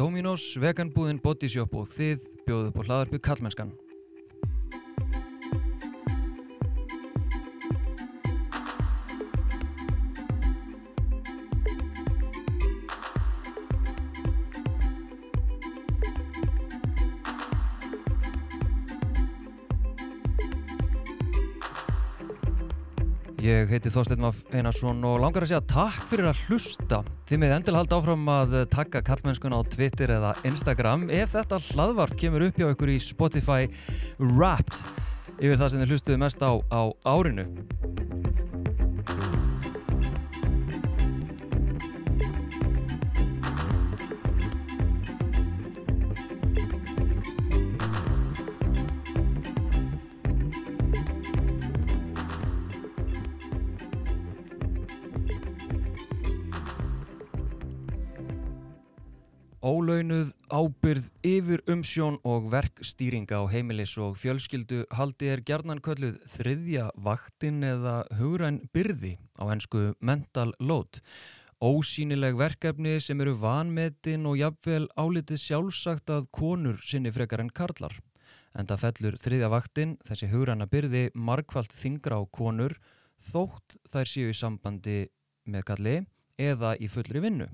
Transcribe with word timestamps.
Dominos, 0.00 0.54
veganbúðin, 0.56 1.18
bodyshop 1.20 1.74
og 1.76 1.90
þið 1.92 2.22
bjóðu 2.46 2.70
upp 2.70 2.78
á 2.80 2.82
hlaðarpu 2.86 3.18
Kallmennskan. 3.20 3.74
Ég 23.60 23.68
heiti 23.68 23.90
Þorstein 23.92 24.22
Maff 24.22 24.54
Einarsson 24.56 25.02
og 25.04 25.18
langar 25.20 25.44
að 25.44 25.50
segja 25.50 25.60
takk 25.68 26.06
fyrir 26.08 26.30
að 26.30 26.38
hlusta. 26.46 27.00
Þið 27.28 27.40
með 27.42 27.50
endil 27.58 27.74
halda 27.76 27.98
áfram 27.98 28.30
að 28.32 28.54
taka 28.72 29.02
kallmennskun 29.04 29.52
á 29.52 29.60
Twitter 29.68 30.14
eða 30.14 30.30
Instagram 30.48 31.04
ef 31.12 31.34
þetta 31.34 31.58
hlaðvarp 31.66 32.16
kemur 32.22 32.46
upp 32.46 32.56
hjá 32.56 32.70
ykkur 32.70 32.94
í 32.94 32.96
Spotify 33.04 33.68
Wrapped 34.16 34.80
yfir 35.36 35.60
það 35.60 35.74
sem 35.74 35.84
þið 35.84 35.92
hlustuðu 35.92 36.22
mest 36.24 36.40
á 36.40 36.52
á 36.72 36.82
árinu. 37.04 37.44
Ábyrð 60.60 61.06
yfir 61.24 61.62
umsjón 61.70 62.18
og 62.26 62.50
verkstýringa 62.52 63.38
á 63.40 63.44
heimilis 63.48 63.94
og 64.02 64.18
fjölskyldu 64.20 64.82
haldi 64.92 65.30
er 65.32 65.40
gjarnan 65.46 65.80
kölluð 65.80 66.18
þriðja 66.34 66.90
vaktin 67.06 67.62
eða 67.64 67.94
hugræn 68.18 68.58
byrði 68.74 69.14
á 69.40 69.48
ennsku 69.54 69.94
mental 70.04 70.52
load. 70.60 71.00
Ósýnileg 71.64 72.36
verkefni 72.36 72.98
sem 73.00 73.20
eru 73.24 73.38
vanmetin 73.40 74.26
og 74.28 74.36
jafnvel 74.40 74.88
álitið 75.00 75.40
sjálfsagt 75.46 76.12
að 76.12 76.28
konur 76.34 76.80
sinni 76.84 77.12
frekar 77.14 77.40
en 77.44 77.52
karlar. 77.52 77.96
En 78.52 78.68
það 78.68 78.84
fellur 78.84 79.18
þriðja 79.22 79.52
vaktin, 79.52 79.96
þessi 80.08 80.28
hugræna 80.32 80.66
byrði, 80.68 81.06
markvallt 81.14 81.72
þingra 81.72 82.20
á 82.20 82.22
konur, 82.28 82.76
þótt 83.32 83.78
þær 83.92 84.12
séu 84.12 84.34
í 84.34 84.36
sambandi 84.36 84.98
með 85.46 85.68
kalli 85.72 85.96
eða 86.40 86.74
í 86.80 86.88
fullri 86.90 87.22
vinnu. 87.22 87.48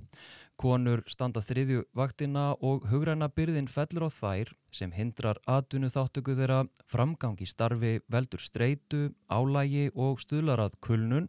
Konur 0.56 1.02
standa 1.04 1.42
þriðju 1.44 1.82
vaktina 1.98 2.46
og 2.64 2.86
hugræna 2.88 3.28
byrðin 3.28 3.68
fellur 3.68 4.06
á 4.08 4.10
þær 4.20 4.52
sem 4.72 4.94
hindrar 4.96 5.36
atvinnu 5.44 5.90
þáttöku 5.92 6.36
þeirra 6.38 6.62
framgangi 6.88 7.44
starfi, 7.50 7.98
veldur 8.08 8.40
streitu, 8.40 9.10
álægi 9.28 9.90
og 9.92 10.22
stuðlarað 10.24 10.78
kulnun 10.80 11.28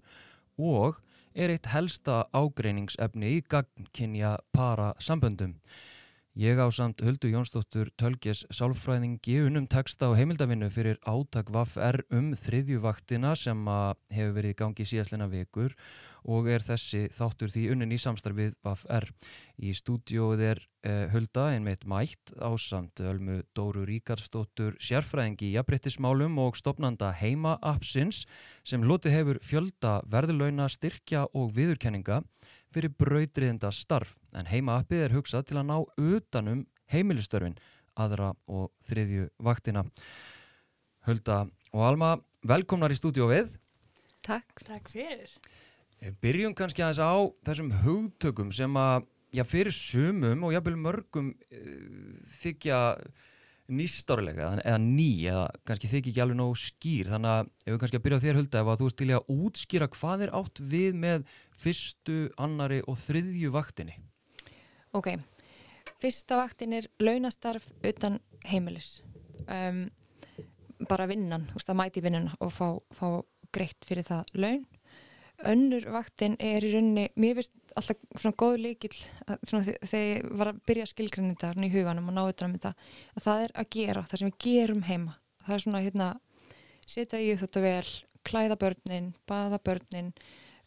og 0.56 1.02
er 1.36 1.52
eitt 1.52 1.67
helsta 1.73 2.23
ágreiningsefni 2.31 3.36
í 3.36 3.44
gagnkynja 3.52 4.38
para 4.56 4.94
samböndum. 5.03 5.58
Ég 6.38 6.60
á 6.62 6.70
samt 6.70 7.02
Huldu 7.02 7.32
Jónsdóttur 7.34 7.90
Tölges 7.98 8.44
sálfræðingi 8.54 9.40
unum 9.48 9.66
texta 9.66 10.12
og 10.12 10.20
heimildavinnu 10.20 10.68
fyrir 10.70 11.00
átak 11.02 11.48
VFR 11.50 12.04
um 12.14 12.28
þriðju 12.38 12.84
vaktina 12.84 13.32
sem 13.34 13.64
hefur 14.14 14.36
verið 14.36 14.54
í 14.54 14.58
gangi 14.60 14.86
síðastlena 14.86 15.26
vikur 15.32 15.74
og 16.30 16.52
er 16.54 16.62
þessi 16.62 17.08
þáttur 17.18 17.50
því 17.56 17.64
unnin 17.74 17.96
í 17.96 17.98
samstarfið 18.04 18.54
VFR. 18.62 19.10
Í 19.66 19.74
stúdióið 19.82 20.46
er 20.52 20.62
eh, 20.86 21.10
Hulda 21.10 21.48
einmitt 21.56 21.90
mætt 21.90 22.36
á 22.38 22.54
samt 22.62 23.02
Ölmu 23.02 23.40
Dóru 23.58 23.88
Ríkarsdóttur 23.90 24.78
sérfræðingi 24.78 25.50
í 25.50 25.56
jafnbryttismálum 25.58 26.38
og 26.46 26.62
stopnanda 26.62 27.16
Heima 27.18 27.58
Appsins 27.66 28.28
sem 28.62 28.86
lotið 28.86 29.18
hefur 29.18 29.42
fjölda 29.42 30.03
verðlauna 30.06 30.70
styrkja 30.70 31.26
og 31.34 31.56
viðurkenninga 31.58 32.22
fyrir 32.73 32.94
brautriðinda 33.00 33.72
starf 33.73 34.16
en 34.38 34.50
heima 34.50 34.79
appið 34.81 35.05
er 35.05 35.16
hugsað 35.16 35.47
til 35.50 35.59
að 35.61 35.69
ná 35.69 35.78
utanum 36.16 36.66
heimilistörfin 36.91 37.57
aðra 37.97 38.31
og 38.47 38.72
þriðju 38.89 39.29
vaktina. 39.44 39.83
Hulda 41.07 41.45
og 41.73 41.85
Alma, 41.88 42.16
velkomnar 42.47 42.94
í 42.94 42.97
stúdíu 43.00 43.29
við. 43.31 43.50
Takk. 44.25 44.59
Takk 44.67 44.91
fyrir. 44.91 45.31
Byrjum 46.22 46.53
kannski 46.57 46.83
aðeins 46.83 47.01
á 47.01 47.16
þessum 47.47 47.72
hugtökum 47.81 48.51
sem 48.53 48.75
að 48.78 49.07
já, 49.34 49.44
fyrir 49.47 49.73
sumum 49.73 50.45
og 50.45 50.53
jáfnvel 50.53 50.78
mörgum 50.79 51.31
e, 51.49 51.61
þykja 52.38 52.81
nýstárlega 53.67 54.53
eða 54.61 54.78
ný 54.79 55.09
eða 55.28 55.47
kannski 55.67 55.89
þykja 55.91 56.11
ekki 56.13 56.22
alveg 56.23 56.39
nógu 56.39 56.59
skýr 56.61 57.09
þannig 57.11 57.34
að 57.34 57.49
ef 57.49 57.73
við 57.73 57.79
kannski 57.81 57.99
að 57.99 58.05
byrja 58.05 58.19
á 58.19 58.23
þér 58.23 58.39
Hulda 58.39 58.61
ef 58.61 58.69
að 58.72 58.79
þú 58.79 58.88
ert 58.88 58.97
til 59.01 59.09
að 59.09 59.31
útskýra 59.34 59.89
hvað 59.97 60.23
er 60.23 60.34
átt 60.39 60.61
við 60.75 61.01
með 61.01 61.25
fyrstu, 61.57 62.28
annari 62.38 62.81
og 62.88 63.00
þriðju 63.01 63.51
vaktinni. 63.56 63.97
Ok, 64.97 65.13
fyrsta 66.01 66.40
vaktin 66.41 66.78
er 66.78 66.90
launastarf 67.01 67.66
utan 67.85 68.19
heimilis. 68.47 69.01
Um, 69.47 69.88
bara 70.88 71.07
vinnan, 71.09 71.47
þú 71.50 71.59
veist 71.59 71.72
að 71.73 71.79
mæti 71.79 72.03
vinnuna 72.06 72.38
og 72.44 72.51
fá, 72.53 72.67
fá 72.94 73.07
greitt 73.53 73.88
fyrir 73.88 74.06
það 74.07 74.34
laun. 74.38 74.66
Önnur 75.46 75.84
vaktin 75.94 76.34
er 76.41 76.66
í 76.66 76.72
rauninni, 76.73 77.12
mér 77.13 77.38
finnst 77.38 77.57
alltaf 77.78 78.00
svona 78.17 78.38
góð 78.41 78.56
líkil 78.63 78.94
þegar 79.46 80.00
ég 80.00 80.29
var 80.40 80.50
að 80.50 80.62
byrja 80.66 80.88
skilgrinni 80.90 81.35
þetta 81.38 81.67
í 81.67 81.69
huganum 81.75 82.09
og 82.09 82.16
náðu 82.16 82.31
þetta 82.31 82.47
um 82.47 82.56
þetta 82.56 82.72
að 83.13 83.28
það 83.28 83.44
er 83.44 83.53
að 83.53 83.69
gera, 83.75 84.06
það 84.09 84.22
sem 84.22 84.31
við 84.31 84.40
gerum 84.47 84.81
heima. 84.88 85.13
Það 85.44 85.56
er 85.56 85.63
svona 85.66 85.84
hérna 85.85 86.07
setja 86.90 87.22
í 87.22 87.29
þetta 87.38 87.63
vel, 87.67 87.91
klæða 88.28 88.57
börnin 88.63 89.12
baða 89.29 89.62
börnin 89.62 90.12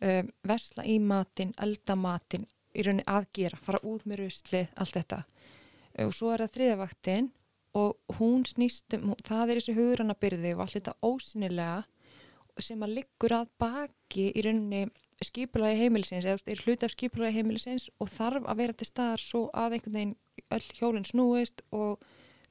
um, 0.00 0.30
vesla 0.46 0.86
í 0.86 0.98
matin, 1.02 1.54
elda 1.58 1.96
matin 1.96 2.46
í 2.74 2.84
rauninni 2.86 3.06
að 3.10 3.28
gera, 3.34 3.58
fara 3.60 3.82
út 3.82 4.06
með 4.06 4.24
rusli 4.24 4.64
allt 4.78 4.96
þetta 4.96 5.22
og 6.04 6.14
svo 6.14 6.30
er 6.32 6.44
það 6.44 6.56
þriðavaktin 6.56 7.30
og 7.78 8.18
hún 8.18 8.44
snýstum, 8.46 9.12
það 9.26 9.52
er 9.52 9.60
þessi 9.60 9.76
hugurana 9.76 10.16
byrði 10.18 10.54
og 10.56 10.64
allt 10.64 10.76
þetta 10.78 10.96
ósynilega 11.06 11.82
sem 12.60 12.82
að 12.82 12.96
liggur 12.98 13.34
að 13.34 13.50
baki 13.62 14.30
í 14.34 14.44
rauninni 14.44 14.88
skipulagi 15.24 15.82
heimilisins 15.82 16.26
eða 16.26 16.50
er 16.50 16.62
hluti 16.64 16.86
af 16.86 16.94
skipulagi 16.94 17.36
heimilisins 17.38 17.90
og 18.00 18.10
þarf 18.12 18.48
að 18.48 18.62
vera 18.62 18.76
til 18.76 18.88
staðar 18.88 19.22
svo 19.22 19.42
að 19.52 19.76
einhvern 19.76 19.96
veginn 19.98 20.16
öll 20.56 20.78
hjólinn 20.78 21.06
snúist 21.08 21.62
og 21.76 22.00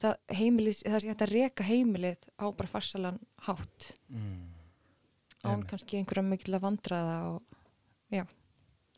það, 0.01 0.15
heimilis, 0.37 0.83
það 0.85 1.01
sé 1.01 1.11
hægt 1.11 1.25
að 1.25 1.33
reka 1.33 1.67
heimilið 1.67 2.29
á 2.37 2.45
bara 2.47 2.71
farsalan 2.71 3.19
hátt 3.47 3.93
mm. 4.07 4.48
Án 5.47 5.63
kannski 5.67 5.99
einhverja 5.99 6.25
mikil 6.25 6.57
að 6.57 6.65
vandraða 6.65 7.15
og 7.33 7.59
já. 8.13 8.25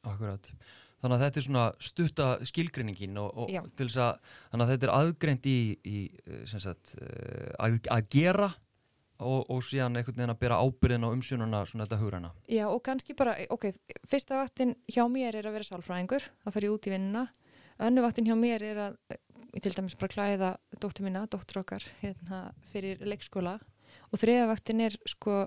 Akkurat, 0.02 0.50
þannig 1.02 1.16
að 1.18 1.24
þetta 1.26 1.40
er 1.40 1.46
svona 1.46 1.68
stutta 1.84 2.28
skilgreiningin 2.50 3.22
og, 3.22 3.44
og 3.44 3.70
til 3.78 3.88
þess 3.88 4.02
að 4.02 4.34
þannig 4.50 4.66
að 4.66 4.74
þetta 4.74 4.88
er 4.88 4.94
aðgreint 4.96 5.48
í, 5.52 5.60
í 5.86 6.00
sagt, 6.50 6.96
eh, 6.98 7.52
að, 7.62 7.78
að 7.94 8.10
gera 8.16 8.50
og, 9.22 9.46
og 9.54 9.62
síðan 9.66 10.00
einhvern 10.00 10.18
veginn 10.18 10.34
að 10.34 10.42
bera 10.42 10.60
ábyrðin 10.62 11.06
á 11.06 11.14
umsjónuna 11.14 11.64
svona 11.70 11.86
þetta 11.86 12.02
hugræna. 12.02 12.34
Já 12.50 12.66
og 12.70 12.82
kannski 12.86 13.16
bara, 13.18 13.36
ok, 13.54 13.70
fyrsta 14.10 14.40
vaktin 14.42 14.76
hjá 14.90 15.04
mér 15.12 15.38
er 15.38 15.50
að 15.50 15.60
vera 15.60 15.70
sálfræðingur, 15.70 16.26
það 16.42 16.58
fer 16.58 16.68
ég 16.68 16.76
út 16.76 16.90
í 16.90 16.96
vinnuna. 16.96 17.28
Önnu 17.82 18.04
vaktin 18.06 18.28
hjá 18.30 18.36
mér 18.38 18.66
er 18.66 18.82
að 18.88 18.98
til 19.60 19.74
dæmis 19.76 19.98
bara 20.00 20.14
klæða 20.14 20.50
dóttir 20.80 21.06
mína, 21.06 21.26
dóttir 21.30 21.60
okkar 21.62 21.86
hérna, 22.00 22.52
fyrir 22.72 23.02
leikskóla. 23.04 23.58
Og 24.12 24.22
þriða 24.22 24.48
vaktin 24.52 24.84
er 24.88 24.96
sko 25.10 25.44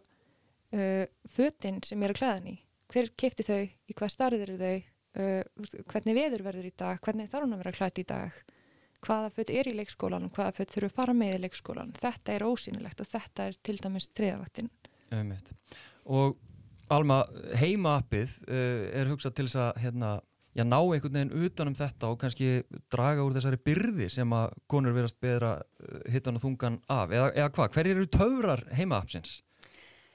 uh, 0.75 1.05
fötinn 1.35 1.81
sem 1.87 2.01
ég 2.01 2.11
er 2.11 2.15
að 2.15 2.21
klæða 2.21 2.39
henni 2.41 2.59
hver 2.95 3.11
kefti 3.19 3.47
þau, 3.47 3.63
í 3.65 3.97
hvað 3.97 4.13
starður 4.13 4.45
eru 4.49 4.59
þau? 4.61 4.91
Uh, 5.15 5.79
hvernig 5.91 6.19
veður 6.19 6.45
verður 6.49 6.69
í 6.69 6.75
dag? 6.79 7.01
Hvernig 7.03 7.31
þarf 7.31 7.47
hún 7.47 7.57
að 7.57 7.63
vera 7.65 7.77
klætt 7.79 8.01
í 8.03 8.07
dag? 8.09 8.41
Hvaða 9.05 9.31
fött 9.37 9.53
er 9.53 9.69
í 9.69 9.75
leikskólan 9.77 10.27
og 10.29 10.35
hvaða 10.37 10.57
fött 10.59 10.75
þurfu 10.75 10.91
að 10.91 10.97
fara 10.97 11.15
með 11.17 11.37
í 11.37 11.41
leikskólan 11.45 11.95
þetta 11.99 12.35
er 12.35 12.47
ósýnilegt 12.49 13.03
og 13.05 13.11
þetta 13.11 13.49
er 13.51 13.59
til 13.67 13.77
dæmis 13.83 14.09
þriðavaktin. 14.17 14.71
Og 16.05 16.39
Alma, 16.93 17.23
heimaappið 17.59 18.39
uh, 18.45 18.87
er 18.93 19.11
hugsað 19.11 19.37
til 19.39 19.47
þess 19.49 19.61
að 19.65 19.83
hérna, 19.85 20.11
já, 20.55 20.65
ná 20.69 20.77
einhvern 20.79 21.17
veginn 21.17 21.47
utanum 21.47 21.77
þetta 21.79 22.11
og 22.13 22.19
kannski 22.21 22.51
draga 22.93 23.25
úr 23.25 23.37
þessari 23.37 23.61
byrði 23.65 24.11
sem 24.13 24.35
að 24.37 24.53
konur 24.71 24.97
verast 24.97 25.17
betra 25.25 25.57
uh, 25.63 26.03
hittan 26.13 26.37
og 26.39 26.45
þungan 26.45 26.79
af, 26.93 27.15
eða, 27.15 27.31
eða 27.33 27.55
hvað, 27.57 27.73
hver 27.77 27.91
eru 27.95 28.07
töfrar 28.13 28.67
heimaappsins? 28.77 29.39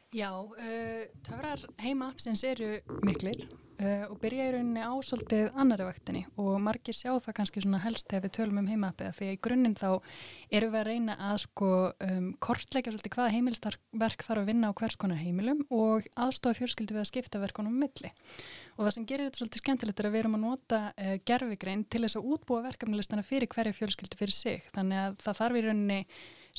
Já, 0.09 0.31
uh, 0.41 1.01
töfrar 1.21 1.61
heimaappsins 1.77 2.41
eru 2.49 2.71
miklir 3.05 3.43
uh, 3.45 4.07
og 4.09 4.15
byrja 4.23 4.47
í 4.47 4.53
rauninni 4.55 4.81
á 4.81 4.89
svolítið 5.05 5.51
annari 5.53 5.85
vaktinni. 5.85 6.23
Og 6.41 6.55
margir 6.65 6.97
sjá 6.97 7.11
það 7.21 7.35
kannski 7.37 7.61
svona 7.61 7.81
helst 7.83 8.09
þegar 8.09 8.23
við 8.23 8.33
tölum 8.39 8.57
um 8.63 8.71
heimaappiða 8.71 9.13
því 9.13 9.27
að 9.27 9.35
í 9.35 9.39
grunninn 9.45 9.77
þá 9.77 9.91
eru 10.49 10.71
við 10.73 10.79
að 10.79 10.87
reyna 10.87 11.17
að 11.29 11.35
sko 11.43 11.69
um, 12.07 12.31
kortleika 12.41 12.95
svolítið 12.95 13.15
hvaða 13.19 13.35
heimilsverk 13.35 14.25
þarf 14.25 14.41
að 14.41 14.49
vinna 14.49 14.73
á 14.73 14.77
hvers 14.81 14.97
konar 14.97 15.21
heimilum 15.21 15.61
og 15.69 16.09
aðstofa 16.25 16.57
fjörskildi 16.57 16.97
við 16.97 17.03
að 17.03 17.09
skipta 17.11 17.43
verkunum 17.45 17.77
milli. 17.77 18.13
Og 18.79 18.87
það 18.87 18.93
sem 18.97 19.07
gerir 19.13 19.29
þetta 19.29 19.43
svolítið 19.43 19.65
skemmtilegt 19.65 20.01
er 20.01 20.09
að 20.09 20.17
við 20.17 20.23
erum 20.23 20.39
að 20.39 20.45
nota 20.47 20.81
uh, 20.89 21.15
gerfigrein 21.29 21.85
til 21.85 22.01
þess 22.07 22.17
að 22.17 22.33
útbúa 22.33 22.65
verkefnilistana 22.65 23.29
fyrir 23.29 23.53
hverja 23.53 23.77
fjörskildi 23.77 24.17
fyrir 24.25 24.39
sig. 24.41 24.65
Þannig 24.73 25.05
að 25.05 25.21
það 25.21 25.41
þarf 25.43 25.61
í 25.61 25.65
rauninni 25.69 26.01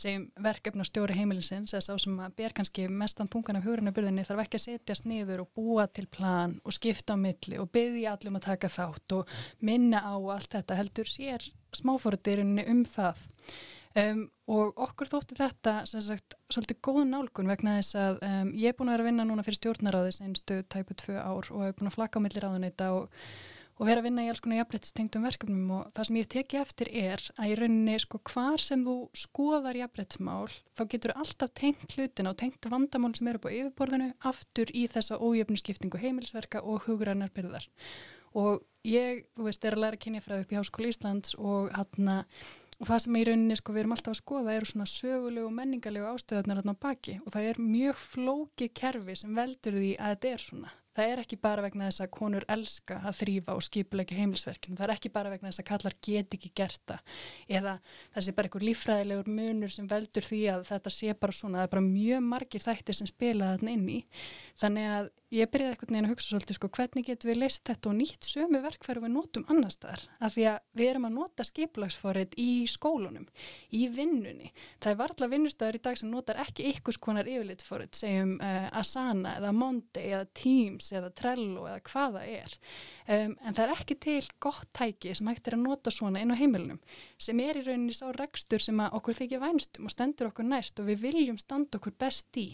segjum 0.00 0.26
verkefn 0.44 0.82
og 0.82 0.88
stjóri 0.88 1.16
heimilisins 1.18 1.74
eða 1.74 1.84
sá 1.86 2.02
sem 2.02 2.20
að 2.22 2.36
ber 2.40 2.54
kannski 2.56 2.86
mestan 2.90 3.30
punkan 3.30 3.58
af 3.58 3.66
hugurinnabyrðinni 3.66 4.26
þarf 4.28 4.44
ekki 4.44 4.60
að 4.60 4.66
setjast 4.66 5.08
niður 5.08 5.44
og 5.44 5.50
búa 5.56 5.86
til 5.88 6.06
plan 6.10 6.56
og 6.64 6.76
skipta 6.76 7.16
á 7.16 7.22
milli 7.22 7.60
og 7.60 7.70
byggja 7.74 8.14
allum 8.16 8.38
að 8.40 8.46
taka 8.48 8.72
þátt 8.72 9.16
og 9.18 9.34
minna 9.60 10.02
á 10.02 10.14
allt 10.16 10.56
þetta 10.56 10.78
heldur 10.80 11.10
sér 11.10 11.50
smáfóruðirinni 11.76 12.66
um 12.70 12.82
það. 12.88 13.20
Um, 13.98 14.20
og 14.46 14.76
okkur 14.78 15.08
þótti 15.10 15.34
þetta 15.34 15.80
sem 15.90 16.02
sagt 16.06 16.36
svolítið 16.46 16.78
góð 16.86 17.00
nálgun 17.10 17.50
vegna 17.50 17.72
þess 17.80 17.96
að 17.98 18.20
um, 18.22 18.52
ég 18.54 18.70
er 18.70 18.76
búin 18.78 18.86
að 18.86 18.94
vera 18.94 19.02
að 19.02 19.08
vinna 19.08 19.24
núna 19.26 19.44
fyrir 19.46 19.58
stjórnaráðis 19.58 20.20
einstu 20.22 20.60
tæpu 20.70 20.94
tvö 20.94 21.16
ár 21.18 21.48
og 21.50 21.64
hef 21.64 21.74
búin 21.78 21.90
að 21.90 21.96
flakka 21.96 22.22
á 22.22 22.24
milli 22.24 22.42
ráðunita 22.44 22.92
og 22.94 23.24
og 23.80 23.88
vera 23.88 24.02
að 24.02 24.06
vinna 24.10 24.26
í 24.26 24.28
alls 24.28 24.42
konar 24.44 24.60
jafnbrettstengtum 24.60 25.24
verkefnum. 25.24 25.72
Og 25.78 25.92
það 25.96 26.08
sem 26.08 26.18
ég 26.20 26.30
teki 26.34 26.60
eftir 26.60 26.90
er 26.92 27.24
að 27.40 27.52
í 27.52 27.56
rauninni 27.62 27.96
sko 28.02 28.20
hvar 28.28 28.60
sem 28.60 28.84
þú 28.84 28.96
skoðar 29.16 29.78
jafnbrettsmál 29.80 30.52
þá 30.76 30.82
getur 30.92 31.14
þú 31.14 31.24
alltaf 31.24 31.54
tengt 31.56 31.96
hlutina 31.96 32.34
og 32.34 32.40
tengt 32.42 32.70
vandamál 32.72 33.14
sem 33.16 33.30
eru 33.32 33.40
på 33.40 33.52
yfirborðinu 33.56 34.10
aftur 34.30 34.72
í 34.76 34.84
þessa 34.92 35.16
ójöfnuskiptingu 35.16 36.00
heimilsverka 36.02 36.60
og 36.60 36.84
hugrannar 36.84 37.32
byrðar. 37.32 37.64
Og 38.36 38.60
ég, 38.86 39.24
þú 39.34 39.48
veist, 39.48 39.64
er 39.64 39.74
að 39.78 39.86
læra 39.86 40.00
kynjafræð 40.00 40.44
upp 40.44 40.52
í 40.52 40.60
Háskóli 40.60 40.92
Íslands 40.92 41.38
og 41.40 41.72
hann 41.74 42.26
Og 42.80 42.88
það 42.88 43.00
sem 43.04 43.16
í 43.18 43.22
rauninni 43.28 43.56
sko 43.58 43.74
við 43.74 43.82
erum 43.82 43.92
alltaf 43.92 44.14
að 44.14 44.18
skoða 44.22 44.52
eru 44.56 44.68
svona 44.70 44.86
sögulegu 44.88 45.44
og 45.44 45.52
menningarlegu 45.52 46.06
ástöðarnar 46.14 46.62
á 46.64 46.80
baki. 46.80 47.18
Og 47.26 47.34
það 47.34 47.48
er 47.50 47.58
mjög 47.60 47.98
flókið 48.00 48.70
kerfi 48.80 49.16
sem 49.20 49.34
veldur 49.36 49.76
því 49.76 49.90
að 50.00 50.14
þetta 50.14 50.30
er 50.30 50.44
svona 50.46 50.70
það 50.96 51.12
er 51.12 51.22
ekki 51.22 51.38
bara 51.42 51.64
vegna 51.64 51.88
þess 51.88 52.04
að 52.04 52.10
konur 52.16 52.46
elska 52.50 52.98
að 53.06 53.18
þrýfa 53.20 53.56
og 53.56 53.64
skipulegja 53.66 54.18
heimilsverkinu, 54.18 54.78
það 54.78 54.86
er 54.88 54.94
ekki 54.96 55.12
bara 55.14 55.32
vegna 55.32 55.52
þess 55.52 55.62
að 55.62 55.68
kallar 55.70 55.96
get 56.06 56.36
ekki 56.36 56.52
gert 56.60 56.82
það. 56.90 57.14
Eða 57.60 57.76
það 58.14 58.26
sé 58.26 58.34
bara 58.36 58.50
einhver 58.50 58.66
lífræðilegur 58.68 59.32
munur 59.38 59.74
sem 59.74 59.88
veldur 59.90 60.26
því 60.26 60.42
að 60.56 60.66
þetta 60.72 60.94
sé 60.96 61.14
bara 61.14 61.36
svona, 61.36 61.60
það 61.60 61.68
er 61.68 61.74
bara 61.76 61.86
mjög 61.86 62.28
margir 62.32 62.66
þættir 62.66 63.00
sem 63.00 63.10
spila 63.10 63.54
þarna 63.54 63.76
inn 63.76 63.88
í, 63.88 64.00
þannig 64.60 64.92
að 64.96 65.10
ég 65.34 65.50
byrjaði 65.50 65.74
eitthvað 65.74 65.92
neina 65.94 66.08
að 66.08 66.12
hugsa 66.14 66.32
svolítið 66.32 66.56
sko 66.56 66.68
hvernig 66.74 67.06
getum 67.06 67.30
við 67.30 67.38
leist 67.38 67.62
þetta 67.68 67.90
og 67.90 67.96
nýtt 67.98 68.26
sömu 68.26 68.60
verkfæru 68.64 69.02
við 69.04 69.12
notum 69.14 69.44
annar 69.52 69.74
staðar? 69.74 70.02
Af 70.18 70.34
því 70.34 70.46
að 70.50 70.56
við 70.80 70.90
erum 70.90 71.06
að 71.06 71.14
nota 71.16 71.46
skiplagsforrið 71.46 72.36
í 72.42 72.48
skólunum, 72.70 73.26
í 73.70 73.82
vinnunni. 73.94 74.50
Það 74.82 74.92
er 74.92 75.00
varðla 75.00 75.28
vinnustöður 75.34 75.78
í 75.78 75.82
dag 75.84 76.00
sem 76.00 76.10
notar 76.10 76.40
ekki 76.42 76.66
ykkurs 76.72 76.98
konar 77.02 77.30
yfirlitforrið 77.30 78.00
segjum 78.00 78.32
uh, 78.38 78.66
Asana 78.80 79.36
eða 79.38 79.52
Monday 79.56 80.14
eða 80.16 80.30
Teams 80.40 80.90
eða 80.92 81.12
Trello 81.20 81.68
eða 81.70 81.84
hvaða 81.92 82.24
er. 82.26 82.56
Um, 83.06 83.36
en 83.44 83.56
það 83.56 83.64
er 83.66 83.74
ekki 83.76 83.98
til 84.02 84.22
gott 84.42 84.70
tæki 84.76 85.14
sem 85.14 85.30
hægt 85.30 85.46
er 85.50 85.58
að 85.58 85.64
nota 85.66 85.94
svona 85.94 86.22
inn 86.22 86.34
á 86.34 86.38
heimilunum 86.38 86.82
sem 87.20 87.38
er 87.42 87.58
í 87.58 87.64
rauninni 87.66 87.94
sá 87.96 88.08
rekstur 88.14 88.62
sem 88.62 88.82
okkur 88.86 89.16
þykja 89.18 89.40
vænstum 89.42 89.86
og 89.86 89.94
stendur 89.94 90.30
okkur 90.30 90.46
næst 90.46 90.78
og 90.82 90.90
við 90.90 91.06
viljum 91.08 91.38
standa 91.40 91.80
okkur 91.80 91.96
best 91.98 92.38
í 92.40 92.50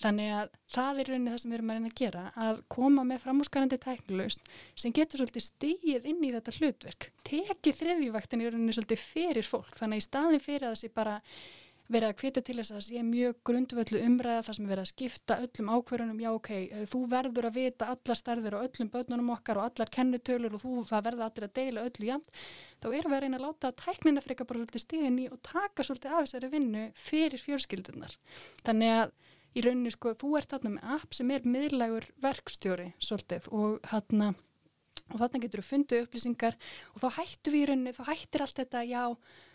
Þannig 0.00 0.34
að 0.38 0.52
það 0.72 1.00
er 1.02 1.10
rauninni 1.12 1.32
það 1.32 1.40
sem 1.42 1.52
við 1.52 1.58
erum 1.58 1.72
að 1.72 1.78
reyna 1.78 1.90
að 1.92 1.98
gera, 2.00 2.24
að 2.46 2.60
koma 2.76 3.06
með 3.06 3.24
framhúsgarandi 3.26 3.80
tæknilegust 3.82 4.52
sem 4.74 4.94
getur 4.96 5.22
svolítið 5.22 5.46
stíð 5.46 6.06
inn 6.12 6.22
í 6.24 6.34
þetta 6.36 6.56
hlutverk. 6.58 7.10
Tekið 7.28 7.80
þriðjúvaktin 7.80 8.44
í 8.44 8.50
rauninni 8.50 8.76
svolítið 8.76 9.02
fyrir 9.02 9.48
fólk, 9.48 9.74
þannig 9.80 10.00
að 10.00 10.04
í 10.04 10.06
staðin 10.08 10.46
fyrir 10.46 10.70
að 10.70 10.78
sé 10.82 10.92
bara 10.92 11.18
verið 11.92 12.08
að 12.08 12.20
hvita 12.20 12.42
til 12.44 12.56
þess 12.58 12.72
að 12.72 12.76
það 12.76 12.84
sé 12.86 13.02
mjög 13.06 13.38
grundvöldu 13.48 14.00
umræða 14.06 14.44
þar 14.46 14.56
sem 14.56 14.68
verið 14.70 14.82
að 14.82 14.90
skipta 14.90 15.38
öllum 15.44 15.70
ákverðunum, 15.72 16.20
já 16.22 16.30
ok, 16.32 16.50
eh, 16.52 16.84
þú 16.88 17.00
verður 17.10 17.48
að 17.48 17.58
vita 17.58 17.88
allar 17.92 18.18
starfir 18.18 18.56
og 18.56 18.66
öllum 18.68 18.90
börnunum 18.92 19.32
okkar 19.34 19.60
og 19.60 19.66
allar 19.68 19.92
kennutölur 19.96 20.56
og 20.56 20.62
þú, 20.62 20.74
verður 20.92 21.26
allir 21.26 21.48
að 21.48 21.54
deila 21.58 21.86
öllu 21.88 22.08
jamt, 22.08 22.42
þá 22.80 22.88
erum 22.92 23.12
við 23.12 23.18
að 23.18 23.24
reyna 23.26 23.40
að 23.40 23.46
láta 23.46 23.72
tæknina 23.82 24.24
freka 24.24 24.46
bara 24.48 24.62
svolítið 24.62 24.84
stíðin 24.86 25.20
í 25.20 25.28
og 25.32 25.42
taka 25.48 25.86
svolítið 25.86 26.14
af 26.14 26.24
þessari 26.24 26.52
vinnu 26.54 26.86
fyrir 26.94 27.44
fjölskyldunar. 27.44 28.16
Þannig 28.62 28.96
að 29.00 29.16
í 29.52 29.64
rauninni 29.64 29.92
sko, 29.92 30.14
þú 30.18 30.32
ert 30.40 30.54
þarna 30.54 30.74
með 30.76 30.96
app 30.96 31.14
sem 31.16 31.30
er 31.34 31.46
miðlægur 31.48 32.08
verkstjóri 32.24 32.88
svolítið 33.02 33.48
og 33.52 33.78
hann 33.92 34.34
og 35.12 35.20
þarna 35.20 35.40
getur 35.42 35.62
þú 35.62 35.68
fundið 35.68 36.04
upplýsingar 36.06 36.58
og 36.94 37.02
þá 37.02 37.08
hættu 37.18 37.52
við 37.52 37.62
í 37.62 37.70
rauninni, 37.70 37.94
þá 37.96 38.04
hættir 38.08 38.44
allt 38.44 38.60
þetta 38.60 38.84
já, 38.88 39.02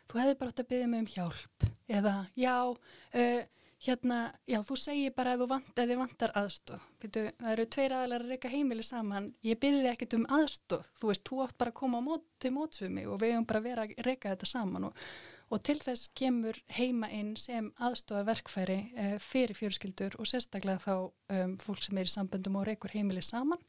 þú 0.07 0.19
hefði 0.21 0.39
bara 0.39 0.53
átt 0.53 0.63
að 0.63 0.71
byggja 0.71 0.89
mig 0.91 1.03
um 1.03 1.13
hjálp 1.13 1.69
eða 1.97 2.15
já 2.37 2.55
uh, 2.67 3.45
hérna, 3.87 4.19
já 4.49 4.59
þú 4.65 4.77
segir 4.81 5.15
bara 5.17 5.35
að 5.35 5.43
þú 5.43 5.47
vant, 5.53 5.71
þið 5.77 5.95
vantar 6.01 6.35
aðstóð 6.41 6.85
Býtu, 7.01 7.23
það 7.39 7.53
eru 7.53 7.65
tveir 7.75 7.95
aðlar 7.97 8.25
að 8.25 8.33
reyka 8.33 8.51
heimili 8.53 8.85
saman 8.85 9.31
ég 9.45 9.59
byrði 9.61 9.91
ekkert 9.91 10.17
um 10.17 10.27
aðstóð 10.39 10.91
þú 10.99 11.11
veist, 11.11 11.25
þú 11.29 11.41
átt 11.45 11.57
bara 11.57 11.73
að 11.73 11.79
koma 11.81 12.03
mót, 12.05 12.25
til 12.41 12.53
mótsvimi 12.55 13.07
og 13.07 13.21
við 13.21 13.35
höfum 13.35 13.49
bara 13.49 13.65
verið 13.65 13.83
að 13.85 14.07
reyka 14.07 14.33
þetta 14.33 14.49
saman 14.49 14.89
og 14.89 15.03
og 15.47 15.61
til 15.63 15.77
þess 15.79 16.09
kemur 16.17 16.57
heima 16.75 17.09
inn 17.13 17.35
sem 17.39 17.69
aðstofa 17.79 18.25
verkfæri 18.27 18.79
uh, 18.93 19.13
fyrir 19.23 19.55
fjörskildur 19.57 20.17
og 20.19 20.27
sérstaklega 20.29 20.81
þá 20.83 20.95
um, 21.37 21.53
fólk 21.63 21.85
sem 21.85 21.99
er 21.99 22.09
í 22.09 22.13
samböndum 22.13 22.59
og 22.59 22.67
reykur 22.67 22.95
heimili 22.95 23.23
saman. 23.23 23.61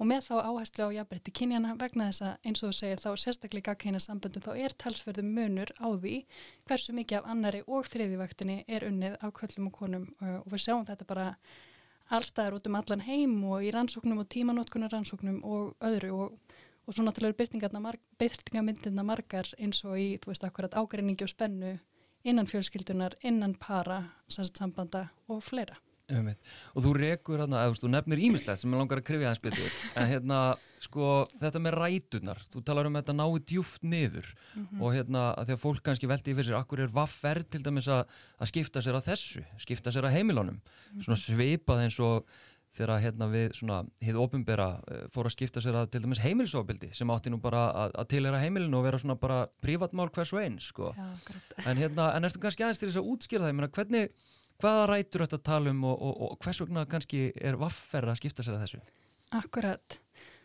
Og 0.00 0.08
með 0.08 0.24
þá 0.26 0.48
áherslu 0.48 0.86
á 0.88 0.96
jafnbreytti 0.96 1.32
kynjana 1.36 1.74
vegna 1.78 2.08
þess 2.08 2.24
að 2.26 2.48
eins 2.48 2.62
og 2.62 2.70
þú 2.70 2.76
segir 2.78 3.02
þá 3.02 3.10
sérstaklega 3.22 3.70
gagkynna 3.70 4.00
samböndum 4.02 4.44
þá 4.44 4.52
er 4.58 4.74
talsverðu 4.80 5.24
munur 5.26 5.70
á 5.78 5.88
því 5.92 6.14
hversu 6.66 6.94
mikið 6.96 7.20
af 7.20 7.28
annari 7.34 7.60
og 7.68 7.86
þriðivaktinni 7.92 8.64
er 8.66 8.88
unnið 8.88 9.20
á 9.22 9.28
köllum 9.36 9.68
og 9.68 9.76
konum 9.76 10.08
uh, 10.20 10.40
og 10.40 10.48
við 10.54 10.64
sjáum 10.64 10.88
þetta 10.88 11.06
bara 11.06 11.28
allstaðar 12.12 12.58
út 12.58 12.66
um 12.68 12.76
allan 12.76 13.04
heim 13.06 13.36
og 13.48 13.64
í 13.64 13.70
rannsóknum 13.72 14.20
og 14.20 14.28
tímanótkunar 14.32 14.92
rannsóknum 14.92 15.40
og 15.48 15.76
öðru. 15.80 16.12
Og 16.12 16.51
og 16.86 16.94
svo 16.94 17.04
náttúrulega 17.04 17.46
er 17.92 17.98
byrtingamyndirna 18.18 19.02
margar 19.06 19.48
eins 19.58 19.84
og 19.84 19.98
í, 19.98 20.18
þú 20.22 20.32
veist, 20.32 20.44
akkurat 20.44 20.74
ágreiningi 20.74 21.24
og 21.24 21.30
spennu 21.30 21.78
innan 22.24 22.46
fjölskyldunar, 22.46 23.16
innan 23.22 23.54
para, 23.58 24.04
sambanda 24.28 25.08
og 25.28 25.42
fleira. 25.42 25.78
Um, 26.12 26.28
og 26.74 26.84
þú 26.84 26.92
rekur 26.98 27.40
hérna, 27.40 27.62
eða 27.62 27.78
þú 27.78 27.88
nefnir 27.92 28.20
ímislegt 28.26 28.60
sem 28.60 28.72
er 28.74 28.80
langar 28.80 29.00
að 29.00 29.06
krifja 29.06 29.30
hans 29.30 29.40
betur, 29.40 29.76
en 29.96 30.08
hérna 30.10 30.38
sko, 30.82 31.10
þetta 31.40 31.62
með 31.62 31.76
rætunar, 31.78 32.42
þú 32.52 32.62
talar 32.66 32.88
um 32.88 32.98
þetta 32.98 33.14
náðu 33.16 33.38
djúft 33.48 33.86
niður 33.86 34.26
mm 34.34 34.66
-hmm. 34.66 34.82
og 34.82 34.94
hérna 34.96 35.22
að 35.38 35.56
fólk 35.62 35.82
kannski 35.82 36.10
veldi 36.10 36.32
í 36.32 36.34
fyrir 36.34 36.50
sér, 36.50 36.58
akkur 36.58 36.80
er 36.80 36.92
vafferð 36.92 37.48
til 37.50 37.62
dæmis 37.62 37.88
að, 37.88 38.04
skipta 38.44 38.82
sér 38.82 38.98
að 38.98 39.06
þessu, 39.08 39.44
skipta 39.58 39.92
sér 39.92 40.04
að 40.04 40.14
heimilónum, 40.16 40.58
mm 40.58 40.60
-hmm. 40.98 41.04
svona 41.04 41.16
sveipað 41.16 41.82
eins 41.82 42.00
og 42.00 42.26
þegar 42.76 43.02
hérna 43.02 43.28
við 43.32 43.56
svona 43.58 43.78
hið 44.02 44.18
ofinbera 44.22 44.68
eh, 44.88 45.04
fór 45.12 45.28
að 45.28 45.34
skipta 45.36 45.62
sér 45.64 45.76
að 45.82 45.90
til 45.92 46.02
dæmis 46.04 46.22
heimilsofbildi 46.24 46.92
sem 46.96 47.12
átti 47.12 47.32
nú 47.32 47.40
bara 47.42 47.66
að, 47.84 47.96
að 48.02 48.10
tilera 48.14 48.40
heimilinu 48.42 48.78
og 48.78 48.86
vera 48.86 49.00
svona 49.02 49.18
bara 49.20 49.40
prívatmál 49.64 50.08
hvers 50.14 50.32
og 50.32 50.42
eins 50.42 50.68
sko. 50.72 50.92
Já, 50.96 51.34
en 51.68 51.80
hérna, 51.80 52.12
en 52.16 52.28
erstu 52.28 52.42
kannski 52.42 52.64
aðeins 52.64 52.80
til 52.82 52.88
þess 52.90 53.02
að 53.02 53.10
útskýra 53.12 53.44
það, 53.44 53.52
ég 53.52 53.58
meina 53.60 53.72
hvernig 53.76 54.08
hvaða 54.62 54.86
rætur 54.92 55.26
þetta 55.26 55.42
talum 55.50 55.84
og, 55.88 55.98
og, 55.98 56.22
og 56.28 56.38
hvers 56.44 56.62
vegna 56.64 56.86
kannski 56.88 57.26
er 57.36 57.60
vaffer 57.60 58.08
að 58.08 58.20
skipta 58.22 58.46
sér 58.46 58.56
að 58.56 58.66
þessu? 58.66 58.82
Akkurat 59.32 60.01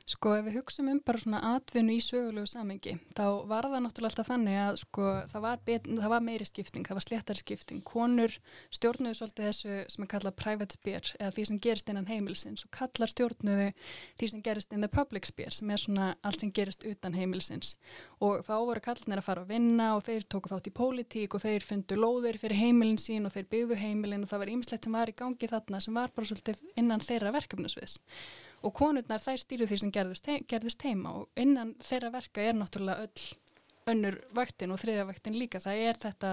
Sko 0.07 0.37
ef 0.37 0.45
við 0.45 0.61
hugsaum 0.61 0.87
um 0.87 0.99
bara 1.03 1.19
svona 1.19 1.39
atvinnu 1.57 1.97
í 1.97 1.99
sögulegu 1.99 2.47
samengi 2.47 2.93
þá 3.17 3.43
var 3.49 3.65
það 3.67 3.81
náttúrulega 3.83 4.11
alltaf 4.13 4.29
þannig 4.29 4.59
að 4.63 4.77
sko 4.79 5.07
það 5.33 5.43
var, 5.43 5.57
það 5.67 6.13
var 6.13 6.23
meiri 6.23 6.47
skipting, 6.47 6.85
það 6.87 6.97
var 6.97 7.05
sléttari 7.05 7.41
skipting. 7.41 7.81
Konur 7.83 8.37
stjórnuðu 8.77 9.19
svolítið 9.19 9.49
þessu 9.49 9.75
sem 9.91 10.05
er 10.05 10.11
kallað 10.13 10.37
private 10.39 10.77
sphere 10.77 11.19
eða 11.19 11.33
því 11.35 11.45
sem 11.49 11.59
gerist 11.67 11.91
innan 11.91 12.07
heimilsins 12.07 12.63
og 12.63 12.71
kallar 12.79 13.11
stjórnuðu 13.11 13.67
því 14.21 14.31
sem 14.31 14.45
gerist 14.47 14.71
in 14.71 14.87
the 14.87 14.91
public 14.95 15.27
sphere 15.27 15.51
sem 15.59 15.75
er 15.75 15.83
svona 15.83 16.09
allt 16.23 16.39
sem 16.45 16.55
gerist 16.55 16.87
utan 16.87 17.19
heimilsins. 17.19 17.75
Og 18.23 18.47
þá 18.47 18.55
voru 18.63 18.87
kallarnir 18.87 19.19
að 19.19 19.27
fara 19.27 19.43
að 19.43 19.51
vinna 19.57 19.91
og 19.99 20.07
þeir 20.07 20.23
tóku 20.31 20.55
þátt 20.55 20.71
í 20.71 20.77
pólitík 20.79 21.35
og 21.35 21.43
þeir 21.43 21.67
fundu 21.67 21.99
lóðir 21.99 22.39
fyrir 22.39 22.63
heimilin 22.63 23.01
sín 23.01 23.27
og 23.27 23.35
þeir 23.35 23.51
byggðu 23.51 23.83
heimilin 23.83 24.23
og 24.23 24.31
það 24.31 24.45
var 24.45 24.55
ýmislegt 24.55 24.87
sem 24.87 25.01
var 25.01 25.11
í 25.11 25.19
gangi 25.19 25.51
þarna 25.51 25.83
sem 25.83 25.99
var 25.99 26.15
bara 26.15 26.31
svolítið 26.31 26.63
innan 26.79 27.03
þeirra 27.03 27.35
verkefnusviðs 27.35 27.99
og 28.65 28.73
konurnar 28.75 29.21
þær 29.21 29.41
stýru 29.41 29.67
því 29.69 29.81
sem 29.83 29.91
gerðist, 29.93 30.29
gerðist 30.49 30.85
heima 30.87 31.13
og 31.21 31.27
innan 31.39 31.75
þeirra 31.83 32.13
verka 32.17 32.43
er 32.43 32.57
náttúrulega 32.57 33.05
öll 33.07 33.27
önnur 33.87 34.17
vaktin 34.35 34.73
og 34.73 34.81
þriðja 34.81 35.05
vaktin 35.07 35.37
líka. 35.39 35.61
Það 35.63 35.83
er 35.89 35.99
þetta 36.01 36.31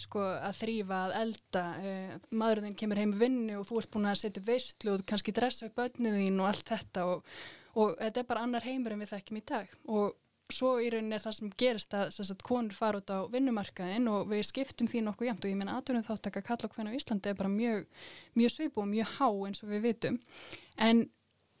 sko, 0.00 0.22
að 0.22 0.54
þrýfa 0.62 1.00
að 1.06 1.16
elda, 1.22 1.64
eh, 1.82 2.14
maðurinn 2.30 2.78
kemur 2.78 3.00
heim 3.00 3.12
vinnu 3.18 3.58
og 3.58 3.66
þú 3.68 3.80
ert 3.82 3.90
búin 3.92 4.08
að 4.08 4.20
setja 4.22 4.44
veistlu 4.46 4.94
og 4.94 5.04
kannski 5.08 5.34
dressa 5.36 5.68
upp 5.68 5.82
önnið 5.84 6.16
þín 6.22 6.40
og 6.40 6.48
allt 6.52 6.72
þetta 6.72 7.04
og, 7.10 7.34
og 7.74 7.98
þetta 7.98 8.22
er 8.22 8.30
bara 8.30 8.46
annar 8.46 8.64
heimur 8.64 8.94
en 8.94 9.04
við 9.04 9.12
þekkjum 9.12 9.42
í 9.42 9.44
dag. 9.52 9.76
Og 9.88 10.16
svo 10.48 10.78
í 10.80 10.88
rauninni 10.88 11.18
er 11.18 11.24
það 11.24 11.36
sem 11.36 11.50
gerist 11.60 11.92
að, 11.92 12.14
að 12.24 12.46
konur 12.46 12.76
fara 12.76 13.02
út 13.02 13.12
á 13.12 13.18
vinnumarkaðin 13.28 14.08
og 14.08 14.30
við 14.30 14.46
skiptum 14.48 14.88
því 14.88 15.04
nokkuð 15.04 15.28
jæmt 15.28 15.44
og 15.44 15.52
ég 15.52 15.58
menna 15.60 15.76
aðtunum 15.76 16.06
þátt 16.06 16.30
að 16.30 16.38
kalla 16.46 16.70
okkur 16.70 16.88
á 16.88 16.96
Íslandi 16.96 17.28
er 17.28 17.36
bara 17.36 17.52
mjög, 17.52 17.84
mjög 18.38 18.54
svipu 18.54 18.80
og 18.80 18.88
mjög 18.88 19.12
há 19.18 19.28
eins 19.28 19.60
og 19.60 19.74
við 19.74 19.84
vitum. 19.90 20.16
En 20.80 21.04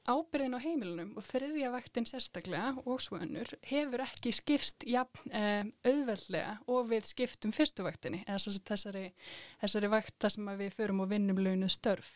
ábyrðin 0.08 0.56
á 0.56 0.60
heimilunum 0.62 1.10
og 1.18 1.24
þriðja 1.26 1.70
vaktin 1.72 2.06
sérstaklega 2.08 2.72
og 2.88 3.02
svönur 3.04 3.50
hefur 3.68 4.02
ekki 4.04 4.32
skipst 4.34 4.86
jafn 4.88 5.32
eh, 5.36 5.68
auðveldlega 5.86 6.54
og 6.70 6.88
við 6.92 7.08
skiptum 7.10 7.52
fyrstu 7.54 7.84
vaktinni 7.86 8.22
eða 8.24 8.54
þessari, 8.70 9.04
þessari 9.60 9.90
vakta 9.92 10.30
sem 10.32 10.48
við 10.60 10.72
förum 10.76 11.04
og 11.04 11.10
vinnum 11.12 11.40
launuð 11.42 11.74
störf. 11.74 12.14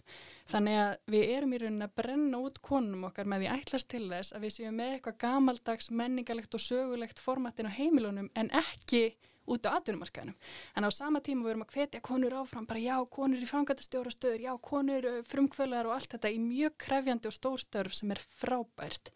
Þannig 0.51 0.81
að 0.83 0.95
við 1.15 1.35
erum 1.37 1.53
í 1.53 1.61
rauninni 1.63 1.89
að 1.89 1.97
brenna 2.03 2.41
út 2.43 2.63
konum 2.65 3.09
okkar 3.11 3.29
með 3.31 3.45
því 3.45 3.53
ætlast 3.57 3.91
til 3.93 4.07
þess 4.09 4.37
að 4.37 4.47
við 4.47 4.57
séum 4.57 4.81
með 4.81 4.97
eitthvað 4.97 5.21
gamaldags, 5.27 5.93
menningalegt 5.93 6.57
og 6.57 6.65
sögulegt 6.65 7.23
formatin 7.23 7.69
á 7.69 7.77
heimilunum 7.77 8.33
en 8.35 8.53
ekki 8.63 9.13
út 9.51 9.67
á 9.67 9.75
atvinnumarkaðinum. 9.77 10.37
En 10.77 10.87
á 10.87 10.91
sama 10.95 11.23
tíma 11.25 11.47
við 11.47 11.55
erum 11.55 11.65
að 11.67 11.77
hvetja 11.77 12.03
konur 12.05 12.37
áfram, 12.43 12.67
bara 12.69 12.83
já, 12.83 12.97
konur 13.11 13.43
í 13.43 13.49
framgættastjóra 13.49 14.13
stöður, 14.15 14.45
já, 14.45 14.53
konur 14.63 15.09
uh, 15.09 15.23
frumkvölar 15.29 15.89
og 15.89 15.97
allt 15.97 16.15
þetta 16.15 16.33
í 16.33 16.43
mjög 16.43 16.77
krefjandi 16.87 17.31
og 17.31 17.37
stórstörf 17.39 17.97
sem 17.97 18.15
er 18.15 18.23
frábært. 18.43 19.13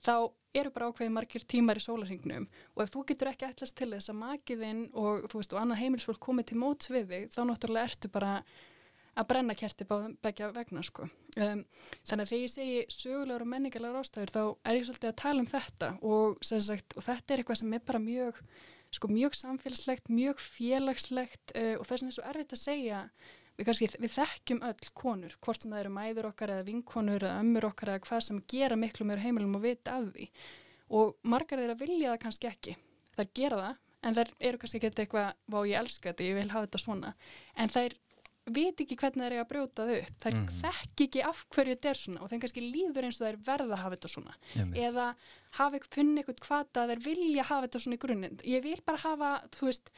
Þá 0.00 0.32
eru 0.56 0.72
bara 0.74 0.88
ákveði 0.90 1.12
margir 1.14 1.44
tímar 1.46 1.78
í 1.78 1.84
sólarhingnum 1.84 2.48
og 2.74 2.82
ef 2.82 2.90
þú 2.90 3.04
getur 3.12 3.30
ekki 3.30 3.46
ætlast 3.46 3.76
til 3.78 3.92
þess 3.92 4.10
að 4.10 4.18
makiðinn 4.18 4.80
og 4.98 5.28
þú 5.30 5.42
veist 5.42 5.54
og 5.54 5.60
annað 5.60 5.82
heimilsfólk 5.84 6.20
komið 6.24 6.50
til 6.50 6.58
móts 6.58 6.90
við 6.90 7.12
þig, 7.12 7.28
þá 7.30 7.40
náttúrulega 7.46 7.90
ertu 7.90 8.10
bara 8.10 8.32
að 9.18 9.28
brenna 9.30 9.56
kerti 9.58 9.86
begja 10.22 10.50
vegna 10.54 10.82
sko. 10.86 11.06
Um, 11.36 11.62
þannig 12.06 12.24
að 12.24 12.32
þegar 12.32 12.42
ég 12.42 12.52
segi 12.54 12.82
sögulegur 12.94 13.44
og 13.44 13.50
menningarlegar 13.52 14.02
ástæður 14.02 14.34
þá 14.34 14.42
er 14.70 14.78
ég 14.78 14.86
svolítið 14.88 15.10
að 15.10 15.18
tala 15.22 15.44
um 15.44 15.48
þetta 15.50 15.90
og, 16.00 16.44
sagt, 16.46 16.96
og 16.96 17.06
þetta 17.06 17.34
er 17.34 17.42
eitthvað 17.42 17.60
sem 17.62 17.74
er 17.76 17.86
bara 17.90 18.02
mjög 18.02 18.40
sko 18.94 19.10
mjög 19.10 19.36
samfélagslegt, 19.38 20.08
mjög 20.12 20.40
félagslegt 20.42 21.54
uh, 21.54 21.76
og 21.78 21.84
það 21.86 21.94
er 21.94 22.02
svona 22.02 22.16
svo 22.16 22.26
erfitt 22.30 22.56
að 22.56 22.62
segja. 22.62 23.02
Við, 23.58 23.66
kannski, 23.68 23.90
við 24.00 24.14
þekkjum 24.14 24.62
öll 24.70 24.90
konur 24.96 25.36
hvort 25.44 25.62
sem 25.62 25.72
það 25.74 25.82
eru 25.82 25.92
mæður 25.92 26.30
okkar 26.30 26.54
eða 26.54 26.66
vinkonur 26.70 27.26
eða 27.26 27.42
ömmur 27.42 27.68
okkar 27.68 27.92
eða 27.92 28.04
hvað 28.06 28.24
sem 28.26 28.42
gera 28.48 28.78
miklu 28.80 29.06
meður 29.08 29.24
heimilum 29.26 29.58
og 29.58 29.64
vita 29.66 29.98
af 29.98 30.08
því. 30.14 30.30
Og 30.96 31.12
margar 31.28 31.60
þeirra 31.60 31.76
vilja 31.78 32.14
það 32.14 32.22
kannski 32.24 32.50
ekki. 32.50 32.76
Þær 33.18 33.32
gera 33.36 33.60
það 33.64 33.80
en 34.00 34.16
þær 34.16 34.30
eru 34.48 34.60
kannski 34.62 34.80
ekki 34.80 35.04
eitthvað, 35.04 35.34
vá 35.52 35.58
ég 35.68 35.82
elska 35.82 36.10
þetta, 36.10 36.28
ég 36.30 36.38
vil 36.38 36.52
hafa 36.54 36.66
þetta 36.66 36.80
svona. 36.80 37.12
En 37.60 37.72
þær 37.72 37.96
veit 38.56 38.82
ekki 38.84 38.98
hvernig 39.00 39.22
það 39.22 39.26
er 39.30 39.42
að 39.42 39.50
brjóta 39.50 39.86
þau 39.88 39.96
upp 39.96 40.22
það 40.24 40.36
mm. 40.36 40.46
þekk 40.60 41.04
ekki 41.06 41.24
af 41.30 41.42
hverju 41.54 41.74
þetta 41.76 41.90
er 41.90 42.00
svona 42.00 42.22
og 42.22 42.30
þeim 42.30 42.42
kannski 42.44 42.64
líður 42.64 43.08
eins 43.08 43.18
og 43.18 43.24
það 43.24 43.32
er 43.32 43.40
verða 43.50 43.76
að 43.76 43.82
hafa 43.84 43.96
þetta 43.96 44.12
svona 44.14 44.36
Jummi. 44.54 44.86
eða 44.86 45.06
hafa 45.58 45.82
funni 45.96 46.22
eitthvað 46.22 46.42
hvað 46.46 46.72
það 46.78 46.94
er 46.94 47.04
vilja 47.04 47.44
að 47.44 47.50
hafa 47.50 47.68
þetta 47.68 47.82
svona 47.84 47.98
í 47.98 48.02
grunninn 48.06 48.42
ég 48.54 48.64
vil 48.66 48.80
bara 48.86 49.04
hafa, 49.04 49.30
þú 49.56 49.70
veist 49.70 49.92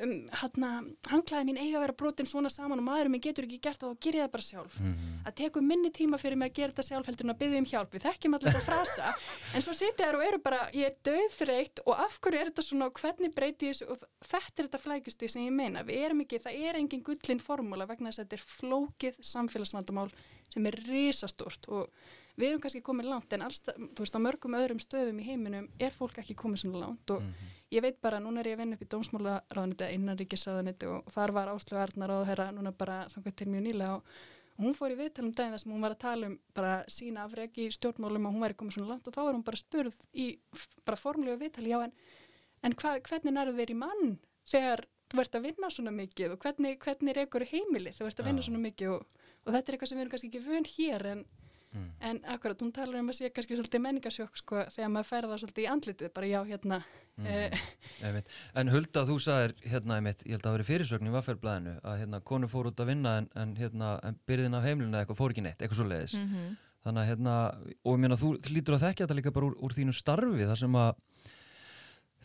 um, 0.00 0.12
hann 0.40 0.94
hanglaði 1.10 1.48
mín 1.48 1.60
eiga 1.60 1.78
að 1.78 1.84
vera 1.86 1.96
brotin 2.02 2.28
svona 2.28 2.50
saman 2.52 2.80
og 2.80 2.86
maðurinn 2.86 3.14
minn 3.14 3.24
getur 3.24 3.46
ekki 3.46 3.60
gert 3.64 3.82
það 3.82 3.92
og 3.92 4.00
ger 4.02 4.18
ég 4.18 4.24
það 4.24 4.32
bara 4.36 4.46
sjálf. 4.46 4.78
Mm 4.80 4.92
-hmm. 4.92 5.18
að 5.28 5.34
teku 5.40 5.62
minni 5.62 5.90
tíma 5.90 6.18
fyrir 6.18 6.36
mig 6.36 6.52
að 6.52 6.56
gera 6.56 6.72
þetta 6.72 6.88
sjálf 6.88 7.06
heldur 7.06 7.26
en 7.26 7.34
að 7.34 7.40
byggja 7.42 7.58
um 7.58 7.70
hjálp, 7.72 7.94
við 7.94 8.04
þekkjum 8.06 8.34
allir 8.34 8.52
þess 8.52 8.60
að 8.60 8.68
frasa 8.70 9.14
en 9.54 9.62
svo 9.62 9.72
sitja 9.72 10.06
þér 10.06 10.16
og 10.18 10.24
eru 10.28 10.38
bara 10.38 10.60
ég 10.72 10.86
er 10.86 10.96
döðfreitt 11.04 11.84
og 11.86 11.94
af 11.98 12.18
hverju 12.20 12.40
er 12.40 12.50
þetta 12.50 12.62
svona 12.62 12.86
og 12.86 12.98
hvernig 13.00 13.34
breyti 13.34 13.68
þessu 13.68 13.90
og 13.92 13.98
þetta 14.24 14.56
er 14.58 14.66
þetta 14.68 14.84
flækusti 14.86 15.28
sem 15.28 15.46
ég 15.46 15.52
meina, 15.52 15.82
við 15.82 16.04
erum 16.04 16.20
ekki, 16.20 16.38
það 16.38 16.54
er 16.68 16.76
engin 16.76 17.02
gullin 17.02 17.40
formúla 17.40 17.86
vegna 17.86 18.10
þess 18.10 18.18
að 18.18 18.24
þetta 18.24 18.36
er 18.36 18.48
flókið 18.58 19.14
samfélagsvandamál 19.20 20.10
sem 20.48 20.66
er 20.66 20.76
risastort 20.88 21.68
og 21.68 21.88
við 22.38 22.48
erum 22.48 22.60
kannski 22.64 22.82
komið 22.84 23.08
langt 23.12 23.34
en 23.36 23.44
alls, 23.44 23.60
þú 23.64 24.04
veist 24.04 24.16
á 24.16 24.20
mörgum 24.24 24.56
öðrum 24.56 24.80
stöðum 24.80 25.20
í 25.20 25.26
heiminum 25.26 25.68
er 25.82 25.96
fólk 25.96 26.20
ekki 26.22 26.36
komið 26.38 26.64
svona 26.64 26.84
langt 26.86 27.10
og 27.10 27.22
mm 27.22 27.28
-hmm. 27.28 27.48
ég 27.76 27.82
veit 27.82 28.00
bara, 28.00 28.20
núna 28.20 28.40
er 28.40 28.46
ég 28.46 28.54
að 28.56 28.62
vinna 28.62 28.74
upp 28.76 28.82
í 28.82 28.92
dómsmálaráðaniti 28.94 29.84
eða 29.84 29.94
innanríkisráðaniti 29.96 30.86
og 30.86 31.12
þar 31.12 31.32
var 31.32 31.48
Áslögu 31.48 31.82
Arnar 31.82 32.10
og 32.10 32.26
þeirra 32.26 32.52
núna 32.52 32.72
bara 32.72 33.06
þannig 33.08 33.34
til 33.36 33.48
mjög 33.48 33.62
nýlega 33.62 33.94
og, 33.94 34.02
hún 34.58 34.74
fór 34.74 34.92
í 34.92 34.96
viðtalum 34.96 35.32
daginn 35.32 35.52
þar 35.52 35.58
sem 35.58 35.72
hún 35.72 35.80
var 35.80 35.94
að 35.94 35.98
tala 35.98 36.26
um 36.26 36.38
bara 36.54 36.84
sína 36.88 37.24
afreg 37.24 37.58
í 37.58 37.70
stjórnmálum 37.70 38.26
og 38.26 38.32
hún 38.32 38.44
væri 38.44 38.54
komið 38.54 38.72
svona 38.76 38.88
langt 38.88 39.08
og 39.08 39.14
þá 39.14 39.22
er 39.28 39.34
hún 39.34 39.44
bara 39.44 39.56
spurð 39.56 39.96
í 40.12 40.38
bara 40.84 40.96
formlegu 40.96 41.38
viðtali, 41.40 41.72
já 41.72 41.84
en, 41.84 41.92
en 42.62 42.72
hva, 42.72 43.00
hvernig 43.00 43.32
nærðu 43.32 43.56
þeir 43.56 43.70
í 43.70 43.74
mann 43.74 44.18
þegar 44.44 44.84
þú 45.12 45.20
ert 45.20 45.34
að 45.34 45.44
vinna 45.46 45.70
svona 45.70 45.92
mikið 45.92 46.34
og 46.34 46.38
hvernig, 46.44 46.78
hvernig 46.78 47.16
Mm. 51.72 51.92
En 52.04 52.18
akkurat, 52.34 52.60
hún 52.60 52.72
talar 52.74 53.00
um 53.00 53.08
að 53.08 53.16
sé 53.16 53.28
kannski 53.32 53.56
svolítið 53.56 53.80
menningarsjók 53.80 54.34
sko 54.36 54.64
þegar 54.74 54.90
maður 54.92 55.08
færða 55.08 55.38
svolítið 55.40 55.64
í 55.64 55.68
andlitið, 55.72 56.10
bara 56.12 56.28
já 56.28 56.38
hérna. 56.50 56.78
Mm. 57.16 57.28
Eh. 57.28 58.18
En 58.60 58.72
Hulda, 58.72 59.04
þú 59.08 59.16
sagðir 59.24 59.54
hérna, 59.64 59.96
einmitt, 59.96 60.24
ég 60.26 60.36
held 60.36 60.42
að 60.42 60.50
það 60.50 60.56
veri 60.58 60.66
fyrirsögn 60.68 61.08
í 61.08 61.14
vafferblæðinu 61.14 61.74
að 61.80 62.02
hérna 62.02 62.20
konu 62.28 62.50
fór 62.52 62.68
út 62.68 62.82
að 62.82 62.92
vinna 62.92 63.14
en, 63.22 63.30
en 63.40 63.54
hérna 63.56 63.94
en 64.04 64.18
byrðin 64.28 64.58
af 64.58 64.66
heimluna 64.68 65.00
eitthvað 65.00 65.20
fór 65.22 65.34
ekki 65.34 65.46
neitt, 65.46 65.62
eitthvað 65.62 65.80
svo 65.80 65.88
leiðis. 65.88 66.16
Mm 66.18 66.34
-hmm. 66.34 66.58
Þannig 66.82 67.02
að 67.02 67.08
hérna, 67.12 67.36
og 67.84 67.94
ég 67.94 68.02
meina 68.02 68.18
þú 68.18 68.32
lítur 68.50 68.76
að 68.76 68.84
þekkja 68.84 69.06
þetta 69.06 69.16
líka 69.16 69.32
bara 69.32 69.48
úr, 69.48 69.56
úr 69.62 69.76
þínu 69.76 69.94
starfi 69.94 70.48
þar 70.50 70.58
sem 70.58 70.76
að, 70.76 70.92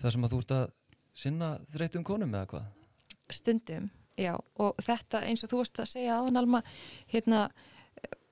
þar 0.02 0.16
sem 0.16 0.28
að 0.28 0.34
þú 0.34 0.42
ert 0.44 0.54
að 0.58 0.68
sinna 1.14 1.50
þreytum 1.72 2.04
konum 2.04 2.36
eða 2.36 2.50
hvað? 2.52 2.68
Stundum, 3.30 3.90
já, 4.18 4.34
og 4.58 4.76
þetta 4.82 5.22
eins 5.28 5.44
og 5.44 5.52
þú 5.52 5.62
varst 5.62 5.80
að 5.80 5.92
segja 5.92 6.18
aðan 6.18 6.42
alma, 6.42 6.64
hérna 7.12 7.50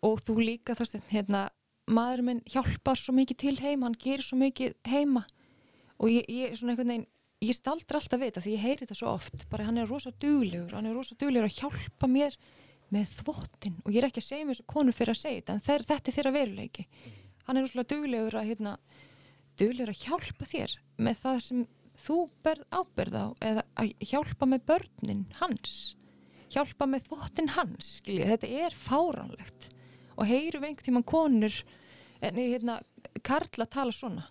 og 0.05 0.21
þú 0.25 0.37
líka 0.43 0.75
þorstinn, 0.77 1.05
hérna 1.09 1.47
maður 1.85 2.23
minn 2.25 2.43
hjálpar 2.49 2.99
svo 2.99 3.13
mikið 3.15 3.41
til 3.41 3.55
heima 3.61 3.89
hann 3.89 3.97
gerir 4.01 4.25
svo 4.25 4.37
mikið 4.39 4.75
heima. 4.89 5.25
Og 6.01 6.11
ég, 6.11 6.25
ég 6.29 6.55
svona 6.57 6.73
einhvern 6.73 6.91
veginn 6.91 7.09
ég 7.45 7.57
staldra 7.57 7.99
alltaf 7.99 8.19
við 8.19 8.31
þetta 8.31 8.43
því 8.45 8.53
ég 8.55 8.63
heyri 8.63 8.81
þetta 8.83 8.97
svo 8.99 9.11
oft. 9.13 9.45
Bara 9.51 9.67
hann 9.67 9.79
er 9.81 9.89
rosa 9.89 10.11
duglegur, 10.21 10.73
hann 10.75 10.89
er 10.89 10.95
rosa 10.97 11.17
duglegur 11.19 11.49
að 11.49 11.59
hjálpa 11.59 12.09
mér 12.09 12.37
með 12.93 13.13
þvottin 13.19 13.77
og 13.81 13.91
ég 13.91 14.01
er 14.01 14.09
ekki 14.09 14.21
að 14.21 14.27
segja 14.27 14.47
mér 14.47 14.59
svo 14.59 14.67
konur 14.69 14.95
fyrir 14.95 15.15
að 15.15 15.21
segja 15.21 15.41
þetta 15.41 15.55
en 15.55 15.63
þeir, 15.65 15.85
þetta 15.91 16.11
er 16.11 16.17
þeirra 16.17 16.35
veruleiki. 16.35 16.87
Hann 17.45 17.57
er 17.57 17.65
rosa 17.65 17.87
duglegur 17.93 18.39
að 18.39 18.49
hérna, 18.51 18.75
duglegur 19.59 19.93
að 19.93 20.01
hjálpa 20.05 20.49
þér 20.49 20.77
með 21.07 21.21
það 21.23 21.43
sem 21.47 21.61
þú 22.05 22.17
berð 22.45 22.65
áberð 22.75 23.21
á 23.21 23.25
eða 23.49 23.67
að 23.81 24.09
hjálpa 24.09 24.49
með 24.49 24.65
börnin 24.71 25.23
hans. 25.39 25.77
Hjálpa 26.53 26.87
með 26.87 27.07
þvottin 27.09 27.53
hans 27.55 27.95
skilja, 27.99 28.33
þetta 28.35 28.65
er 28.65 28.75
fáránlegt 28.85 29.71
og 30.15 30.29
heyrum 30.29 30.63
einhvern 30.63 30.87
tíma 30.87 31.03
konur 31.03 31.53
en 32.21 32.41
ég 32.41 32.55
hérna 32.55 32.79
Karla 33.23 33.65
tala 33.65 33.93
svona 33.95 34.25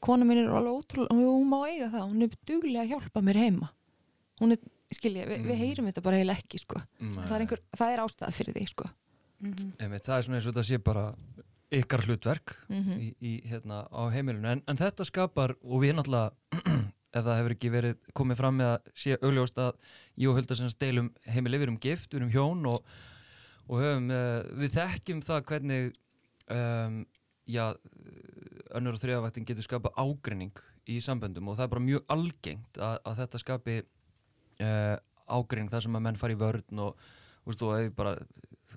kona 0.00 0.24
mín 0.24 0.42
er 0.42 0.52
alveg 0.52 0.80
ótrúlega 0.80 1.16
hún 1.16 1.48
má 1.50 1.60
eiga 1.68 1.90
það, 1.92 2.06
hún 2.08 2.24
er 2.24 2.36
duglega 2.48 2.84
að 2.84 2.92
hjálpa 2.94 3.22
mér 3.24 3.40
heima 3.40 3.70
hún 4.40 4.56
er, 4.56 4.62
skilja, 4.94 5.26
vi, 5.28 5.38
mm. 5.38 5.48
við 5.50 5.60
heyrum 5.64 5.90
þetta 5.90 6.04
bara 6.06 6.20
heila 6.20 6.36
ekki 6.38 6.62
sko 6.62 6.80
það 7.00 7.34
er, 7.36 7.44
einhver, 7.44 7.62
það 7.76 7.94
er 7.94 8.04
ástæða 8.04 8.36
fyrir 8.36 8.56
því 8.56 8.66
sko 8.70 8.88
mm 8.88 9.52
-hmm. 9.52 9.72
Emi, 9.84 9.98
það 9.98 10.16
er 10.16 10.22
svona 10.22 10.38
eins 10.38 10.46
og 10.46 10.54
þetta 10.54 10.68
sé 10.68 10.78
bara 10.78 11.04
ykkar 11.70 12.04
hlutverk 12.06 12.56
mm 12.68 12.82
-hmm. 12.82 13.00
í, 13.00 13.14
í, 13.20 13.32
hérna, 13.46 13.86
á 13.90 14.02
heimilinu 14.10 14.48
en, 14.48 14.62
en 14.66 14.76
þetta 14.76 15.04
skapar 15.04 15.54
og 15.62 15.82
við 15.82 15.94
náttúrulega 15.94 16.32
ef 17.16 17.24
það 17.24 17.36
hefur 17.36 17.54
ekki 17.54 17.70
verið 17.70 17.96
komið 18.14 18.36
fram 18.36 18.56
með 18.56 18.68
að 18.72 18.90
sé 18.94 19.18
augljóst 19.20 19.58
að 19.58 19.72
ég 20.16 20.28
og 20.30 20.36
Hulda 20.38 20.56
sem 20.56 20.70
stelum 20.70 21.12
heimil 21.26 21.54
yfir 21.54 21.68
um 21.68 21.78
gift, 21.78 22.12
við 22.12 22.20
erum 22.20 22.30
hjón 22.34 22.66
og 22.66 22.84
og 23.70 23.78
höfum, 23.78 24.10
uh, 24.10 24.40
við 24.60 24.74
þekkjum 24.76 25.22
það 25.26 25.44
hvernig 25.50 25.92
um, 26.50 27.00
já, 27.50 27.64
önnur 28.74 28.98
og 28.98 29.02
þriðavaktin 29.02 29.46
getur 29.46 29.66
skapa 29.66 29.94
ágrinning 29.98 30.58
í 30.90 30.98
samböndum 31.04 31.50
og 31.50 31.58
það 31.58 31.66
er 31.66 31.72
bara 31.74 31.86
mjög 31.86 32.04
algengt 32.10 32.80
að, 32.80 32.98
að 33.06 33.18
þetta 33.22 33.42
skapi 33.42 33.76
uh, 33.80 34.96
ágrinning 35.30 35.70
þar 35.72 35.86
sem 35.86 35.98
að 35.98 36.06
menn 36.06 36.20
fari 36.20 36.36
í 36.36 36.40
vörðn 36.40 36.84
og 36.86 37.10
þú 37.44 37.52
veist, 37.52 37.64
og 37.66 37.74
ef 37.76 37.84
ég 37.86 37.96
bara 37.98 38.16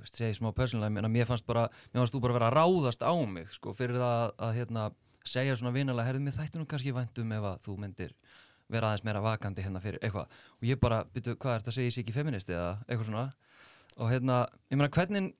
segi 0.10 0.38
smá 0.38 0.52
persónulega, 0.56 1.02
en 1.02 1.14
mér 1.14 1.28
fannst 1.30 1.46
bara 1.48 1.68
mér 1.94 2.04
fannst 2.04 2.16
þú 2.16 2.24
bara 2.24 2.38
vera 2.38 2.52
að 2.52 2.58
ráðast 2.60 3.06
á 3.06 3.14
mig 3.30 3.50
sko, 3.56 3.74
fyrir 3.78 4.00
það 4.02 4.16
að, 4.16 4.32
að 4.48 4.56
hérna, 4.60 4.88
segja 5.24 5.58
svona 5.60 5.74
vinalega, 5.76 6.08
herðið 6.10 6.26
mér 6.28 6.38
þættu 6.38 6.62
nú 6.62 6.70
kannski 6.70 6.96
væntum 6.96 7.36
ef 7.38 7.48
að 7.50 7.62
þú 7.68 7.78
myndir 7.82 8.16
vera 8.74 8.90
aðeins 8.90 9.06
meira 9.06 9.22
vakandi 9.24 9.64
hérna 9.64 9.82
fyrir 9.84 10.02
eitthvað. 10.02 10.32
Og 10.58 10.68
ég 10.68 10.80
bara, 10.82 11.04
byrju, 11.14 11.36
hvað 11.40 11.54
er 11.54 11.64
þetta 11.64 11.72
að 11.72 11.78
segja 11.78 11.90
ég 11.90 11.96
sé 11.96 12.04
ekki 12.04 12.16
feministi 12.16 12.56
eða 12.56 12.72
eitthvað 12.88 13.10
svona 13.10 13.26
og 14.00 14.12
hérna, 14.12 14.44
ég 14.72 14.80
meina 14.80 14.92
hvernig 14.94 15.34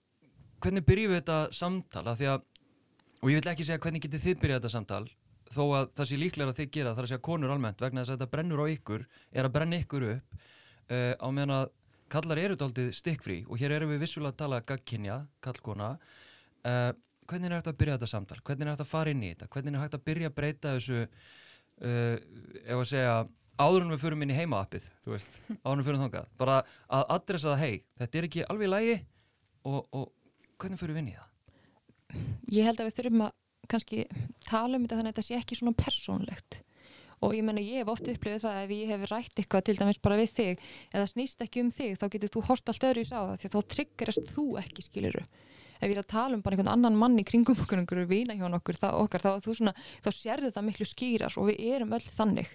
hvernig 0.63 0.86
byrjum 0.88 1.12
við 1.12 1.22
þetta 1.22 1.38
samtal? 1.55 2.05
Að 2.07 2.25
að, 2.31 2.48
og 3.22 3.31
ég 3.31 3.39
vil 3.41 3.51
ekki 3.51 3.67
segja 3.67 3.83
hvernig 3.83 4.03
getið 4.05 4.25
þið 4.27 4.41
byrjað 4.41 4.62
þetta 4.62 4.74
samtal 4.77 5.05
þó 5.53 5.63
að 5.77 5.88
það 5.98 6.10
sé 6.10 6.19
líklega 6.19 6.53
að 6.53 6.60
þið 6.60 6.69
gera 6.74 6.93
þar 6.95 7.05
að 7.05 7.12
segja 7.12 7.25
konur 7.27 7.53
almennt 7.53 7.81
vegna 7.83 8.01
þess 8.01 8.13
að 8.13 8.19
þetta 8.19 8.33
brennur 8.33 8.63
á 8.63 8.65
ykkur 8.74 9.05
er 9.31 9.48
að 9.48 9.55
brenna 9.57 9.79
ykkur 9.83 10.05
upp 10.10 10.38
uh, 10.38 11.13
á 11.19 11.27
meðan 11.29 11.55
að 11.60 11.65
kallar 12.13 12.41
eru 12.41 12.57
daldið 12.60 12.91
stikkfrí. 12.93 13.39
Og 13.50 13.57
hér 13.57 13.74
erum 13.77 13.93
við 13.93 14.03
vissulega 14.03 14.36
að 14.36 14.41
tala 14.43 14.62
gagkinja, 14.69 15.19
kallkona 15.43 15.93
uh, 15.98 16.91
hvernig 17.29 17.50
er 17.50 17.57
þetta 17.60 17.74
að 17.74 17.79
byrja 17.79 17.98
þetta 17.98 18.12
samtal? 18.12 18.41
Hvernig 18.41 18.67
er 18.67 18.74
þetta 18.74 18.88
að 18.88 18.93
fara 18.93 19.13
inn 19.13 19.24
í 19.24 19.31
þetta? 19.33 19.50
Hvernig 19.53 19.77
er 19.77 19.86
þetta 19.86 20.00
að 20.00 20.05
byrja 20.10 20.29
að 20.29 20.36
breyta 20.39 20.75
þessu 20.77 21.00
uh, 21.03 22.17
ef 22.63 22.77
að 22.77 22.89
segja 22.91 23.15
áður 23.60 23.86
en 23.86 23.93
við 23.93 24.03
förum 24.03 24.25
inn 24.25 24.33
í 24.33 24.38
heimaappið 24.38 24.89
áður 25.63 25.74
en 25.74 25.81
við 25.81 25.89
förum 25.89 26.03
þangað 26.05 26.27
bara 26.39 26.60
að 26.88 27.05
adressa 27.17 27.53
það, 27.53 27.63
hei, 27.63 27.83
þetta 28.01 28.19
er 28.19 28.27
ekki 28.29 28.45
alveg 28.50 28.67
í 28.67 28.74
lægi 28.74 28.98
og, 29.69 29.79
og 29.93 30.10
hvernig 30.62 30.81
förum 30.81 30.98
við 30.98 31.03
inn 31.03 31.13
í 31.13 31.15
það? 31.17 31.29
Ég 32.53 32.67
held 32.67 32.81
að 32.81 32.89
við 32.89 33.00
þurfum 33.00 33.25
að 33.27 33.33
kannski 33.72 34.03
tala 34.43 34.77
um 34.77 34.86
þetta 34.86 35.00
þannig 35.00 35.10
að 35.10 35.15
þetta 35.15 35.27
sé 35.29 35.39
ekki 35.39 35.57
svona 35.60 35.77
persónlegt 35.79 36.60
og 37.24 37.36
ég 37.38 37.45
menna 37.48 37.63
ég 37.63 37.83
hef 37.83 37.91
oft 37.93 38.10
upplifið 38.12 38.43
það 38.43 38.60
ef 38.65 38.74
ég 38.75 38.91
hef 38.91 39.05
rætt 39.12 39.39
eitthvað 39.39 39.65
til 39.69 39.77
dæmis 39.79 40.01
bara 40.03 40.19
við 40.19 40.33
þig 40.36 40.65
eða 40.91 41.10
snýst 41.12 41.43
ekki 41.45 41.63
um 41.63 41.72
þig 41.74 41.95
þá 42.01 42.05
getur 42.15 42.33
þú 42.33 42.43
hort 42.50 42.72
allt 42.72 42.88
öðru 42.89 43.03
í 43.03 43.07
sá 43.07 43.17
það 43.22 43.36
því 43.39 43.50
að 43.50 43.55
þá 43.55 43.74
tryggerast 43.74 44.31
þú 44.33 44.45
ekki 44.63 44.86
skiluru 44.88 45.24
ef 45.79 45.87
ég 45.87 45.95
er 45.95 46.03
að 46.03 46.11
tala 46.13 46.37
um 46.37 46.43
bara 46.45 46.57
einhvern 46.57 46.73
annan 46.73 46.99
mann 46.99 47.19
í 47.19 47.25
kringum 47.27 47.57
okkur, 47.59 47.81
einhverju 47.81 48.09
vina 48.09 48.37
hjá 48.37 48.45
okkur, 48.49 48.79
það, 48.81 48.99
okkar, 49.05 49.25
þá, 49.25 49.31
þú 49.45 49.57
svona, 49.59 49.73
þá 50.05 50.11
sérðu 50.17 50.53
það 50.53 50.69
miklu 50.69 50.89
skýrar 50.89 51.39
og 51.39 51.49
við 51.49 51.65
erum 51.73 51.95
öll 51.97 52.05
þannig 52.07 52.53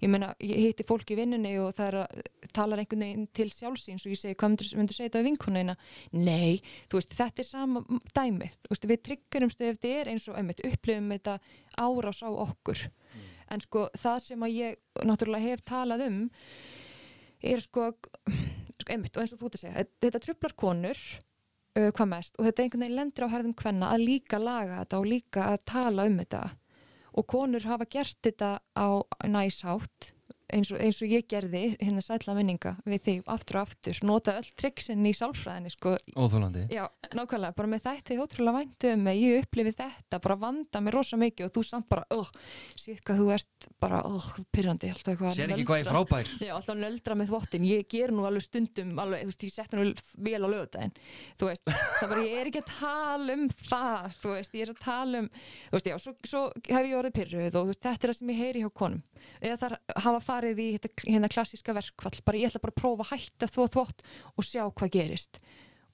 ég 0.00 0.10
meina, 0.10 0.32
ég 0.42 0.60
hitti 0.60 0.84
fólk 0.86 1.10
í 1.12 1.18
vinnunni 1.18 1.54
og 1.60 1.74
það 1.76 1.88
er 1.88 1.98
að 2.02 2.50
tala 2.56 2.78
einhvern 2.80 3.04
veginn 3.04 3.28
til 3.36 3.48
sjálfsíns 3.52 4.06
og 4.06 4.12
ég 4.12 4.20
segi, 4.20 4.38
hvað 4.38 4.54
myndur 4.78 4.96
segja 4.96 5.08
þetta 5.08 5.22
á 5.22 5.26
vinkunina? 5.26 5.76
Nei, 6.16 6.62
þú 6.90 7.00
veist, 7.00 7.14
þetta 7.16 7.42
er 7.42 7.48
sama 7.48 7.82
dæmið, 8.16 8.56
veist, 8.70 8.88
við 8.90 9.02
tryggjumstu 9.08 9.68
ef 9.68 9.78
þetta 9.78 9.92
er 10.00 10.12
eins 10.12 10.28
og 10.30 10.40
einmitt, 10.40 10.64
upplifum 10.66 11.14
þetta 11.14 11.38
árás 11.80 12.22
á 12.24 12.30
okkur 12.30 12.82
mm. 12.86 13.28
en 13.56 13.64
sko, 13.64 13.86
það 13.96 14.18
sem 14.26 14.46
að 14.46 14.56
ég 14.56 15.06
náttúrulega 15.08 15.52
hef 15.52 15.64
talað 15.68 16.06
um 16.08 16.20
er 17.46 17.64
sko, 17.64 17.90
sko 18.80 18.92
einmitt, 18.92 19.16
og 19.16 19.24
eins 19.24 19.36
og 19.36 19.40
þú 19.40 19.50
ert 19.50 19.58
að 19.58 19.64
segja, 19.64 19.88
þetta 20.04 20.24
trublar 20.26 20.56
konur 20.58 21.06
uh, 21.76 21.90
hvað 21.92 22.10
mest. 22.12 22.36
Og 22.38 22.48
þetta 22.48 22.64
einhvern 22.64 22.86
veginn 22.86 22.98
lendir 23.00 23.26
á 23.28 23.34
herðum 23.34 23.56
hvenna 23.60 23.92
að 23.94 24.06
líka 24.10 24.40
laga 24.42 24.82
þetta 24.82 25.00
og 25.00 25.10
líka 25.12 25.48
að 25.52 25.64
tala 25.72 26.08
um 26.08 26.18
þetta. 26.22 26.42
Og 27.16 27.28
konur 27.30 27.64
hafa 27.70 27.88
gert 27.88 28.18
þetta 28.24 28.50
á 28.76 28.88
næsátt 29.24 30.15
eins 30.54 30.70
og, 30.70 30.78
eins 30.82 30.98
og 31.02 31.10
ég 31.10 31.26
gerði 31.30 31.62
hérna 31.80 32.02
sætla 32.04 32.34
minninga 32.36 32.76
við 32.86 33.00
því 33.06 33.14
aftur 33.34 33.58
og 33.58 33.62
aftur 33.66 33.98
nota 34.06 34.36
öll 34.38 34.50
triksin 34.58 35.06
í 35.08 35.12
sálfræðinni 35.16 35.70
sko. 35.74 35.96
Óþúlandi 36.14 36.66
Já, 36.70 36.84
nákvæmlega, 37.16 37.56
bara 37.56 37.68
með 37.72 37.80
þetta 37.86 38.14
ég 38.14 38.22
ótrúlega 38.22 38.58
væntu 38.60 38.86
um 38.92 39.00
mig, 39.06 39.16
ég 39.22 39.42
upplifi 39.42 39.72
þetta 39.80 40.16
bara 40.22 40.36
vanda 40.40 40.78
mér 40.84 40.94
rosa 40.98 41.16
mikið 41.20 41.48
og 41.48 41.52
þú 41.56 41.62
samt 41.66 41.88
bara 41.90 42.04
oh, 42.14 42.28
síðan 42.78 43.02
hvað 43.08 43.16
þú 43.22 43.26
ert 43.36 43.68
bara 43.82 43.98
oh, 44.06 44.28
pyrrandi, 44.54 44.86
alltaf 44.94 45.12
eitthvað 45.14 45.36
Sér 45.36 45.50
ekki 45.56 45.66
hvað 45.66 45.80
ég 45.82 45.88
frábær. 45.90 46.26
Já, 46.46 46.52
alltaf 46.56 46.76
nöldra 46.78 47.14
með 47.18 47.28
þvottin, 47.32 47.64
ég 47.66 47.80
ger 47.90 48.10
nú 48.14 48.22
alveg 48.28 48.44
stundum 48.46 48.90
alveg, 49.02 49.18
þú 49.24 49.28
veist, 49.32 49.42
ég 49.46 49.54
setja 49.56 49.76
nú 49.80 49.84
vel 50.26 50.42
á 50.46 50.48
lögutæðin 50.52 50.94
þú 51.40 51.44
veist, 51.50 51.64
það 51.98 52.08
bara, 52.12 52.22
ég 52.26 52.36
er 52.40 52.46
ekki 52.52 52.62
að 52.62 52.70
tala 52.76 53.30
um 53.34 53.44
það, 53.66 54.04
þú 54.22 54.28
veist, 54.36 54.52
ég 54.54 54.62
er 54.66 54.70
að 54.72 54.80
tala 54.84 55.14
um 55.24 55.28
þú 55.34 55.74
veist, 55.76 55.88
já, 55.90 55.96
svo, 56.02 56.12
svo 56.26 56.42
hafa 60.36 60.44
farið 60.44 60.60
í 60.60 60.68
hérna 61.08 61.28
klassíska 61.32 61.74
verkvall, 61.76 62.20
bara 62.24 62.38
ég 62.38 62.50
ætla 62.50 62.60
bara 62.60 62.74
að 62.74 62.80
prófa 62.80 63.06
að 63.06 63.10
hætta 63.14 63.48
þvó 63.48 63.66
þvótt 63.72 64.04
og 64.36 64.44
sjá 64.44 64.62
hvað 64.68 64.92
gerist. 64.92 65.40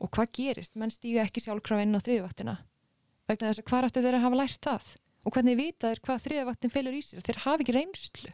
Og 0.03 0.11
hvað 0.11 0.33
gerist, 0.35 0.75
menn 0.75 0.91
stíga 0.91 1.23
ekki 1.23 1.41
sjálfkrafa 1.41 1.83
inn 1.83 1.95
á 1.95 2.01
þriðvaktina. 2.03 2.57
Vegna 3.31 3.51
þess 3.53 3.63
að 3.63 3.69
hvað 3.71 3.83
rættu 3.85 4.03
þeir 4.03 4.19
að 4.19 4.25
hafa 4.27 4.41
lært 4.41 4.63
það? 4.67 4.93
Og 5.23 5.33
hvernig 5.37 5.59
vita 5.59 5.93
þeir 5.93 6.03
hvað 6.03 6.25
þriðvaktin 6.27 6.73
fylgur 6.75 6.99
í 6.99 7.03
sér? 7.07 7.23
Þeir 7.23 7.43
hafi 7.45 7.63
ekki 7.63 7.77
reynslu. 7.77 8.33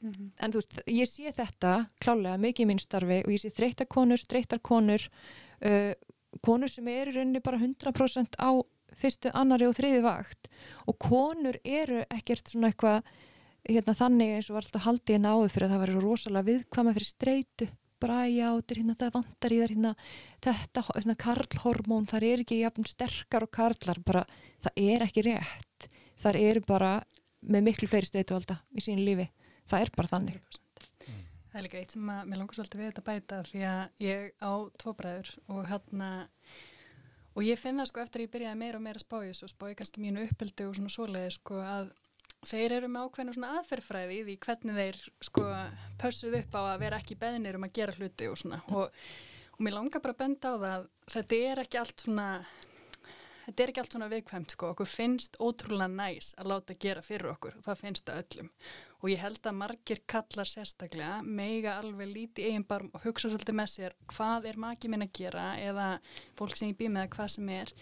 Mm 0.00 0.12
-hmm. 0.12 0.28
en 0.40 0.52
þú 0.52 0.56
veist, 0.56 0.78
ég 0.88 1.08
sé 1.08 1.32
þetta 1.36 1.86
klálega 2.00 2.40
mikið 2.40 2.64
í 2.64 2.68
mín 2.70 2.78
starfi 2.80 3.18
og 3.20 3.30
ég 3.30 3.40
sé 3.40 3.50
þreytar 3.52 3.86
konur, 3.86 4.16
streytar 4.16 4.58
konur 4.64 5.02
uh, 5.60 5.92
konur 6.40 6.68
sem 6.72 6.88
eru 6.88 7.12
rauninni 7.12 7.40
bara 7.44 7.58
100% 7.60 8.38
á 8.40 8.50
fyrstu, 8.96 9.30
annari 9.34 9.66
og 9.68 9.76
þriði 9.76 10.00
vakt. 10.02 10.48
Og 10.88 10.96
konur 10.98 11.58
eru 11.64 12.00
ekkert 12.08 12.48
svona 12.48 12.70
eitthvað 12.70 13.04
hérna, 13.68 13.94
þannig 13.96 14.34
eins 14.36 14.48
og 14.50 14.56
var 14.56 14.66
alltaf 14.66 14.86
haldið 14.86 15.16
hérna 15.16 15.34
áður 15.36 15.54
fyrir 15.54 15.66
að 15.66 15.74
það 15.74 15.82
var 15.82 15.92
rosalega 16.04 16.48
viðkvama 16.50 16.96
fyrir 16.96 17.10
streitu. 17.10 17.68
Bræja 18.00 18.54
áttir 18.54 18.80
hérna 18.80 18.96
það 18.96 19.16
vantar 19.18 19.52
í 19.52 19.58
þar 19.60 19.72
hérna 19.74 19.90
þetta 20.46 20.84
hérna, 20.88 21.16
karlhormón 21.20 22.08
þar 22.08 22.26
er 22.30 22.44
ekki 22.44 22.62
jafn 22.62 22.88
sterkar 22.88 23.44
og 23.44 23.52
karlar 23.52 24.00
bara 24.06 24.24
það 24.64 24.80
er 24.86 25.04
ekki 25.04 25.26
rétt. 25.28 25.90
Þar 26.20 26.40
eru 26.40 26.64
bara 26.64 26.94
með 27.40 27.66
miklu 27.68 27.88
fleiri 27.90 28.08
streitu 28.08 28.36
alltaf 28.36 28.64
í 28.72 28.84
sín 28.84 29.04
lífi. 29.04 29.28
Það 29.68 29.84
er 29.84 29.94
bara 29.96 30.12
þannig. 30.14 30.40
Það 31.50 31.58
er 31.58 31.66
líka 31.66 31.80
eitt 31.80 31.94
sem 31.96 32.10
að 32.12 32.26
mér 32.30 32.38
langar 32.40 32.56
svolítið 32.56 32.80
við 32.80 32.90
þetta 32.90 33.06
bæta 33.06 33.38
því 33.48 33.62
að 33.66 34.04
ég 34.06 34.26
á 34.38 34.52
tvo 34.78 34.92
bræður 34.94 35.30
og 35.50 35.64
hérna 35.66 36.10
og 37.34 37.42
ég 37.46 37.58
finna 37.58 37.86
sko 37.88 38.02
eftir 38.02 38.22
að 38.22 38.26
ég 38.26 38.32
byrjaði 38.34 38.60
meira 38.60 38.78
og 38.78 38.84
meira 38.84 39.00
að 39.00 39.06
spája 39.06 39.34
og 39.34 39.50
spája 39.50 39.78
kannski 39.80 40.04
mínu 40.04 40.26
uppeldu 40.28 40.68
og 40.68 40.76
svona 40.78 40.92
svoleiði 40.94 41.32
sko 41.34 41.58
að 41.58 41.90
þeir 42.46 42.76
eru 42.78 42.88
með 42.88 43.08
ákveðinu 43.08 43.36
svona 43.36 43.50
aðferðfræði 43.58 44.16
í 44.16 44.22
því 44.28 44.38
hvernig 44.46 44.78
þeir 44.80 45.02
sko 45.28 45.44
pössuð 46.00 46.38
upp 46.40 46.56
á 46.56 46.62
að 46.62 46.80
vera 46.84 47.00
ekki 47.02 47.18
beðnir 47.20 47.58
um 47.58 47.66
að 47.68 47.76
gera 47.80 47.96
hluti 47.98 48.30
og 48.30 48.40
svona. 48.40 48.62
Og, 48.72 49.02
og 49.56 49.62
mér 49.66 49.76
langar 49.76 50.04
bara 50.04 50.16
að 50.16 50.22
benda 50.24 50.52
á 50.52 50.56
það 50.56 50.74
að 50.74 50.88
þetta 51.14 51.40
er 51.50 51.64
ekki 51.64 51.80
allt 51.82 52.04
svona 52.06 52.28
þetta 53.50 53.64
er 53.64 53.72
ekki 53.72 53.82
allt 53.82 53.96
svona 53.96 54.10
viðkvæmt 54.10 54.54
sko. 54.54 54.70
Okkur 54.74 54.88
finnst 54.88 55.36
ótrúlega 55.42 55.90
næs 55.90 56.30
að 56.38 56.52
láta 56.52 56.76
gera 56.80 57.02
fyrir 57.04 57.32
okkur. 57.32 57.58
Það 57.64 57.82
finnst 57.82 58.06
það 58.06 58.22
öllum. 58.22 58.50
Og 59.00 59.10
ég 59.10 59.22
held 59.24 59.48
að 59.48 59.58
margir 59.62 60.02
kallar 60.10 60.48
sérstaklega 60.48 61.20
meiga 61.24 61.78
alveg 61.80 62.10
líti 62.10 62.46
eigin 62.46 62.66
barm 62.68 62.90
og 62.94 63.04
hugsa 63.04 63.30
svolítið 63.30 63.56
með 63.56 63.72
sér 63.74 63.96
hvað 64.12 64.48
er 64.50 64.60
maki 64.60 64.90
minn 64.92 65.06
að 65.06 65.14
gera 65.16 65.46
eða 65.60 65.90
fólk 66.38 66.58
sem 66.58 66.72
ég 66.72 66.78
bý 66.78 66.90
með 66.92 67.08
hvað 67.16 67.32
sem 67.36 67.52
er 67.56 67.74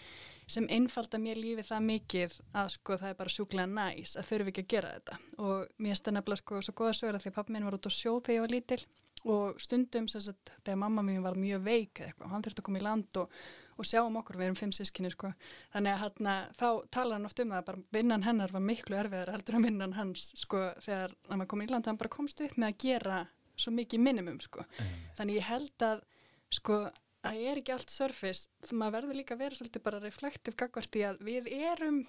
sem 0.49 0.67
einfalda 0.73 1.19
mér 1.21 1.39
lífi 1.39 1.65
það 1.67 1.85
mikið 1.89 2.37
að 2.57 2.71
sko 2.75 2.97
það 2.99 3.11
er 3.11 3.19
bara 3.19 3.33
sjúklega 3.33 3.69
næs 3.69 4.15
að 4.17 4.29
þurfi 4.29 4.53
ekki 4.53 4.65
að 4.65 4.71
gera 4.73 4.93
þetta. 4.95 5.19
Og 5.45 5.83
mér 5.85 5.99
stennabla 5.99 6.39
sko 6.39 6.61
svo 6.65 6.75
goða 6.77 6.95
sögur 6.97 7.19
að 7.19 7.25
því 7.25 7.31
að 7.31 7.37
pappi 7.37 7.55
minn 7.55 7.67
var 7.67 7.77
út 7.77 7.89
á 7.89 7.91
sjó 7.93 8.15
þegar 8.17 8.35
ég 8.35 8.45
var 8.45 8.55
lítil 8.55 8.81
og 9.27 9.57
stundum 9.59 10.07
sem 10.07 10.23
sagt 10.23 10.51
þegar 10.63 10.79
mamma 10.79 11.03
mín 11.03 11.23
var 11.23 11.35
mjög 11.35 11.65
veik 11.65 11.99
eða 11.99 12.11
eitthvað, 12.11 12.29
hann 12.31 12.45
þurfti 12.45 12.61
að 12.61 12.67
koma 12.69 12.79
í 12.79 12.85
land 12.85 13.19
og, 13.19 13.33
og 13.75 13.87
sjá 13.87 13.99
um 14.01 14.19
okkur, 14.21 14.37
við 14.39 14.47
erum 14.47 14.59
fimm 14.59 14.71
sískinni 14.75 15.11
sko. 15.11 15.33
Þannig 15.73 15.95
að 15.95 16.03
hérna, 16.05 16.35
þá 16.55 16.69
tala 16.95 17.17
hann 17.17 17.27
oft 17.27 17.41
um 17.43 17.51
það 17.55 17.65
bara 17.67 17.83
vinnan 17.97 18.23
hennar 18.23 18.53
var 18.55 18.63
miklu 18.63 18.99
erfiðar 18.99 19.33
heldur 19.35 19.59
en 19.59 19.67
vinnan 19.67 19.97
hans 19.97 20.29
sko 20.39 20.63
þegar 20.85 21.17
hann 21.27 21.45
kom 21.51 21.65
í 21.65 21.67
land, 21.67 21.89
hann 21.91 21.99
bara 21.99 22.15
komst 22.15 22.39
upp 22.45 22.55
með 22.55 22.71
að 22.71 22.79
gera 22.85 23.19
svo 23.59 23.75
mikið 23.75 24.03
minimum 24.05 24.39
sko, 24.39 24.63
þannig 25.17 25.41
ég 25.41 25.49
held 25.49 25.83
að 25.83 26.05
sko 26.55 26.85
það 27.23 27.43
er 27.49 27.59
ekki 27.61 27.75
allt 27.75 27.91
surface, 27.93 28.47
maður 28.71 28.99
verður 28.99 29.19
líka 29.19 29.35
að 29.35 29.43
vera 29.43 29.59
svolítið 29.59 29.85
bara 29.85 30.01
reflektiv 30.03 30.55
gagvart 30.59 30.95
í 30.95 31.05
að 31.07 31.21
við 31.27 31.51
erum 31.57 32.03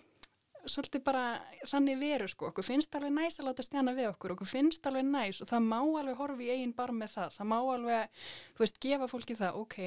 svolítið 0.69 1.03
bara 1.05 1.25
þannig 1.69 2.01
veru 2.01 2.29
sko, 2.29 2.51
okkur 2.51 2.67
finnst 2.67 2.95
alveg 2.97 3.13
næs 3.15 3.39
að 3.41 3.49
láta 3.49 3.65
stjana 3.65 3.95
við 3.97 4.11
okkur, 4.11 4.35
okkur 4.35 4.49
finnst 4.49 4.87
alveg 4.87 5.07
næs 5.09 5.41
og 5.41 5.49
það 5.51 5.69
má 5.69 5.79
alveg 5.81 6.19
horfa 6.19 6.45
í 6.45 6.51
eigin 6.53 6.75
bar 6.77 6.93
með 6.97 7.15
það, 7.15 7.37
það 7.37 7.49
má 7.53 7.57
alveg, 7.61 8.19
þú 8.57 8.65
veist, 8.65 8.81
gefa 8.85 9.09
fólki 9.11 9.37
það, 9.39 9.61
ok, 9.63 9.79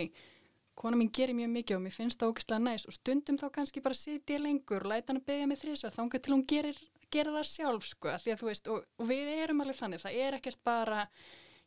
kona 0.79 0.97
mín 0.97 1.11
gerir 1.13 1.37
mjög 1.37 1.53
mikið 1.53 1.77
og 1.77 1.83
mér 1.83 1.95
finnst 1.95 2.21
það 2.21 2.33
ógæslega 2.33 2.63
næs 2.65 2.87
og 2.89 2.97
stundum 2.97 3.37
þá 3.37 3.45
kannski 3.59 3.85
bara 3.85 3.99
sitja 3.99 4.41
lengur 4.41 4.87
læta 4.89 5.13
hann 5.13 5.21
að 5.21 5.29
byggja 5.29 5.51
með 5.51 5.63
þrísverð, 5.63 5.97
þá 5.97 6.03
engar 6.07 6.25
til 6.25 6.33
hún 6.33 6.45
gerir, 6.49 6.81
gerir 7.13 7.37
það 7.37 7.49
sjálf 7.51 7.89
sko, 7.91 8.17
því 8.23 8.33
að 8.33 8.41
þú 8.41 8.49
veist, 8.49 8.73
og, 8.73 8.89
og 8.97 9.11
við 9.11 9.33
erum 9.37 9.61
alveg 9.61 9.79
þannig, 9.79 10.01
það 10.01 10.21
er 10.25 10.39
ekkert 10.39 10.63
bara 10.65 11.05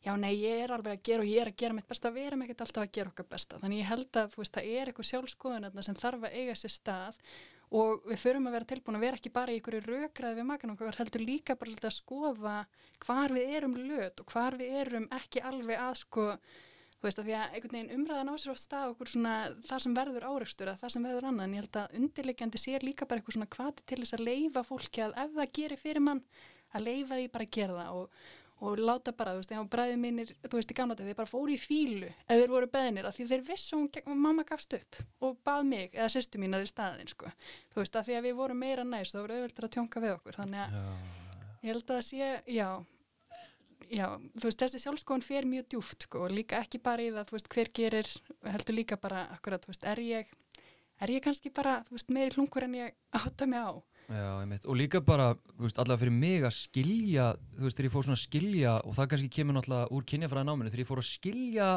já 0.05 0.13
nei 0.19 0.33
ég 0.37 0.63
er 0.63 0.73
alveg 0.75 0.97
að 0.99 1.03
gera 1.09 1.25
og 1.25 1.29
ég 1.31 1.41
er 1.41 1.51
að 1.51 1.59
gera 1.61 1.77
mitt 1.77 1.89
besta, 1.89 2.13
við 2.13 2.29
erum 2.29 2.45
ekkert 2.45 2.63
alltaf 2.65 2.85
að 2.85 2.95
gera 2.97 3.13
okkar 3.13 3.29
besta. 3.31 3.59
Þannig 3.61 3.81
ég 3.81 3.91
held 3.91 4.19
að 4.21 4.37
veist, 4.37 4.55
það 4.55 4.71
er 4.77 4.91
eitthvað 4.91 5.09
sjálfskoðun 5.11 5.83
sem 5.87 5.97
þarf 5.97 6.27
að 6.27 6.37
eiga 6.37 6.57
sér 6.57 6.75
stað 6.75 7.19
og 7.77 8.05
við 8.07 8.21
þurfum 8.21 8.47
að 8.47 8.55
vera 8.55 8.69
tilbúin 8.69 8.97
að 8.97 9.03
vera 9.03 9.19
ekki 9.19 9.33
bara 9.35 9.51
í 9.51 9.57
einhverju 9.57 9.81
raukraði 9.83 10.39
við 10.39 10.47
makan 10.47 10.73
okkar 10.73 10.99
heldur 11.01 11.23
líka 11.25 11.57
bara 11.59 11.75
að 11.75 11.97
skoða 11.97 12.55
hvar 13.03 13.35
við 13.35 13.57
erum 13.59 13.75
löt 13.89 14.23
og 14.23 14.31
hvar 14.31 14.55
við 14.59 14.79
erum 14.85 15.09
ekki 15.17 15.43
alveg 15.43 15.83
að 15.83 15.99
sko 16.05 16.29
þú 16.97 17.05
veist 17.05 17.19
að 17.19 17.27
því 17.27 17.35
að 17.37 17.57
einhvern 17.57 17.75
veginn 17.75 17.95
umræðan 17.97 18.31
á 18.31 18.35
sér 18.39 18.53
oft 18.53 18.63
stað 18.63 18.93
okkur 18.93 19.11
svona 19.11 19.33
það 19.67 19.83
sem 19.83 19.97
verður 19.99 20.27
áreikstur 20.31 20.71
að 20.71 20.79
það 20.81 20.93
sem 20.95 21.07
verður 21.07 21.27
annan, 21.29 21.53
ég 21.53 21.65
held 21.65 21.79
að 21.81 21.97
undirleikjandi 21.99 22.61
sér 22.61 22.85
líka 22.87 23.05
bara 23.05 23.21
eitthvað 23.21 23.37
svona 23.37 23.51
kvati 23.57 23.85
til 23.85 23.99
þess 24.01 24.17
að 24.17 24.25
leifa 24.25 24.63
fólki 24.65 25.03
að 25.05 25.17
ef 25.25 25.35
það 25.35 25.53
gerir 25.59 25.81
fyrir 25.83 26.05
mann 26.07 26.23
að 26.73 26.87
leifa 26.87 27.19
því 27.19 27.27
bara 27.35 27.47
að 27.47 27.53
gera 27.59 27.77
það 27.77 27.99
og, 27.99 28.23
og 28.59 28.79
láta 28.81 29.13
bara, 29.13 29.35
þú 29.35 29.41
veist, 29.41 29.51
þegar 29.51 29.69
bræðið 29.73 29.99
mínir 30.01 30.33
þú 30.47 30.57
veist, 30.57 30.71
í 30.73 30.77
gamla 30.77 30.97
þegar 30.97 31.11
þeir 31.11 31.19
bara 31.19 31.29
fóru 31.29 31.53
í 31.53 31.59
fílu 31.61 32.09
ef 32.09 32.41
þeir 32.41 32.53
voru 32.53 32.69
beðnir, 32.73 33.07
af 33.07 33.17
því 33.17 33.27
þeir 33.31 33.45
vissu 33.51 33.77
hún 33.77 34.21
mamma 34.23 34.45
gafst 34.47 34.73
upp 34.77 34.99
og 35.21 35.37
bað 35.45 35.63
mig 35.69 35.95
eða 35.95 36.09
sýstu 36.13 36.41
mínar 36.41 36.65
í 36.65 36.69
staðin, 36.69 37.09
sko. 37.11 37.29
Þú 37.73 37.83
veist, 37.83 37.99
af 37.99 38.07
því 38.07 38.17
að 38.17 38.29
við 38.29 38.37
vorum 38.41 38.61
meira 38.63 38.85
næst, 38.87 39.13
þá 39.13 39.21
voru 39.21 39.37
auðvöldur 39.37 39.67
að 39.67 39.73
tjónka 39.77 40.03
við 40.03 40.15
okkur, 40.15 40.39
þannig 40.41 40.63
að 40.63 40.77
já. 40.77 40.85
ég 41.61 41.73
held 41.73 41.93
að 41.97 42.01
sé, 42.07 42.31
já 42.57 42.69
já, 43.93 44.07
þú 44.17 44.49
veist, 44.49 44.63
þessi 44.63 44.81
sjálfskoðan 44.83 45.25
fer 45.27 45.47
mjög 45.47 45.69
djúft, 45.71 46.07
sko, 46.07 46.25
og 46.25 46.33
líka 46.33 46.63
ekki 46.63 46.81
bara 46.83 47.05
í 47.05 47.13
það 47.13 47.29
þú 47.29 47.37
veist, 47.37 47.53
hver 47.53 47.71
gerir, 47.77 48.11
heldur 48.47 48.77
líka 48.77 48.97
bara 48.99 49.27
akkurat, 49.37 49.63
þú 49.63 49.73
veist, 49.73 49.85
er 49.87 50.01
ég 50.03 50.33
er 50.97 51.13
ég 51.13 51.23
kannski 51.23 51.51
bara, 51.53 51.81
þú 51.87 51.97
veist, 51.97 52.11
meiri 52.13 52.35
hlungur 52.35 52.65
en 52.65 52.75
ég 52.77 52.97
átta 53.15 53.47
mig 53.49 53.61
á 53.61 53.71
Já, 54.07 54.39
og 54.39 54.77
líka 54.79 55.01
bara, 55.03 55.33
veist, 55.59 55.75
allavega 55.81 56.05
fyrir 56.05 56.15
mig 56.15 56.45
að 56.47 56.53
skilja, 56.55 57.25
þú 57.57 57.65
veist, 57.65 57.75
þegar 57.75 57.87
ég 57.89 57.95
fór 57.97 58.05
svona 58.05 58.15
að 58.15 58.21
skilja 58.23 58.75
og 58.87 58.95
það 58.95 59.09
kannski 59.11 59.33
kemur 59.35 59.57
náttúrulega 59.57 59.91
úr 59.91 60.05
kynjafræða 60.07 60.47
náminu, 60.47 60.71
þegar 60.71 60.83
ég 60.83 60.87
fór 60.87 61.01
að 61.01 61.09
skilja 61.09 61.67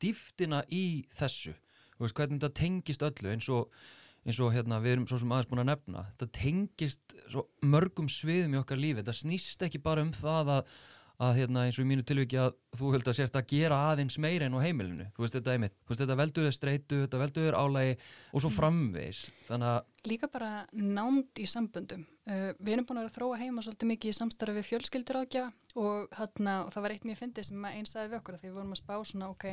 dýftina 0.00 0.62
í 0.72 0.86
þessu 1.18 1.52
veist, 2.00 2.16
hvernig 2.16 2.40
þetta 2.40 2.52
tengist 2.62 3.04
öllu 3.04 3.32
eins 3.34 3.48
og, 3.52 3.78
eins 4.24 4.40
og 4.40 4.52
hérna, 4.56 4.80
við 4.84 4.96
erum 4.96 5.06
svo 5.10 5.20
sem 5.20 5.36
aðeins 5.36 5.52
búin 5.52 5.64
að 5.66 5.70
nefna 5.74 6.08
þetta 6.10 6.32
tengist 6.40 7.16
mörgum 7.60 8.10
sviðum 8.12 8.56
í 8.56 8.60
okkar 8.62 8.80
lífi, 8.80 9.02
þetta 9.02 9.20
snýst 9.20 9.68
ekki 9.68 9.82
bara 9.84 10.04
um 10.04 10.14
það 10.16 10.56
að 10.58 10.76
að 11.16 11.38
hérna, 11.38 11.62
eins 11.64 11.78
og 11.78 11.86
í 11.86 11.88
mínu 11.88 12.04
tilviki 12.04 12.36
að 12.40 12.56
þú 12.76 12.90
höfðu 12.92 13.10
að 13.10 13.16
sérst 13.16 13.36
að 13.38 13.46
gera 13.54 13.78
aðeins 13.88 14.18
meira 14.20 14.48
enn 14.48 14.56
á 14.56 14.60
heimilinu. 14.60 15.06
Þú 15.16 15.24
veist 15.24 15.36
þetta 15.38 15.54
þetta 15.88 16.16
veldur 16.20 16.48
er 16.48 16.52
streitu 16.52 16.98
þetta 17.06 17.20
veldur 17.22 17.46
er 17.48 17.56
álægi 17.56 17.94
og 18.32 18.44
svo 18.44 18.50
framvegs 18.52 19.22
þannig 19.48 19.70
að 19.70 19.78
líka 20.08 20.28
bara 20.32 20.66
nánd 20.72 21.40
í 21.40 21.46
samböndum. 21.50 22.06
Uh, 22.26 22.50
við 22.58 22.72
erum 22.74 22.86
búin 22.88 22.98
að 22.98 23.06
vera 23.06 23.12
að 23.12 23.16
þróa 23.20 23.40
heima 23.40 23.62
svolítið 23.62 23.90
mikið 23.92 24.10
í 24.10 24.16
samstarfi 24.16 24.56
við 24.56 24.68
fjölskyldur 24.70 25.18
ágjafa 25.20 25.52
og, 25.76 26.06
þarna, 26.16 26.54
og 26.64 26.72
það 26.74 26.84
var 26.86 26.94
eitt 26.94 27.04
mjög 27.06 27.18
fyndið 27.20 27.46
sem 27.46 27.66
einn 27.68 27.86
sagði 27.86 28.10
við 28.10 28.18
okkur 28.18 28.36
að 28.36 28.40
því 28.42 28.48
við 28.48 28.56
vorum 28.56 28.74
að 28.74 28.80
spá 28.80 28.94
svona, 29.06 29.28
ok, 29.30 29.46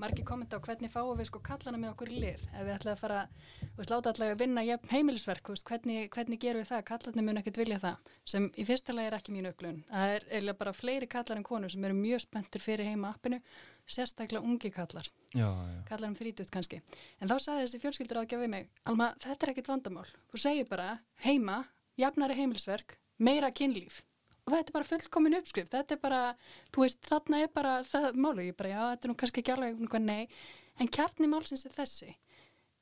margir 0.00 0.26
kommenta 0.26 0.56
á 0.56 0.64
hvernig 0.64 0.92
fáum 0.94 1.18
við 1.18 1.28
sko 1.28 1.42
kallana 1.44 1.80
með 1.82 1.92
okkur 1.92 2.12
í 2.14 2.22
lið. 2.22 2.46
Ef 2.54 2.64
við 2.64 2.72
ætlaði 2.78 2.94
að 2.94 3.02
fara, 3.02 3.20
þú 3.60 3.82
veist, 3.82 3.92
láta 3.92 4.12
allavega 4.14 4.36
að 4.38 4.42
vinna 4.44 4.64
heimilisverk, 4.94 5.52
veist, 5.52 5.66
hvernig, 5.68 6.08
hvernig 6.14 6.42
gerum 6.46 6.64
við 6.64 6.70
það? 6.70 6.84
Kallarnir 6.90 7.28
mun 7.28 7.42
ekkert 7.42 7.60
vilja 7.60 7.80
það, 7.82 8.10
sem 8.34 8.48
í 8.54 8.66
fyrsta 8.70 8.96
lagi 8.96 9.10
er 9.10 9.18
ekki 9.18 9.36
mín 9.36 9.50
upplun. 9.50 9.82
Það 9.90 10.16
er 10.16 10.28
eða 10.40 10.56
bara 10.62 10.74
fleiri 10.76 11.10
kallar 11.10 11.40
en 11.40 11.46
konur 11.46 11.74
sem 11.74 11.84
eru 11.84 11.98
mjög 11.98 12.24
spenntur 12.24 12.64
fyrir 12.64 12.88
heima 12.88 13.12
appinu, 13.12 13.42
sérstaklega 13.86 14.44
ungi 14.44 14.70
kallar. 14.72 15.08
Já, 15.34 15.48
já. 15.50 15.84
kallar 15.88 16.08
um 16.08 16.16
þrítut 16.16 16.50
kannski. 16.50 16.80
En 17.20 17.28
þá 17.28 17.36
sagði 17.38 17.66
þessi 17.66 17.80
fjölskyldur 17.82 18.20
ágjafi 18.22 18.48
mig 18.48 18.68
Alma, 18.84 19.12
þetta 19.18 19.46
er 19.46 19.52
ekkit 19.52 19.70
vandamál, 19.72 20.06
þú 20.30 20.40
segir 20.40 20.68
bara 20.70 20.98
heima, 21.24 21.64
jafnari 21.98 22.36
heimilsverk 22.38 22.98
meira 23.18 23.50
kynlíf. 23.50 24.02
Og 24.44 24.52
þetta 24.52 24.70
er 24.70 24.76
bara 24.76 24.88
fullkomin 24.88 25.38
uppskrift, 25.38 25.72
þetta 25.72 25.96
er 25.96 26.00
bara 26.02 26.22
þú 26.74 26.84
veist, 26.84 27.00
þarna 27.08 27.40
er 27.42 27.52
bara 27.54 27.78
það 27.88 28.18
málu 28.20 28.44
ég 28.44 28.56
bara, 28.58 28.74
já, 28.74 28.82
þetta 28.92 29.08
er 29.08 29.12
nú 29.12 29.18
kannski 29.20 29.42
ekki 29.42 29.54
alveg 29.54 29.78
eitthvað 29.78 30.04
nei. 30.04 30.28
En 30.80 30.90
kjarni 30.90 31.30
málsins 31.30 31.64
er 31.64 31.72
þessi. 31.74 32.16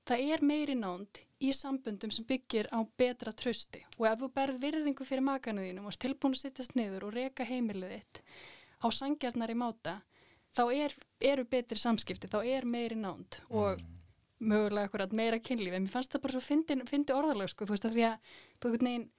Það 0.09 0.25
er 0.35 0.43
meiri 0.43 0.75
nánd 0.75 1.21
í 1.43 1.53
sambundum 1.55 2.11
sem 2.11 2.27
byggir 2.27 2.69
á 2.75 2.83
betra 2.99 3.33
trösti 3.35 3.83
og 3.99 4.07
ef 4.11 4.19
þú 4.21 4.29
berð 4.35 4.59
virðingu 4.63 5.07
fyrir 5.07 5.25
makanu 5.27 5.63
þínum 5.63 5.87
og 5.87 5.95
er 5.95 6.01
tilbúin 6.05 6.35
að 6.35 6.43
sittast 6.43 6.75
niður 6.79 7.07
og 7.09 7.15
reyka 7.17 7.47
heimilið 7.47 7.95
þitt 7.97 8.21
á 8.83 8.87
sangjarnar 8.91 9.53
í 9.55 9.59
máta 9.59 9.95
þá 10.57 10.63
er, 10.75 10.95
eru 11.33 11.47
betri 11.49 11.81
samskipti, 11.81 12.31
þá 12.31 12.41
er 12.45 12.69
meiri 12.69 12.99
nánd 12.99 13.41
og 13.49 13.81
mm. 13.81 13.97
mögulega 14.53 14.91
akkurat 14.91 15.17
meira 15.17 15.41
kynlíf, 15.41 15.75
en 15.75 15.87
mér 15.87 15.95
fannst 15.95 16.15
það 16.15 16.27
bara 16.27 16.37
svo 16.37 16.45
fyndi, 16.45 17.17
orðalega 17.17 17.53
sko, 17.53 17.67
þú 17.67 17.77
veist 17.77 17.89
að 17.89 17.99
því 17.99 18.07
að 18.11 18.39
þú 18.61 18.73
veist 18.75 18.87
neginn 18.89 19.11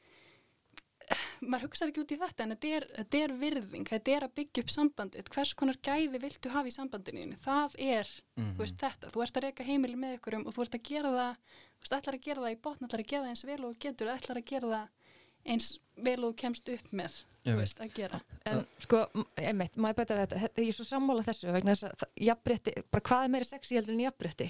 maður 1.52 1.68
hugsaður 1.68 1.92
ekki 1.92 2.04
út 2.04 2.14
í 2.14 2.18
þetta 2.22 2.46
en 2.46 2.54
þetta 2.54 2.74
er, 2.78 2.86
þetta 2.98 3.22
er 3.26 3.36
virðing, 3.42 3.88
þetta 3.90 4.14
er 4.16 4.26
að 4.28 4.36
byggja 4.40 4.64
upp 4.64 4.74
sambandið, 4.74 5.32
hvers 5.36 5.54
konar 5.60 5.80
gæði 5.84 6.22
viltu 6.24 6.52
hafa 6.54 6.70
í 6.70 6.76
sambandinu, 6.76 7.38
það 7.44 7.78
er 7.78 8.12
mm. 8.40 8.54
veist, 8.60 8.78
þetta, 8.82 9.12
þú 9.14 9.26
ert 9.26 9.40
að 9.40 9.48
reyka 9.48 9.68
heimili 9.68 10.00
með 10.00 10.18
ykkurum 10.20 10.48
og 10.48 10.56
þú 10.56 10.66
ert 10.66 10.78
að 10.80 10.86
gera 10.90 11.14
það, 11.18 11.42
þú 11.74 11.86
veist, 11.86 11.98
ætlar 12.00 12.20
að 12.20 12.28
gera 12.28 12.46
það 12.46 12.56
í 12.56 12.60
botn, 12.68 12.88
ætlar 12.88 13.04
að 13.04 13.12
gera 13.12 13.26
það 13.26 13.34
eins 13.34 13.48
vel 13.50 13.60
og 13.68 13.80
getur 13.84 14.14
ætlar 14.14 14.40
að 14.40 14.50
gera 14.54 14.72
það 14.74 15.03
eins 15.46 15.78
vel 16.04 16.20
og 16.26 16.36
kemst 16.40 16.70
upp 16.74 16.92
með 16.96 17.22
veist, 17.44 17.80
að 17.84 17.96
gera. 17.98 18.20
En 18.50 18.64
sko, 18.82 19.04
einmitt, 19.38 19.76
maður 19.78 20.02
bæta 20.02 20.20
þetta? 20.22 20.44
Þetta 20.46 20.64
er 20.64 20.78
svo 20.78 20.86
sammála 20.88 21.26
þessu 21.26 21.52
vegna 21.54 21.76
þess 21.76 21.90
að 21.90 22.22
jafnbretti, 22.30 22.76
bara 22.92 23.08
hvað 23.10 23.26
er 23.26 23.34
meira 23.34 23.50
sexi 23.50 23.78
heldur 23.78 23.98
en 23.98 24.06
jafnbretti 24.06 24.50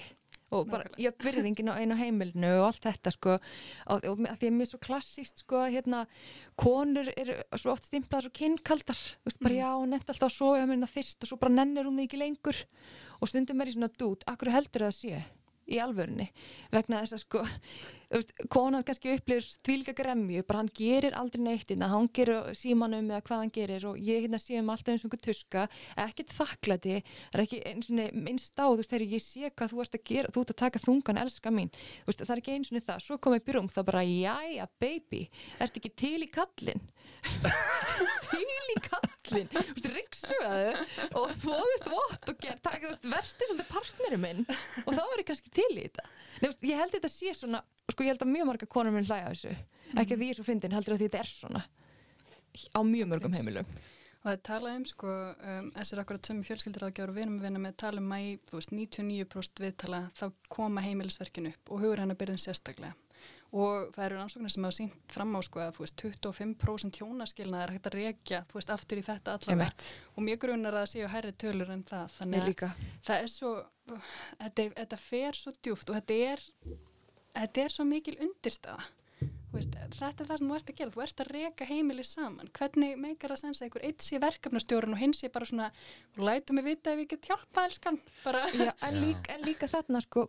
og 0.54 0.68
bara 0.70 0.86
jöfnvirðingin 1.00 1.70
á 1.72 1.78
einu 1.80 1.96
heimilinu 1.98 2.50
og 2.60 2.66
allt 2.68 2.84
þetta 2.84 3.12
sko 3.14 3.32
og, 3.34 4.04
og 4.06 4.20
því 4.20 4.50
að 4.50 4.54
mér 4.54 4.66
er 4.66 4.70
svo 4.70 4.80
klassíst 4.82 5.42
sko 5.42 5.64
hérna, 5.72 6.04
konur 6.60 7.10
er 7.16 7.32
svo 7.58 7.72
oft 7.74 7.88
stimplaðar 7.88 8.28
svo 8.28 8.34
kynnkaldar, 8.38 9.00
þú 9.24 9.30
veist 9.30 9.42
bara 9.42 9.54
mm. 9.54 9.62
já, 9.62 9.88
nefnt 9.94 10.12
alltaf 10.14 10.28
að 10.30 10.36
sofa 10.36 10.68
mér 10.70 10.84
það 10.84 10.94
fyrst 10.98 11.24
og 11.26 11.32
svo 11.32 11.40
bara 11.40 11.56
nennir 11.56 11.88
hún 11.88 11.98
því 11.98 12.06
ekki 12.08 12.20
lengur. 12.20 12.60
Og 13.22 13.30
stundum 13.30 13.62
er 13.62 13.70
ég 13.70 13.76
svona 13.78 13.90
dút, 13.98 14.24
akkur 14.30 14.52
heldur 14.52 14.84
það 14.84 14.92
að 14.92 14.98
sé 15.00 15.24
í 15.70 15.80
alvörunni 15.82 16.28
vegna 16.72 17.02
þess 17.02 17.16
að 17.16 17.22
sko 17.24 17.42
veist, 18.14 18.32
konan 18.52 18.84
kannski 18.86 19.14
upplifir 19.14 19.46
tvílika 19.66 19.94
gremju 19.96 20.44
bara 20.46 20.62
hann 20.62 20.70
gerir 20.76 21.16
aldrei 21.18 21.42
neitt 21.44 21.72
innan 21.72 21.88
hérna, 21.88 21.90
hann 21.94 22.10
gerir 22.14 22.58
símanum 22.58 23.10
eða 23.10 23.22
hvað 23.28 23.42
hann 23.42 23.54
gerir 23.54 23.86
og 23.90 23.98
ég 23.98 24.24
hérna 24.24 24.40
sé 24.42 24.58
um 24.60 24.70
alltaf 24.74 24.94
eins 24.94 25.04
og 25.04 25.10
einhver 25.10 25.24
tuska 25.24 25.66
ekkert 26.04 26.34
þakklæti, 26.34 27.00
það 27.32 27.40
er 27.40 27.44
ekki 27.46 27.62
eins 27.70 27.90
og 27.90 28.20
minnst 28.28 28.60
á 28.60 28.64
þú 28.66 28.78
veist 28.80 28.94
þegar 28.94 29.16
ég 29.16 29.24
sé 29.24 29.50
hvað 29.50 29.74
þú 29.74 29.82
ert 29.84 29.98
að 29.98 30.06
gera 30.12 30.34
þú 30.34 30.44
ert 30.44 30.54
að 30.54 30.60
taka 30.62 30.84
þungan, 30.84 31.22
elska 31.24 31.54
mín 31.54 31.74
veist, 32.06 32.22
það 32.22 32.36
er 32.36 32.44
ekki 32.44 32.56
eins 32.58 32.72
og 32.72 32.86
það, 32.90 33.02
svo 33.08 33.18
kom 33.18 33.38
ég 33.38 33.46
byrjum 33.48 33.72
það 33.74 33.90
bara 33.90 34.06
jája 34.08 34.70
baby, 34.82 35.26
ert 35.58 35.80
ekki 35.80 35.94
til 36.04 36.16
í 36.22 36.30
kallin 36.32 36.88
til 38.30 38.44
í 38.44 38.80
kallin 38.84 39.13
ryggsugaðu 39.32 40.84
og 41.20 41.32
þóðu 41.42 41.78
þvott 41.84 42.32
og 42.32 42.44
verði 42.44 43.48
svolítið 43.48 43.70
partneri 43.70 44.18
minn 44.20 44.44
og 44.84 44.90
þá 44.90 45.02
er 45.04 45.22
ég 45.22 45.28
kannski 45.30 45.54
til 45.54 45.70
í 45.72 45.86
þetta. 45.86 46.04
Nei, 46.40 46.48
veist, 46.48 46.66
ég 46.66 46.82
held 46.82 46.94
þetta 46.96 47.12
sé 47.12 47.34
svona 47.38 47.62
sko 47.90 48.04
ég 48.04 48.14
held 48.14 48.26
að 48.26 48.32
mjög 48.34 48.50
marga 48.50 48.70
konur 48.70 48.94
minn 48.94 49.08
hlæja 49.08 49.32
þessu. 49.32 49.54
Mm. 49.54 49.98
ekki 50.02 50.14
að 50.14 50.20
því 50.20 50.28
ég 50.28 50.34
er 50.34 50.38
svo 50.40 50.46
fyndin, 50.48 50.76
heldur 50.76 50.96
að 50.96 51.04
þetta 51.04 51.20
er 51.20 51.30
svona 51.30 51.64
á 52.74 52.80
mjög 52.86 53.10
mörgum 53.12 53.36
heimilum. 53.36 53.74
Og 54.24 54.30
það 54.30 54.42
tala 54.48 54.74
um 54.78 54.84
sko 54.88 55.10
um, 55.12 55.70
þessir 55.76 56.00
akkurat 56.00 56.28
sömu 56.28 56.46
fjölskylduráðgjár 56.48 57.10
og 57.12 57.16
við 57.18 57.26
erum 57.26 57.38
að 57.38 57.46
vinna 57.48 57.60
með 57.60 57.74
tala 57.82 58.00
um 58.00 58.14
að 58.16 58.24
í, 58.24 58.30
þú 58.48 58.60
veist, 58.60 58.72
99% 58.72 59.64
viðtala 59.66 60.00
þá 60.16 60.26
koma 60.48 60.84
heimilisverkin 60.84 61.50
upp 61.52 61.72
og 61.74 61.84
hugur 61.84 62.00
hennar 62.00 62.16
byrðin 62.20 62.40
sérstaklega 62.40 62.94
og 63.54 63.92
það 63.94 64.06
eru 64.08 64.18
ansóknir 64.22 64.50
sem 64.50 64.64
hafa 64.66 64.76
sínt 64.78 65.14
fram 65.14 65.36
á 65.38 65.40
sko 65.46 65.62
að 65.62 65.76
veist, 65.78 66.00
25% 66.02 66.98
hjónaskilna 66.98 67.60
er 67.62 67.74
hægt 67.76 67.86
að 67.90 67.98
reykja 68.00 68.40
þú 68.50 68.58
veist 68.58 68.72
aftur 68.74 68.98
í 68.98 69.04
þetta 69.06 69.36
allavega. 69.38 69.92
Og 70.16 70.26
mjög 70.26 70.40
grunar 70.46 70.80
að 70.80 70.90
séu 70.94 71.10
hærri 71.12 71.30
tölur 71.38 71.70
en 71.74 71.84
það 71.86 72.18
þannig 72.18 72.64
að 72.66 72.82
það 73.06 73.20
er 73.20 73.30
svo 73.30 73.54
þetta, 74.40 74.66
þetta 74.80 75.00
fer 75.04 75.38
svo 75.38 75.54
djúft 75.60 75.92
og 75.92 76.00
þetta 76.00 76.18
er 76.32 76.44
þetta 77.34 77.64
er 77.64 77.74
svo 77.76 77.86
mikil 77.88 78.18
undirstaða. 78.26 78.90
Veist, 79.54 79.76
þetta 79.94 80.24
er 80.24 80.28
það 80.28 80.38
sem 80.40 80.48
þú 80.50 80.56
ert 80.56 80.70
að 80.70 80.78
gera, 80.80 80.92
þú 80.94 81.02
ert 81.04 81.20
að 81.22 81.28
reyka 81.30 81.66
heimili 81.68 82.04
saman, 82.04 82.50
hvernig 82.58 82.96
meikar 82.98 83.30
það 83.30 83.40
sensa 83.44 83.64
einhver 83.64 83.84
eitt 83.86 84.02
sé 84.02 84.18
verkefnastjórun 84.22 84.96
og 84.96 84.98
hins 84.98 85.22
sé 85.22 85.30
bara 85.30 85.46
svona 85.46 85.68
lætu 86.18 86.56
mig 86.56 86.66
vita 86.66 86.90
ef 86.90 87.04
ég 87.04 87.12
get 87.12 87.28
hjálpa 87.30 87.68
elskan. 87.68 88.00
Já, 88.58 88.72
en, 88.88 88.98
líka, 88.98 89.36
en 89.36 89.46
líka 89.46 89.70
þarna 89.70 90.02
sko 90.02 90.26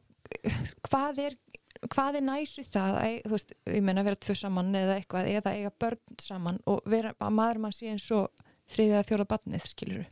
hvað 0.86 1.24
er 1.26 1.38
hvað 1.94 2.20
er 2.20 2.26
næst 2.26 2.60
við 2.60 2.70
það 2.74 3.00
að, 3.02 3.16
þú 3.26 3.34
veist, 3.36 3.56
ég 3.72 3.86
menna 3.86 4.04
að 4.04 4.10
vera 4.10 4.22
tvö 4.26 4.36
saman 4.40 4.76
eða 4.82 4.98
eitthvað, 5.00 5.32
eða 5.40 5.56
eiga 5.56 5.72
börn 5.84 6.20
saman 6.22 6.60
og 6.72 6.92
vera, 6.92 7.16
að 7.20 7.40
maður 7.40 7.64
mann 7.64 7.76
sé 7.76 7.90
eins 7.92 8.08
og 8.16 8.46
þriðið 8.76 9.00
að 9.00 9.10
fjóla 9.12 9.32
barnið, 9.36 9.72
skiluru 9.72 10.06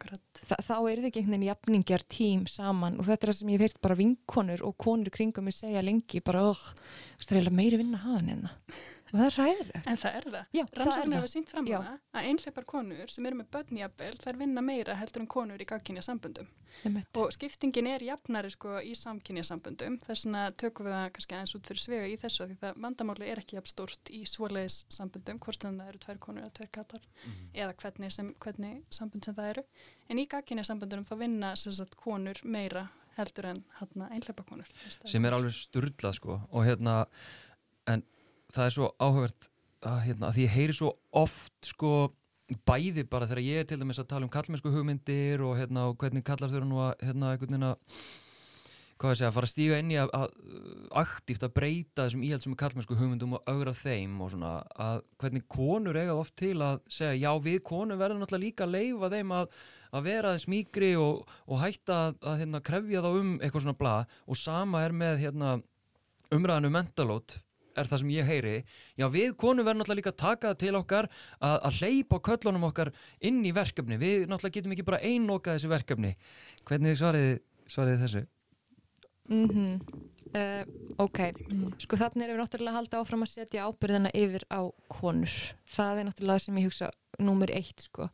Þa, 0.00 0.56
þá 0.64 0.76
er 0.88 1.00
þetta 1.00 1.08
ekki 1.10 1.20
einhvern 1.20 1.34
veginn 1.34 1.48
jafningjar 1.50 2.02
tím 2.08 2.44
saman 2.48 2.94
og 2.96 3.04
þetta 3.04 3.26
er 3.26 3.30
það 3.30 3.36
sem 3.36 3.50
ég 3.52 3.60
veist 3.60 3.80
bara 3.84 3.96
vinkonur 3.98 4.62
og 4.64 4.76
konur 4.80 5.12
kringum 5.12 5.44
mig 5.44 5.52
segja 5.52 5.82
lengi 5.84 6.22
bara, 6.24 6.46
þú 6.48 7.18
veist, 7.20 7.28
það 7.28 7.40
er 7.42 7.50
meiri 7.58 7.80
vinna 7.82 8.00
en 8.16 8.46
það 8.46 8.78
og 9.10 9.18
það 9.18 9.26
er 9.26 9.36
ræðilegt. 9.38 9.86
En 9.90 9.98
það 10.00 10.16
er 10.18 10.26
það. 10.34 10.72
Rannsóknir 10.78 11.18
hafa 11.18 11.30
sínt 11.30 11.50
fram 11.50 11.66
á 11.66 11.70
það 11.70 11.98
að 12.14 12.28
einhleipar 12.30 12.66
konur 12.72 13.12
sem 13.12 13.26
eru 13.26 13.38
með 13.40 13.50
börnjafel 13.56 14.16
þær 14.22 14.40
vinna 14.40 14.64
meira 14.64 14.96
heldur 15.00 15.24
en 15.24 15.30
konur 15.30 15.62
í 15.62 15.66
gagkynja 15.68 16.04
sambundum. 16.06 16.48
Og 17.18 17.32
skiptingin 17.34 17.88
er 17.90 18.04
jafnari 18.06 18.52
sko 18.54 18.78
í 18.86 18.94
samkynja 18.96 19.42
sambundum 19.48 19.98
þess 20.04 20.26
vegna 20.26 20.44
tökum 20.62 20.86
við 20.86 20.96
það 20.96 21.08
kannski 21.16 21.36
aðeins 21.36 21.54
út 21.58 21.70
fyrir 21.70 21.82
svega 21.82 22.06
í 22.06 22.16
þessu 22.20 22.46
því 22.46 22.58
það 22.60 22.78
vandamáli 22.86 23.28
er 23.32 23.42
ekki 23.42 23.58
jafn 23.58 23.72
stort 23.72 24.12
í 24.14 24.22
svoleiðis 24.28 24.84
sambundum, 24.92 25.40
hvort 25.42 25.66
sem 25.66 25.80
það 25.80 25.90
eru 25.92 26.02
tvær 26.04 26.22
konur 26.22 26.46
eða 26.46 26.54
tvær 26.60 26.70
katar 26.78 27.02
mm 27.02 27.32
-hmm. 27.32 27.50
eða 27.64 27.74
hvernig, 27.82 28.12
sem, 28.12 28.32
hvernig 28.38 28.84
sambund 28.90 29.24
sem 29.24 29.34
það 29.34 29.50
eru. 29.54 29.64
En 30.08 30.18
í 30.18 30.26
gagkynja 30.30 30.64
sambundum 30.64 31.04
þá 31.04 31.14
vinna 31.18 31.56
sagt, 31.56 31.96
konur 31.96 32.40
meira 32.44 32.88
heldur 33.18 33.50
en 33.50 33.64
hérna, 33.80 34.08
einhleipar 34.14 34.46
konur. 34.48 34.68
Sem 35.04 35.24
er 35.24 35.36
alveg 35.36 35.52
sturdlað 35.52 36.16
sko 36.20 36.40
og 36.50 36.64
hérna 36.64 37.06
en 37.90 38.04
það 38.54 38.66
er 38.66 38.74
svo 38.76 38.90
áhugavert 39.00 39.50
að, 39.80 40.00
hérna, 40.06 40.30
að 40.30 40.40
ég 40.44 40.56
heyri 40.56 40.76
svo 40.76 40.94
oft 41.16 41.70
sko 41.72 41.92
bæði 42.66 43.04
bara 43.06 43.28
þegar 43.30 43.46
ég 43.46 43.62
er 43.62 43.68
til 43.70 43.78
dæmis 43.80 44.00
að 44.02 44.10
tala 44.10 44.26
um 44.26 44.32
kallmennsku 44.32 44.72
hugmyndir 44.74 45.42
og, 45.46 45.54
hérna, 45.60 45.86
og 45.90 46.00
hvernig 46.00 46.26
kallar 46.26 46.50
þau 46.50 46.66
nú 46.66 46.82
að 46.82 47.06
hérna, 47.06 47.34
einhvern 47.34 47.54
veginn 47.54 47.68
að 47.70 48.02
hvað 49.00 49.14
segja, 49.16 49.30
að 49.30 49.36
fara 49.36 49.48
að 49.48 49.52
stíga 49.54 49.78
inn 49.80 49.92
í 49.94 49.96
að, 50.00 50.10
að 50.12 50.32
aktíft 51.00 51.44
að 51.46 51.52
breyta 51.56 52.04
þessum 52.04 52.24
íhaldsum 52.26 52.56
kallmennsku 52.60 52.96
hugmyndum 52.98 53.36
og 53.38 53.48
augra 53.48 53.72
þeim 53.76 54.18
og 54.20 54.32
svona 54.34 54.52
að 54.76 55.04
hvernig 55.22 55.46
konur 55.52 55.96
eiga 55.96 56.16
oft 56.20 56.34
til 56.40 56.56
að 56.64 56.82
segja 56.90 57.16
já 57.16 57.44
við 57.46 57.60
konur 57.70 58.00
verðum 58.00 58.20
náttúrulega 58.20 58.44
líka 58.44 58.66
að 58.66 58.74
leifa 58.76 59.12
þeim 59.14 59.34
að, 59.38 59.60
að 59.96 60.08
vera 60.10 60.34
þess 60.34 60.50
mýgri 60.52 60.90
og, 61.00 61.22
og 61.46 61.62
hætta 61.62 62.00
að, 62.02 62.18
að 62.32 62.42
hérna, 62.42 62.64
krefja 62.70 63.04
þá 63.06 63.10
um 63.12 63.32
eitthvað 63.38 63.66
svona 63.66 63.80
bla 63.80 63.94
og 64.26 64.40
sama 64.42 64.84
er 64.84 64.96
með 65.04 65.22
hérna, 65.24 65.54
umræðinu 66.34 66.72
um 66.72 66.76
mentalót 66.76 67.38
er 67.78 67.90
það 67.90 68.02
sem 68.02 68.12
ég 68.14 68.28
heyri. 68.28 68.56
Já 68.98 69.06
við 69.12 69.36
konum 69.40 69.66
verðum 69.66 69.82
náttúrulega 69.82 70.00
líka 70.00 70.12
að 70.14 70.20
taka 70.24 70.52
til 70.58 70.74
okkar 70.78 71.08
að, 71.38 71.56
að 71.56 71.80
hleypa 71.80 72.20
köllunum 72.30 72.68
okkar 72.70 72.92
inn 73.20 73.40
í 73.46 73.54
verkefni, 73.56 74.00
við 74.00 74.26
náttúrulega 74.26 74.58
getum 74.58 74.76
ekki 74.76 74.86
bara 74.90 75.02
einnoka 75.06 75.56
þessu 75.56 75.72
verkefni. 75.72 76.14
Hvernig 76.68 76.98
svariði, 77.00 77.40
svariði 77.70 78.02
þessu? 78.04 78.24
Mm 79.30 79.48
-hmm. 79.48 79.74
uh, 80.34 80.64
ok, 80.98 81.18
sko 81.78 81.96
þannig 81.96 82.24
erum 82.24 82.36
við 82.36 82.42
náttúrulega 82.42 82.72
að 82.72 82.78
halda 82.80 83.00
áfram 83.00 83.22
að 83.22 83.30
setja 83.30 83.66
ábyrðina 83.68 84.10
yfir 84.14 84.44
á 84.50 84.60
konur, 84.90 85.34
það 85.70 85.98
er 85.98 86.08
náttúrulega 86.08 86.38
það 86.38 86.44
sem 86.44 86.58
ég 86.58 86.66
hugsa 86.66 86.90
nummer 87.18 87.50
eitt 87.54 87.80
sko. 87.86 88.08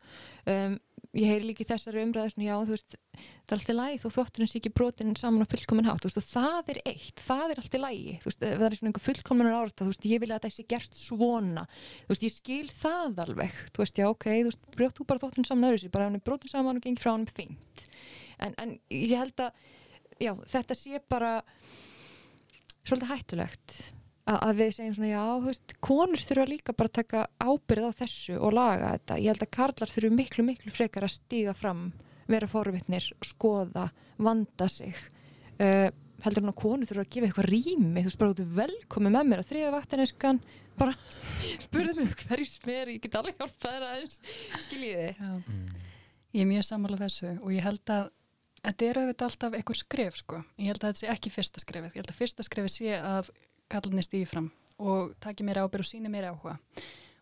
Um, 0.44 0.76
ég 1.14 1.30
heyri 1.30 1.50
líki 1.50 1.66
þessari 1.68 2.02
umræðu 2.02 2.44
já, 2.44 2.54
þú 2.66 2.74
veist, 2.74 2.96
það 3.16 3.52
er 3.52 3.56
alltaf 3.56 3.76
læg 3.76 4.00
þó 4.02 4.06
þvotturinn 4.16 4.50
sé 4.50 4.58
ekki 4.60 4.72
brotin 4.74 5.14
saman 5.18 5.46
á 5.46 5.50
fullkomin 5.52 5.88
hátt 5.88 6.06
veist, 6.06 6.32
það 6.32 6.72
er 6.72 6.80
eitt, 6.90 7.22
það 7.22 7.54
er 7.54 7.62
alltaf 7.62 7.82
lægi 7.82 8.16
þú 8.22 8.30
veist, 8.30 8.42
það 8.42 8.66
er 8.66 8.76
svona 8.80 8.90
einhver 8.90 9.06
fullkominar 9.06 9.56
árta 9.60 9.86
þú 9.86 10.10
ég 10.10 10.22
vil 10.24 10.32
að 10.34 10.48
sé 10.56 10.66
gert 10.68 10.98
svona 10.98 11.66
þú 12.08 12.18
ég 12.26 12.36
skil 12.36 12.68
það 12.74 13.22
alveg 13.26 13.58
þú 13.70 13.84
veist, 13.84 14.02
já, 14.02 14.08
ok, 14.10 14.28
þú 14.48 14.76
brjótt 14.76 15.00
þú 15.00 15.08
bara 15.10 15.24
þvotturinn 15.24 15.50
saman 15.50 15.70
öðru 15.70 15.82
sér, 15.84 15.94
bara 15.94 16.10
hann 16.10 16.18
er 16.18 16.26
brotin 16.26 16.52
saman 16.52 16.80
og 16.80 16.86
gengir 16.86 17.04
frá 17.04 17.14
hann 17.14 17.28
fint 17.30 17.86
en, 18.42 18.56
en 18.58 18.76
ég 18.90 19.16
held 19.16 19.46
að 19.46 19.52
já, 20.22 20.32
þetta 20.52 20.76
sé 20.78 21.02
bara 21.08 21.36
svolítið 22.86 23.12
hættulegt 23.12 23.78
að, 24.26 24.38
að 24.38 24.60
við 24.60 24.72
segjum 24.76 24.96
svona 24.98 25.10
já, 25.12 25.24
veist, 25.44 25.76
konur 25.84 26.24
þurfa 26.28 26.48
líka 26.50 26.74
bara 26.76 26.92
að 26.92 26.98
taka 27.00 27.26
ábyrð 27.38 27.88
á 27.88 27.98
þessu 28.02 28.38
og 28.40 28.56
laga 28.56 28.92
þetta 28.96 29.20
ég 29.22 29.30
held 29.32 29.46
að 29.46 29.54
karlar 29.58 29.92
þurfu 29.92 30.12
miklu, 30.16 30.46
miklu 30.46 30.74
frekar 30.74 31.06
að 31.06 31.14
stíga 31.16 31.54
fram, 31.56 31.86
vera 32.30 32.50
forvitnir 32.50 33.08
skoða, 33.24 33.88
vanda 34.18 34.68
sig 34.72 34.94
uh, 35.62 35.88
heldur 36.24 36.42
hann 36.42 36.52
að 36.54 36.60
konur 36.60 36.88
þurfa 36.88 37.06
að 37.06 37.12
gefa 37.14 37.30
eitthvað 37.30 37.50
rými, 37.52 38.06
þú 38.06 38.14
ert 38.28 38.44
velkomin 38.60 39.16
með 39.16 39.28
mér 39.30 39.42
á 39.44 39.48
þriða 39.50 39.74
vaktineskan 39.76 40.40
bara 40.76 40.96
spurðu 41.66 41.96
mig 42.02 42.14
hverju 42.26 42.48
smer 42.50 42.94
ég 42.94 43.02
get 43.04 43.18
alveg 43.18 43.38
hjálpað 43.38 43.76
þér 43.76 43.90
aðeins 43.90 44.22
skiljiði 44.66 45.10
Mm. 45.16 45.84
Ég 46.36 46.44
er 46.44 46.48
mjög 46.50 46.64
sammála 46.66 46.98
þessu 47.00 47.30
og 47.38 47.52
ég 47.54 47.64
held 47.64 47.90
að 47.94 48.10
þetta 48.60 48.86
er 48.86 48.98
auðvitað 49.00 49.26
alltaf 49.30 49.54
eitthvað 49.56 49.78
skref 49.78 50.16
sko. 50.20 50.40
Ég 50.60 50.72
held 50.72 50.82
að 50.82 50.90
þetta 50.90 51.00
sé 51.00 51.10
ekki 51.14 51.32
fyrsta 51.32 51.62
skrefið. 51.62 51.94
Ég 51.94 52.02
held 52.02 52.10
að 52.12 52.18
fyrsta 52.18 52.44
skrefið 52.44 52.74
sé 52.74 52.96
að 52.98 53.30
kallarnir 53.72 54.06
stýði 54.06 54.28
fram 54.30 54.50
og 54.76 55.14
taki 55.24 55.46
mér 55.46 55.62
ábyrg 55.64 55.84
og 55.84 55.88
síni 55.88 56.12
mér 56.12 56.30
áhuga 56.32 56.58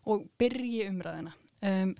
og 0.05 0.27
byrji 0.39 0.85
umræðina. 0.89 1.31
Um, 1.65 1.95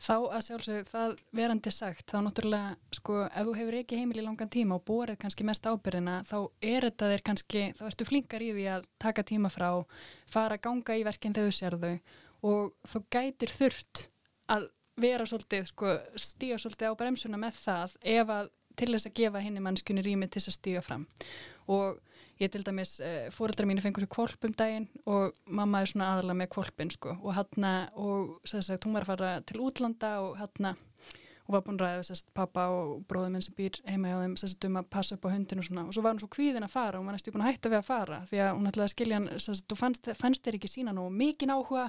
þá 0.00 0.14
að 0.16 0.42
sjálfsög 0.48 0.88
það 0.90 1.12
verandi 1.36 1.72
sagt, 1.72 2.08
þá 2.10 2.16
náttúrulega 2.26 2.96
sko, 2.98 3.20
ef 3.28 3.46
þú 3.46 3.54
hefur 3.58 3.76
ekki 3.78 4.00
heimil 4.00 4.18
í 4.20 4.24
langan 4.24 4.50
tíma 4.52 4.78
og 4.78 4.84
borðið 4.88 5.20
kannski 5.22 5.46
mest 5.46 5.68
ábyrðina, 5.68 6.16
þá 6.26 6.36
er 6.60 6.88
þetta 6.88 7.10
þér 7.12 7.24
kannski, 7.28 7.62
þá 7.78 7.84
ertu 7.88 8.08
flinkar 8.08 8.44
í 8.44 8.50
því 8.56 8.66
að 8.74 8.88
taka 9.04 9.24
tíma 9.28 9.52
frá, 9.52 9.68
fara 10.30 10.58
að 10.58 10.64
ganga 10.66 10.98
í 10.98 11.06
verkinn 11.06 11.36
þegar 11.36 11.52
þú 11.52 11.58
sér 11.60 11.78
þau 11.84 11.94
og 12.44 12.90
þú 12.90 13.04
gætir 13.16 13.54
þurft 13.54 14.08
að 14.52 14.68
vera 15.00 15.26
svolítið, 15.26 15.70
sko, 15.70 15.94
stíga 16.20 16.58
svolítið 16.60 16.92
á 16.92 16.98
bremsuna 16.98 17.40
með 17.40 17.62
það 17.62 17.96
ef 18.16 18.34
að 18.34 18.52
til 18.74 18.90
þess 18.90 19.08
að 19.08 19.16
gefa 19.20 19.42
henni 19.42 19.62
mannskunni 19.62 20.02
rými 20.02 20.26
til 20.28 20.42
þess 20.42 20.50
að 20.50 20.58
stíga 20.58 20.82
fram 20.84 21.06
og 21.70 22.00
ég 22.40 22.50
til 22.52 22.64
dæmis, 22.66 22.96
uh, 23.00 23.28
fóreldrar 23.34 23.68
mínu 23.70 23.84
fengur 23.84 24.06
svo 24.06 24.14
kvolp 24.16 24.48
um 24.48 24.56
daginn 24.56 24.88
og 25.06 25.36
mamma 25.46 25.82
er 25.82 25.92
svona 25.92 26.14
aðalega 26.14 26.40
með 26.42 26.50
kvolpin 26.56 26.90
sko. 26.94 27.18
Og 27.22 27.36
hann 27.36 27.70
og 27.94 28.40
sagt, 28.44 28.84
hún 28.84 28.96
var 28.96 29.06
að 29.06 29.12
fara 29.12 29.36
til 29.46 29.62
útlanda 29.62 30.18
og 30.24 30.36
hann 30.40 30.74
og 31.44 31.52
var 31.52 31.64
búin 31.64 31.76
að 31.76 31.84
ræða 31.84 32.04
sest, 32.08 32.30
pappa 32.36 32.66
og 32.72 33.02
bróðum 33.08 33.36
minn 33.36 33.44
sem 33.44 33.54
býr 33.56 33.76
heima 33.84 34.10
hjá 34.10 34.20
þeim 34.22 34.36
sest, 34.40 34.64
um 34.64 34.78
að 34.80 34.86
passa 34.94 35.16
upp 35.16 35.26
á 35.28 35.34
hundinu 35.34 35.60
og 35.60 35.66
svona. 35.68 35.84
Og 35.84 35.96
svo 35.96 36.04
var 36.04 36.14
hún 36.14 36.22
svo 36.22 36.28
kvíðin 36.32 36.64
að 36.64 36.72
fara 36.72 36.96
og 36.96 37.02
hún 37.02 37.10
var 37.10 37.18
næstu 37.18 37.34
búin 37.34 37.44
að 37.44 37.50
hætta 37.50 37.72
við 37.72 37.80
að 37.80 37.88
fara 37.90 38.20
því 38.30 38.40
að 38.40 38.52
hún 38.54 38.70
ætlaði 38.70 38.86
að 38.86 38.94
skilja 38.94 39.18
hann 39.18 39.42
sest, 39.44 39.66
þú 39.68 39.78
fannst, 39.80 40.08
fannst 40.20 40.46
þér 40.46 40.58
ekki 40.58 40.70
sína 40.72 40.94
nógu 40.96 41.12
mikið 41.20 41.52
áhuga 41.52 41.84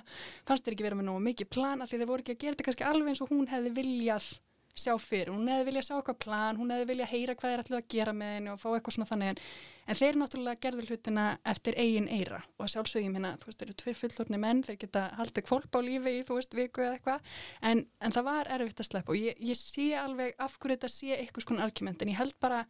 fannst 0.50 0.68
þér 0.68 0.76
ekki 0.76 0.88
vera 0.90 1.00
með 1.00 1.10
nógu 1.10 1.24
mikið 1.30 1.52
plana 1.56 1.88
því 1.88 2.02
þeir 2.02 2.12
voru 2.12 2.26
ekki 2.26 2.36
að 2.36 2.44
gera 2.44 2.58
þetta 2.58 2.68
kannski 2.68 2.90
alveg 2.90 3.14
eins 3.14 3.24
og 3.24 3.32
hún 3.32 3.48
hefði 3.54 3.74
viljað 3.80 4.28
sjá 4.76 4.94
fyrir, 5.00 5.32
hún 5.32 5.48
hefði 5.50 5.70
viljað 5.70 5.86
sjá 5.88 5.96
eitthvað 5.96 6.18
plan 6.26 6.58
hún 6.60 6.72
hefði 6.74 6.88
viljað 6.90 7.12
heyra 7.14 7.36
hvað 7.40 7.52
þeir 7.52 7.64
ætlaði 7.64 7.82
að 7.82 7.92
gera 7.94 8.14
með 8.16 8.32
henni 8.36 8.52
og 8.52 8.60
fá 8.60 8.68
eitthvað 8.74 8.96
svona 8.96 9.08
þannig. 9.10 9.32
En, 9.32 9.40
en 9.88 10.00
þeir 10.00 10.20
náttúrulega 10.20 10.62
gerðu 10.66 10.86
hlutina 10.90 11.26
eftir 11.54 11.78
eigin 11.80 12.10
eira. 12.12 12.42
Og 12.60 12.72
sjálfsögjum 12.74 13.16
hérna, 13.16 13.34
þú 13.40 13.50
veist, 13.50 13.62
þeir 13.62 13.70
eru 13.70 13.78
tveir 13.82 14.00
fullorni 14.02 14.42
menn, 14.44 14.64
þeir 14.68 14.80
geta 14.84 15.06
haldið 15.20 15.48
kvolp 15.48 15.78
á 15.78 15.80
lífi 15.86 16.16
í, 16.20 16.24
þú 16.28 16.40
veist, 16.40 16.58
viku 16.60 16.84
eða 16.84 16.98
eitthvað. 16.98 17.30
En, 17.72 17.86
en 18.04 18.16
það 18.16 18.28
var 18.28 18.52
erfitt 18.58 18.84
að 18.84 18.90
sleppa. 18.90 19.16
Og 19.16 19.22
ég, 19.22 19.40
ég 19.52 19.60
sé 19.60 19.88
alveg 20.02 20.36
af 20.44 20.58
hverju 20.60 20.78
þetta 20.78 20.92
sé 20.92 21.20
eitthvað 21.20 21.48
svona 21.48 21.70
argument. 21.70 22.04
En 22.04 22.12
ég 22.12 22.20
held 22.20 22.36
bara, 22.44 22.66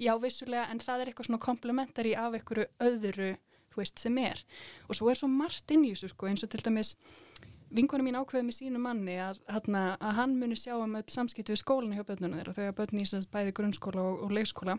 já 0.00 0.14
vissulega 0.22 0.70
en 0.72 0.80
það 0.82 1.02
er 1.02 1.12
eitthvað 1.12 1.28
svona 1.28 1.44
komplementari 1.44 2.16
af 2.18 2.38
einhverju 2.38 2.70
öðru, 2.88 3.34
þú 3.74 3.82
veist, 3.82 4.00
sem 4.00 4.18
er. 4.22 4.40
Og 4.88 4.96
svo 4.96 5.12
er 5.12 5.20
svo 5.20 5.28
margt 5.28 5.74
inn 5.74 5.84
í 5.84 5.92
þessu 5.92 6.14
sko, 6.14 6.30
eins 6.30 6.46
og 6.46 6.52
til 6.54 6.64
dæmis 6.64 6.94
vinkonum 7.74 8.08
mín 8.08 8.18
ákveði 8.18 8.48
með 8.48 8.58
sínu 8.58 8.82
manni 8.82 9.16
að, 9.22 9.40
að, 9.50 9.70
að 9.74 10.18
hann 10.18 10.36
muni 10.40 10.58
sjá 10.58 10.74
um 10.78 10.98
öll 10.98 11.06
samskipt 11.10 11.52
við 11.52 11.60
skólanu 11.62 11.98
hjá 11.98 12.06
börnunum 12.08 12.38
þeirra. 12.40 12.54
Hafa 12.58 12.76
börn 12.80 13.02
í 13.02 13.24
bæði 13.34 13.56
grunnskóla 13.58 14.04
og, 14.10 14.22
og 14.26 14.36
leikskóla. 14.38 14.78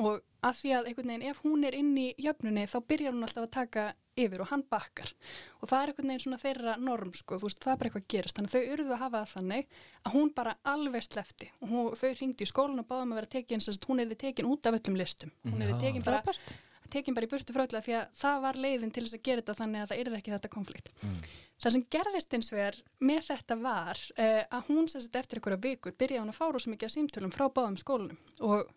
Og 0.00 0.22
að 0.42 0.54
því 0.58 0.70
að 0.72 0.86
einhvern 0.88 1.10
veginn 1.12 1.26
ef 1.28 1.40
hún 1.44 1.66
er 1.68 1.74
inn 1.76 1.90
í 2.00 2.06
jöfnunni 2.20 2.64
þá 2.70 2.78
byrjar 2.88 3.12
hún 3.12 3.26
alltaf 3.26 3.44
að 3.44 3.52
taka 3.52 3.84
yfir 4.18 4.42
og 4.44 4.48
hann 4.52 4.64
bakkar. 4.72 5.12
Og 5.60 5.68
það 5.68 5.82
er 5.82 5.92
einhvern 5.92 6.12
veginn 6.12 6.24
svona 6.24 6.40
þeirra 6.40 6.74
norm 6.80 7.12
sko, 7.16 7.38
þú 7.40 7.48
veist 7.48 7.62
það 7.62 7.74
er 7.74 7.80
bara 7.80 7.90
eitthvað 7.90 8.08
gerist 8.14 8.38
þannig 8.38 8.52
að 8.52 8.56
þau 8.56 8.74
urðu 8.74 8.96
að 8.96 9.02
hafa 9.02 9.22
það 9.22 9.32
þannig 9.36 9.78
að 10.02 10.16
hún 10.16 10.34
bara 10.36 10.56
alveg 10.72 11.06
slefti 11.06 11.48
og 11.60 11.72
hún, 11.72 11.88
þau 12.00 12.10
ringdi 12.20 12.46
í 12.46 12.50
skólan 12.50 12.82
og 12.82 12.88
báðum 12.88 13.14
að 13.14 13.20
vera 13.20 13.32
tekin, 13.36 13.64
hún 13.88 14.02
er 14.02 14.12
þið 14.12 14.20
tekin 14.24 14.50
út 14.52 14.68
af 14.68 14.78
öllum 14.80 15.00
listum. 15.00 15.32
Hún 15.48 15.62
er 15.62 15.72
þið 15.72 15.86
tekin 15.86 16.06
bara 16.08 16.36
tekin 16.92 17.16
bara 17.16 17.28
í 17.28 17.30
burtu 17.30 17.54
frá 17.54 17.64
öllu 17.64 17.80
því 17.84 17.94
að 17.98 18.10
það 18.20 18.42
var 18.44 18.58
leiðin 18.60 18.92
til 18.92 19.06
þess 19.06 19.16
að 19.16 19.24
gera 19.28 19.42
þetta 19.42 19.58
þannig 19.60 19.82
að 19.82 19.92
það 19.92 20.02
yrði 20.02 20.18
ekki 20.18 20.34
þetta 20.34 20.52
konflikt. 20.52 20.92
Mm. 21.00 21.22
Það 21.62 21.74
sem 21.76 21.82
gerðist 21.94 22.34
eins 22.34 22.50
vegar 22.50 22.76
með 22.98 23.26
þetta 23.28 23.56
var 23.62 23.98
uh, 24.18 24.42
að 24.50 24.70
hún 24.70 24.88
sérst 24.90 25.18
eftir 25.18 25.38
einhverja 25.38 25.62
vikur 25.62 25.94
byrjaði 25.94 26.22
hún 26.24 26.32
að 26.32 26.38
fára 26.40 26.62
svo 26.62 26.72
mikið 26.72 26.88
að 26.88 26.94
símtölum 26.96 27.34
frá 27.34 27.44
báðum 27.54 27.78
skólunum 27.78 28.18
og 28.42 28.72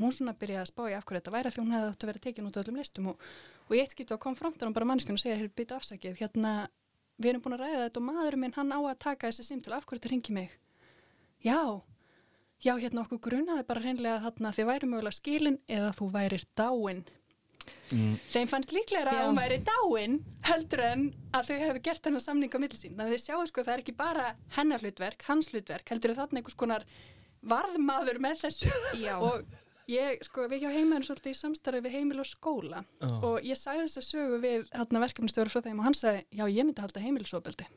hún 0.00 0.14
svona 0.14 0.34
byrjaði 0.38 0.64
að 0.64 0.70
spá 0.72 0.82
í 0.88 0.96
af 0.96 1.06
hverju 1.06 1.20
þetta 1.20 1.34
væri 1.34 1.52
því 1.54 1.62
hún 1.62 1.74
hefði 1.76 1.90
átt 1.92 2.04
að 2.04 2.10
vera 2.10 2.24
tekin 2.24 2.48
út 2.48 2.58
á 2.58 2.62
öllum 2.64 2.80
listum. 2.80 3.10
Og, 3.12 3.28
og 3.68 3.76
ég 3.76 3.84
eitt 3.84 3.94
skipt 3.94 4.10
á 4.10 4.18
konfrontar 4.18 4.66
hún 4.66 4.74
bara 4.74 4.88
mannskjörn 4.90 5.20
og 5.20 5.22
segja 5.22 5.38
hér 5.38 5.52
bytta 5.54 5.78
afsakið 5.78 6.18
hérna 6.18 6.54
við 7.22 7.30
erum 7.30 7.44
búin 7.44 7.54
að 7.54 7.64
ræða 7.64 7.82
þetta 7.86 8.00
og 8.00 8.06
maðurinn 8.08 8.42
minn 8.42 8.56
hann 8.56 8.74
á 8.74 8.78
að 8.82 9.00
taka 9.06 9.30
þessi 9.30 9.46
símtöl 9.46 9.76
af 9.76 9.86
hverju 9.86 10.02
þetta 10.02 10.12
ringi 10.12 10.34
mig? 10.34 10.56
Já, 11.44 11.60
já 12.64 12.72
hérna 12.74 13.04
okkur 13.04 13.22
grunaði 13.28 13.66
bara 13.68 13.84
hreinlega 13.84 14.24
þarna 14.26 14.54
þið 14.56 14.70
væri 14.72 14.90
mögulega 14.90 15.18
skilin 15.20 15.60
eða 15.70 15.92
þú 15.94 16.10
værir 16.16 16.46
dáin 16.58 17.04
Mm. 17.92 18.14
þeim 18.32 18.48
fannst 18.50 18.72
líklega 18.74 19.12
að 19.12 19.26
hún 19.28 19.38
væri 19.38 19.58
dáin 19.66 20.14
heldur 20.48 20.82
en 20.86 21.02
að 21.36 21.50
þau 21.50 21.58
hefðu 21.62 21.82
gert 21.84 22.08
hennar 22.08 22.24
samning 22.24 22.54
á 22.56 22.58
millisín, 22.62 22.94
þannig 22.96 23.12
að 23.12 23.16
þið 23.16 23.24
sjáu 23.24 23.48
sko 23.50 23.64
það 23.66 23.74
er 23.74 23.82
ekki 23.84 23.96
bara 23.98 24.30
hennar 24.56 24.84
hlutverk, 24.84 25.26
hans 25.28 25.50
hlutverk 25.52 25.92
heldur 25.92 26.16
þarna 26.16 26.40
einhvers 26.40 26.58
konar 26.58 26.86
varðmaður 27.44 28.22
með 28.24 28.40
þessu 28.46 28.72
Já. 28.98 29.14
og 29.28 29.44
ég 29.90 30.24
sko 30.24 30.48
við 30.48 30.64
hjá 30.64 30.70
heimaðinu 30.72 31.08
svolítið 31.10 31.34
í 31.34 31.38
samstarfi 31.38 31.84
við 31.84 31.96
heimil 31.98 32.22
og 32.22 32.28
skóla 32.28 32.82
oh. 33.04 33.16
og 33.30 33.44
ég 33.44 33.58
sagði 33.60 33.84
þess 33.86 34.00
að 34.00 34.08
sögu 34.08 34.38
við 34.44 34.70
hérna 34.72 35.02
verkefnistöru 35.04 35.52
frá 35.52 35.64
þeim 35.66 35.82
og 35.82 35.88
hann 35.90 35.98
sagði 35.98 36.24
já 36.32 36.44
ég 36.48 36.64
myndi 36.64 36.84
halda 36.84 37.04
heimilisofbeldi 37.04 37.68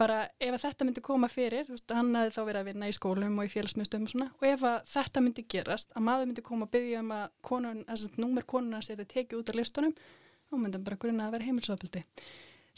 bara 0.00 0.18
ef 0.40 0.56
þetta 0.62 0.86
myndi 0.86 1.04
koma 1.04 1.28
fyrir 1.30 1.68
veist, 1.68 1.92
hann 1.92 2.12
hefði 2.16 2.34
þá 2.36 2.40
verið 2.48 2.60
að 2.60 2.68
vinna 2.70 2.90
í 2.90 2.96
skólum 2.96 3.38
og 3.38 3.48
í 3.48 3.52
félagsmyndstöðum 3.52 4.06
og 4.08 4.12
svona 4.14 4.28
og 4.32 4.46
ef 4.48 4.66
þetta 4.94 5.24
myndi 5.24 5.46
gerast 5.54 5.94
að 5.94 6.06
maður 6.08 6.30
myndi 6.30 6.44
koma 6.46 6.68
að 6.68 6.76
byggja 6.76 7.02
um 7.04 7.14
að 7.16 7.26
konun, 7.46 7.82
númer 8.20 8.46
konuna 8.48 8.82
sér 8.84 9.02
þið 9.02 9.10
tekið 9.14 9.42
út 9.42 9.52
af 9.52 9.60
listunum 9.60 9.96
þá 9.98 10.54
myndi 10.56 10.78
hann 10.78 10.86
bara 10.88 11.00
grunna 11.04 11.28
að 11.28 11.36
vera 11.36 11.48
heimilsofbildi 11.50 12.04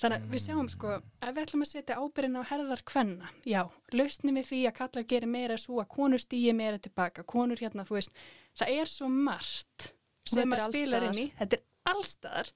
þannig 0.02 0.18
að 0.18 0.30
við 0.32 0.42
sjáum 0.42 0.70
sko 0.72 0.94
ef 0.98 1.32
við 1.32 1.42
ætlum 1.44 1.64
að 1.64 1.72
setja 1.72 1.98
ábyrðin 2.00 2.38
á 2.40 2.50
herðar 2.50 2.84
hvenna 2.90 3.32
já, 3.46 3.62
lausnum 3.94 4.38
við 4.40 4.48
því 4.48 4.62
að 4.68 4.78
kallar 4.80 5.10
gerir 5.12 5.30
meira 5.30 5.58
svo 5.60 5.82
að 5.82 5.90
konur 5.94 6.22
stýja 6.22 6.54
meira 6.56 6.80
tilbaka 6.82 7.22
konur 7.28 7.60
hérna, 7.60 7.84
þú 7.86 8.00
veist, 8.00 8.16
það 8.58 8.80
er 8.80 8.90
svo 8.90 9.10
margt 9.12 9.92
sem 10.26 10.54
að 10.54 10.64
spila 10.70 11.02
inn 11.10 11.20
í 11.22 11.28
þetta 11.38 11.58
er 11.58 11.68
allstaðar. 11.92 12.50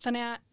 Þannig 0.00 0.26
að 0.26 0.46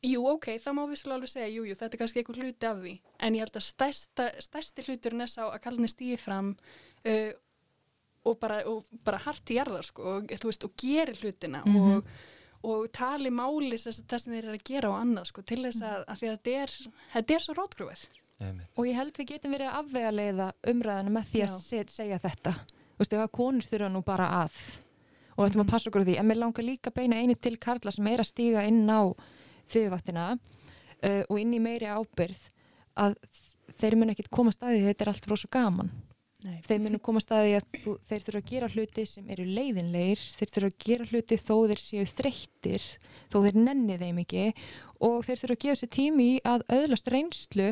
Jú, 0.00 0.22
ok, 0.30 0.54
það 0.56 0.76
má 0.78 0.80
vissulega 0.88 1.18
alveg 1.18 1.28
segja, 1.28 1.48
jú, 1.52 1.62
jú, 1.68 1.76
þetta 1.76 1.96
er 1.96 2.00
kannski 2.00 2.22
einhver 2.22 2.38
hluti 2.40 2.66
af 2.70 2.78
því, 2.80 2.92
en 3.20 3.34
ég 3.36 3.42
held 3.44 3.56
að 3.58 3.64
stærsta, 3.66 4.28
stærsti 4.40 4.84
hluturinn 4.86 5.24
er 5.26 5.28
sá 5.28 5.42
að 5.44 5.58
kallinni 5.66 5.90
stýði 5.92 6.16
fram 6.22 6.54
uh, 7.04 7.32
og 8.24 8.38
bara, 8.40 8.62
bara 9.04 9.20
hart 9.26 9.52
í 9.52 9.58
jarðar, 9.58 9.84
sko, 9.84 10.14
og, 10.16 10.32
þú 10.32 10.48
veist, 10.48 10.64
og 10.64 10.72
gerir 10.80 11.20
hlutina 11.20 11.60
mm 11.66 11.76
-hmm. 11.76 11.98
og, 11.98 12.70
og 12.72 12.88
tali 12.96 13.28
máli 13.30 13.76
þess 13.76 14.00
að 14.00 14.30
þeir 14.32 14.44
eru 14.44 14.56
að 14.56 14.64
gera 14.72 14.88
á 14.88 14.94
annað, 15.00 15.26
sko, 15.28 15.42
til 15.42 15.62
þess 15.64 15.82
að, 15.82 16.04
að 16.08 16.18
því 16.18 16.26
að 16.28 16.36
þetta 16.36 16.50
er, 16.62 16.70
þetta 17.12 17.34
er 17.34 17.40
svo 17.40 17.54
rótgrúið. 17.54 18.04
Og 18.76 18.86
ég 18.86 18.96
held 18.96 19.18
við 19.18 19.26
getum 19.26 19.52
verið 19.52 19.68
að 19.68 19.78
afvega 19.78 20.10
leiða 20.10 20.52
umræðinu 20.64 21.10
með 21.10 21.24
því 21.28 21.42
að 21.44 21.58
set, 21.60 21.90
segja 21.90 22.18
þetta, 22.18 22.52
þú 22.52 22.98
veist, 22.98 23.12
ef 23.12 23.20
að 23.20 23.36
konur 23.36 23.68
þurfa 23.68 23.88
nú 23.88 24.02
bara 24.02 24.28
að, 24.44 24.56
og 25.36 25.44
þetta 25.44 25.58
maður 25.58 25.70
passa 25.70 25.90
okkur 25.90 26.04
því, 26.04 26.16
en 26.16 26.26
mér 26.26 26.40
langar 26.40 26.64
líka 26.64 26.90
beina 26.90 27.16
eini 27.20 27.36
til 27.36 27.58
Karla 27.58 27.92
sem 27.92 28.06
er 28.06 28.20
að 28.20 28.30
stíga 28.32 28.64
inn 28.64 28.88
á 28.88 29.12
þriðvaktina 29.70 30.26
uh, 30.36 31.22
og 31.26 31.36
inn 31.40 31.56
í 31.56 31.62
meiri 31.62 31.90
ábyrð 31.90 32.46
að 33.00 33.16
þeir 33.80 33.96
mun 33.98 34.12
ekki 34.12 34.28
koma 34.32 34.52
staði 34.54 34.84
þetta 34.88 35.06
er 35.06 35.12
allt 35.12 35.28
frá 35.28 35.38
svo 35.38 35.50
gaman. 35.52 35.92
Nei. 36.40 36.56
þeir 36.64 36.78
mun 36.80 36.96
koma 37.04 37.20
staði 37.20 37.56
að 37.58 37.66
þú, 37.82 37.94
þeir 38.08 38.22
þurfa 38.24 38.40
að 38.40 38.46
gera 38.48 38.68
hluti 38.72 39.02
sem 39.04 39.26
eru 39.34 39.44
leiðinleir 39.44 40.20
þeir 40.38 40.52
þurfa 40.54 40.70
að 40.70 40.78
gera 40.86 41.08
hluti 41.10 41.36
þó 41.36 41.56
þeir 41.68 41.82
séu 41.82 42.04
þreyttir 42.08 42.86
þó 43.28 43.36
þeir 43.44 43.58
nenni 43.60 43.98
þeim 44.00 44.20
ekki 44.22 44.46
og 45.04 45.18
þeir 45.26 45.42
þurfa 45.42 45.56
að 45.58 45.60
gefa 45.66 45.80
sér 45.82 45.90
tími 45.98 46.28
í 46.30 46.38
að 46.48 46.64
öðlast 46.78 47.12
reynslu 47.12 47.68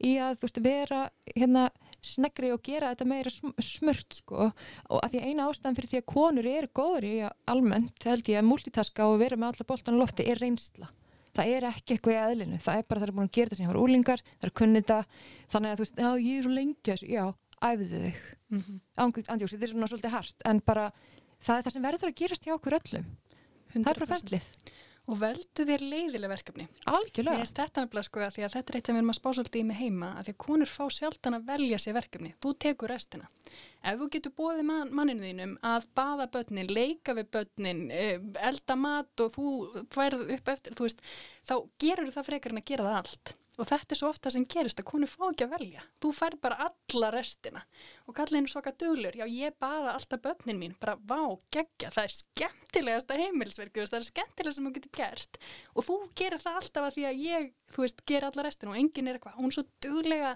í 0.00 0.14
að 0.16 0.38
þú 0.38 0.46
veist 0.46 0.62
vera 0.64 1.02
hérna 1.34 1.66
snegri 2.06 2.54
og 2.54 2.64
gera 2.64 2.94
þetta 2.94 3.08
meira 3.10 3.32
smört 3.32 4.16
sko. 4.16 4.48
Og 4.92 5.04
að 5.04 5.16
því 5.16 5.22
eina 5.26 5.50
ástæðan 5.50 5.76
fyrir 5.76 5.92
því 5.92 6.00
að 6.00 6.10
konur 6.12 6.48
eru 6.48 6.72
góður 6.76 7.08
í 7.08 7.14
almennt 7.52 8.08
held 8.08 8.32
ég 8.32 8.40
að 8.40 8.48
multitaska 8.48 9.10
og 9.10 9.20
vera 9.20 9.36
með 9.36 9.52
alla 9.52 9.68
boltan 9.74 10.00
lofti 10.00 10.24
er 10.24 10.40
reynsla 10.40 10.88
það 11.36 11.52
er 11.56 11.66
ekki 11.70 11.96
eitthvað 11.96 12.16
í 12.16 12.20
aðlinu, 12.22 12.60
það 12.64 12.80
er 12.80 12.86
bara 12.88 13.02
það 13.02 13.08
er 13.08 13.16
búin 13.16 13.28
að 13.28 13.36
gera 13.36 13.50
þetta 13.50 13.58
sem 13.58 13.66
ég 13.66 13.72
var 13.72 13.82
úlingar, 13.82 14.24
það 14.36 14.48
er 14.48 14.54
kunnið 14.60 14.86
það 14.90 15.04
þannig 15.52 15.70
að 15.70 15.76
þú 15.76 15.84
veist, 15.84 16.00
já 16.00 16.10
ég 16.26 16.38
er 16.38 16.46
svo 16.46 16.54
lengi 16.56 16.96
já, 17.16 17.24
æfðu 17.66 18.00
þig. 18.06 18.24
Mm 18.46 18.62
-hmm. 18.62 18.80
andjóks, 19.02 19.52
þetta 19.52 19.66
er 19.66 19.72
svona 19.74 19.90
svolítið 19.90 20.16
hart, 20.16 20.42
en 20.46 20.60
bara 20.64 20.90
það 21.40 21.56
er 21.56 21.62
það 21.62 21.72
sem 21.72 21.86
verður 21.86 22.10
að 22.10 22.18
gerast 22.20 22.44
hjá 22.46 22.54
okkur 22.54 22.78
öllum. 22.78 23.06
100%. 23.74 23.84
það 23.84 23.92
er 23.92 24.00
bara 24.00 24.14
fendlið 24.16 24.44
og 25.06 25.18
veldu 25.20 25.66
þér 25.68 25.84
leiðileg 25.86 26.32
verkefni. 26.32 26.66
Algjörlega. 26.90 27.38
Finnst 27.40 27.60
þetta 27.60 27.84
nefnilega 27.84 28.08
sko 28.08 28.22
að 28.24 28.40
að 28.46 28.56
þetta 28.56 28.72
er 28.72 28.78
eitt 28.78 28.90
sem 28.90 28.96
við 28.96 29.02
erum 29.02 29.12
að 29.12 29.18
spá 29.20 29.28
svolítið 29.30 29.60
í 29.60 29.66
með 29.68 29.80
heima 29.80 30.10
að 30.18 30.28
því 30.28 30.34
konur 30.44 30.72
fá 30.72 30.82
sjálfdan 30.96 31.38
að 31.38 31.46
velja 31.52 31.80
sér 31.82 31.96
verkefni. 31.96 32.32
Þú 32.42 32.52
tekur 32.66 32.92
restina. 32.92 33.30
Ef 33.86 34.00
þú 34.00 34.10
getur 34.16 34.34
bóðið 34.40 34.66
man, 34.66 34.92
manninu 34.98 35.28
þínum 35.28 35.56
að 35.70 35.88
baða 35.94 36.28
börnin, 36.34 36.72
leika 36.74 37.14
við 37.14 37.30
börnin, 37.36 37.82
eh, 37.94 38.18
elda 38.50 38.76
mat 38.76 39.22
og 39.22 39.34
þú 39.36 39.48
færð 39.94 40.26
upp 40.36 40.54
eftir, 40.56 40.78
veist, 40.80 41.02
þá 41.46 41.56
gerur 41.78 42.10
það 42.10 42.30
frekar 42.32 42.54
en 42.54 42.62
að 42.62 42.70
gera 42.72 42.88
það 42.88 43.02
allt. 43.02 43.36
Og 43.56 43.64
þetta 43.70 43.94
er 43.94 44.00
svo 44.00 44.08
ofta 44.12 44.30
sem 44.30 44.44
gerist 44.44 44.80
að 44.82 44.84
konur 44.90 45.08
fá 45.08 45.30
ekki 45.30 45.46
að 45.46 45.54
velja. 45.56 45.82
Þú 46.02 46.10
fær 46.12 46.34
bara 46.42 46.58
alla 46.68 47.10
restina. 47.14 47.62
Og 48.06 48.14
kallinu 48.18 48.50
svaka 48.52 48.72
duglur, 48.76 49.16
já 49.16 49.24
ég 49.24 49.54
baða 49.58 49.94
alltaf 49.96 50.20
börnin 50.22 50.58
mín, 50.60 50.74
bara 50.80 50.96
vá, 50.96 51.22
geggja, 51.50 51.88
það 51.94 52.04
er 52.10 52.16
skemmtilegasta 52.20 53.16
heimilsverku, 53.16 53.86
það 53.88 53.98
er 54.02 54.08
skemmtilegast 54.10 54.60
sem 54.60 54.68
þú 54.68 54.74
getur 54.76 54.92
gert. 55.00 55.38
Og 55.74 55.86
þú 55.88 55.96
gerir 56.20 56.42
það 56.42 56.58
alltaf 56.60 56.88
að 56.90 56.94
því 56.98 57.06
að 57.08 57.22
ég, 57.24 57.48
þú 57.74 57.82
veist, 57.82 58.02
gerir 58.06 58.28
alla 58.28 58.44
restina 58.46 58.70
og 58.74 58.78
enginn 58.78 59.08
er 59.10 59.18
eitthvað, 59.18 59.38
hún 59.40 59.48
er 59.50 59.56
svo 59.56 59.64
duglega 59.82 60.30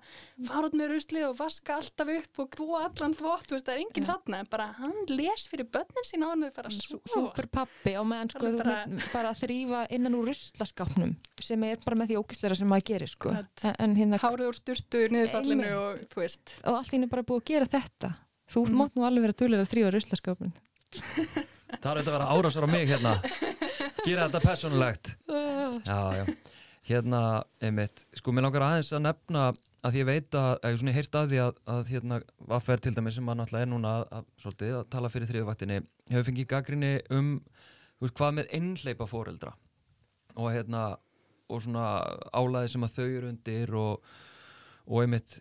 fara 0.48 0.70
út 0.70 0.74
með 0.80 0.90
ruslið 0.94 1.26
og 1.28 1.37
vaska 1.38 1.76
alltaf 1.76 2.11
upp 2.16 2.40
og 2.42 2.56
þú 2.59 2.68
allan 2.80 3.14
veist, 3.20 3.66
það 3.68 3.74
er 3.76 3.83
enginn 3.85 4.06
Já. 4.09 4.11
þarna, 4.14 4.40
en 4.42 4.50
bara 4.50 4.66
hann 4.80 4.96
les 5.12 5.46
fyrir 5.52 5.68
börnin 5.70 6.09
sín 6.09 6.24
á 6.26 6.33
hann 6.33 6.42
þau 6.48 6.52
fara 6.56 6.72
að 6.72 6.80
Sú- 6.80 6.98
sofa. 7.04 7.12
Súper 7.14 7.46
pappi 7.52 7.94
og 8.00 8.06
meðan 8.11 8.30
sko 8.33 8.46
þú 8.48 8.59
bara- 8.64 8.87
bara, 8.87 9.09
bara 9.12 9.35
þrýfa 9.38 9.87
innan 9.94 10.14
úr 10.18 10.26
ruslaskapnum 10.33 11.14
sem 11.40 11.62
er 11.64 11.76
bara 11.85 11.96
með 11.96 12.11
því 12.11 12.18
ógisleira 12.24 12.56
sem 12.59 12.68
maður 12.68 12.88
gerir 12.90 13.09
sko. 13.10 13.32
En, 13.78 13.94
hérna 13.98 14.18
Hárið 14.22 14.48
úr 14.50 14.58
styrtu, 14.58 15.04
niðurfallinu 15.12 15.70
og 15.76 16.02
þú 16.12 16.20
veist. 16.22 16.54
og 16.64 16.74
allt 16.80 16.90
þín 16.92 17.06
er 17.06 17.12
bara 17.12 17.22
búið 17.26 17.42
að 17.42 17.48
gera 17.52 17.66
þetta. 17.76 18.12
Þú 18.50 18.64
Mhm. 18.66 18.76
mátt 18.80 18.94
nú 18.98 19.04
alveg 19.06 19.22
vera 19.26 19.38
duglega 19.38 19.62
að 19.66 19.72
þrýfa 19.74 19.90
ruslaskapin 19.94 20.52
Það 21.80 21.90
er 21.90 21.98
þetta 22.02 22.10
að 22.10 22.16
vera 22.16 22.30
árásar 22.34 22.64
á 22.66 22.68
mig 22.70 22.88
hérna. 22.90 23.12
Gera 24.04 24.28
þetta 24.28 24.40
personlegt 24.42 25.12
Já, 25.86 26.00
já. 26.18 26.24
Hérna, 26.90 27.20
einmitt, 27.62 28.02
sko, 28.18 28.32
mér 28.34 28.42
langar 28.48 28.64
aðeins 28.66 28.90
að 28.96 29.04
nefna 29.04 29.42
að 29.84 29.92
því 29.94 30.00
ég 30.00 30.06
veit 30.08 30.30
að, 30.34 30.48
að 30.64 30.72
ég 30.74 30.78
svona 30.80 30.94
heyrt 30.96 31.14
að 31.20 31.28
því 31.30 31.38
að, 31.44 31.60
að 31.76 31.92
hérna, 31.92 32.18
Vaffer 32.50 32.80
til 32.82 32.92
dæmis 32.96 33.14
sem 33.14 33.28
að 33.30 33.38
náttúrulega 33.38 33.62
er 33.62 33.70
núna 33.70 33.92
að, 34.00 34.04
að, 34.18 34.24
svolítið, 34.42 34.72
að 34.80 34.88
tala 34.96 35.10
fyrir 35.14 35.30
þriðvaktinni 35.30 35.78
hefur 36.10 36.26
fengið 36.30 36.48
gaggrinni 36.50 36.90
um 37.14 37.30
þú 38.00 38.08
veist, 38.08 38.16
hvað 38.18 38.34
með 38.40 38.50
einhleipa 38.58 39.06
fóreldra 39.08 39.52
og 40.34 40.50
hérna 40.56 40.82
og 41.50 41.62
svona 41.64 41.86
álæði 42.32 42.72
sem 42.74 42.86
að 42.86 42.94
þau 42.98 43.06
eru 43.08 43.30
undir 43.34 43.74
og, 43.80 44.12
og 44.86 45.02
einmitt 45.04 45.38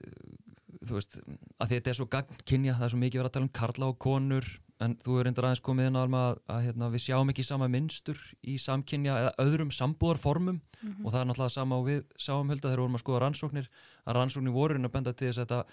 þú 0.86 0.95
veist, 0.95 1.19
að 1.60 1.74
þetta 1.76 1.91
er 1.93 1.98
svo 2.00 2.08
gagnkynja 2.13 2.76
það 2.78 2.88
er 2.88 2.93
svo 2.93 3.00
mikið 3.04 3.19
verið 3.22 3.30
að 3.32 3.38
tala 3.38 3.48
um 3.50 3.56
karla 3.60 3.89
og 3.91 3.98
konur 4.00 4.48
en 4.80 4.93
þú 5.04 5.17
er 5.19 5.26
reyndar 5.28 5.43
aðeins 5.50 5.63
komið 5.65 5.89
inn 5.89 5.98
á 6.00 6.04
að, 6.08 6.38
að 6.48 6.62
hérna, 6.69 6.88
við 6.93 7.02
sjáum 7.04 7.32
ekki 7.34 7.43
sama 7.43 7.67
mynstur 7.67 8.19
í 8.48 8.54
samkynja 8.63 9.17
eða 9.26 9.34
öðrum 9.45 9.74
sambúðarformum 9.76 10.62
Mhm. 10.80 11.04
og 11.04 11.12
það 11.12 11.19
er 11.19 11.26
náttúrulega 11.28 11.52
sama 11.52 11.76
og 11.76 11.88
við 11.89 12.04
sáum 12.15 12.48
hulda 12.48 12.69
þegar 12.69 12.78
við 12.80 12.84
vorum 12.86 12.95
að 12.95 13.02
skoða 13.04 13.19
rannsóknir 13.26 13.65
að 14.08 14.15
rannsóknir 14.15 14.54
voru 14.56 14.78
að 14.80 14.91
benda 14.93 15.12
til 15.12 15.28
þess 15.28 15.41
að 15.41 15.48
þetta 15.50 15.65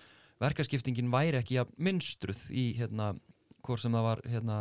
verkaskiptingin 0.42 1.12
væri 1.12 1.38
ekki 1.38 1.60
að 1.62 1.70
mynstruð 1.78 2.40
í 2.50 2.64
hérna, 2.74 3.12
hvort 3.62 3.82
sem 3.84 3.94
það 3.94 4.02
var 4.08 4.22
hérna, 4.26 4.56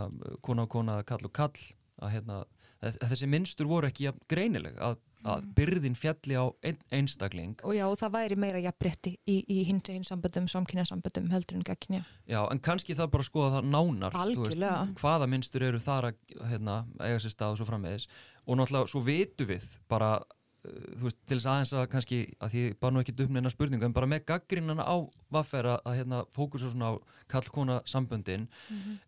kona 0.46 0.68
og 0.68 0.70
kona, 0.70 1.00
kall 1.04 1.26
og 1.26 1.34
kall 1.34 1.58
að 2.06 2.14
hérna, 2.14 2.38
að 2.86 3.00
þessi 3.10 3.30
mynstur 3.32 3.66
voru 3.72 3.90
ekki 3.90 4.06
jafn 4.06 4.22
greinileg 4.30 4.78
að, 4.78 5.00
að 5.26 5.42
Mhm. 5.42 5.54
byrðin 5.58 5.96
fjalli 5.98 6.36
á 6.38 6.46
ein, 6.64 6.78
einstakling 6.94 7.56
og 7.66 7.74
já, 7.74 7.86
og 7.90 7.98
það 7.98 8.14
væri 8.16 8.36
meira 8.38 8.60
jafnbretti 8.62 9.16
í, 9.28 9.38
í 9.50 9.64
hins 9.66 9.90
einn 9.90 10.04
samböndum, 10.06 10.46
samkynja 10.52 10.86
samböndum 10.86 11.32
heldur 11.34 11.58
en 11.58 11.64
gagkynja 11.66 12.04
Já, 12.30 12.44
en 12.52 12.60
kannski 12.60 12.94
það 12.96 13.12
bara 13.12 13.24
skoða 13.28 13.52
það 13.58 13.70
nánar 13.74 14.14
Algjörlega. 14.22 14.94
hvaða 15.02 15.28
mynstur 15.34 15.64
eru 15.66 15.80
þar 15.82 16.12
að 16.12 16.48
hérna, 16.52 16.86
eiga 17.02 17.20
sér 17.20 17.34
stað 17.34 17.52
og 17.56 17.58
svo 17.58 17.66
framvegis 17.72 18.08
og 18.46 18.58
náttúrulega 18.62 18.88
svo 18.94 19.02
vitum 19.06 19.48
við 19.50 19.64
bara 19.90 20.12
uh, 20.20 20.70
þú 20.98 21.04
veist, 21.10 21.18
til 21.28 21.38
þess 21.40 21.50
aðeins 21.50 21.74
að 21.74 21.90
kannski 21.90 22.20
að 22.42 22.54
því 22.56 22.64
bara 22.80 22.94
nú 22.96 23.02
ekki 23.04 23.16
döfna 23.18 23.42
eina 23.42 23.50
spurningu 23.54 23.86
en 23.86 23.94
bara 23.94 24.08
með 24.10 24.26
gaggrinnana 24.30 24.86
á 24.86 24.98
vaffer 25.32 25.66
að, 25.76 25.82
hérna, 25.98 26.24
fókusa 26.34 26.70
svona 26.72 26.94
á 26.94 27.02
kallkona 27.30 27.82
samböndin 27.86 28.48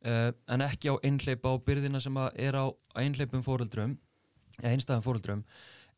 uh, 0.06 0.32
en 0.50 0.62
ekki 0.66 0.90
á 0.90 0.98
einhleipa 1.04 1.54
og 1.54 1.64
byrðina 1.66 2.02
sem 2.02 2.14
að 2.18 2.34
er 2.38 2.54
á 2.58 2.66
einhleipum 2.98 3.42
fóreldrum 3.46 3.98
eða 4.62 4.74
einstæðum 4.74 5.06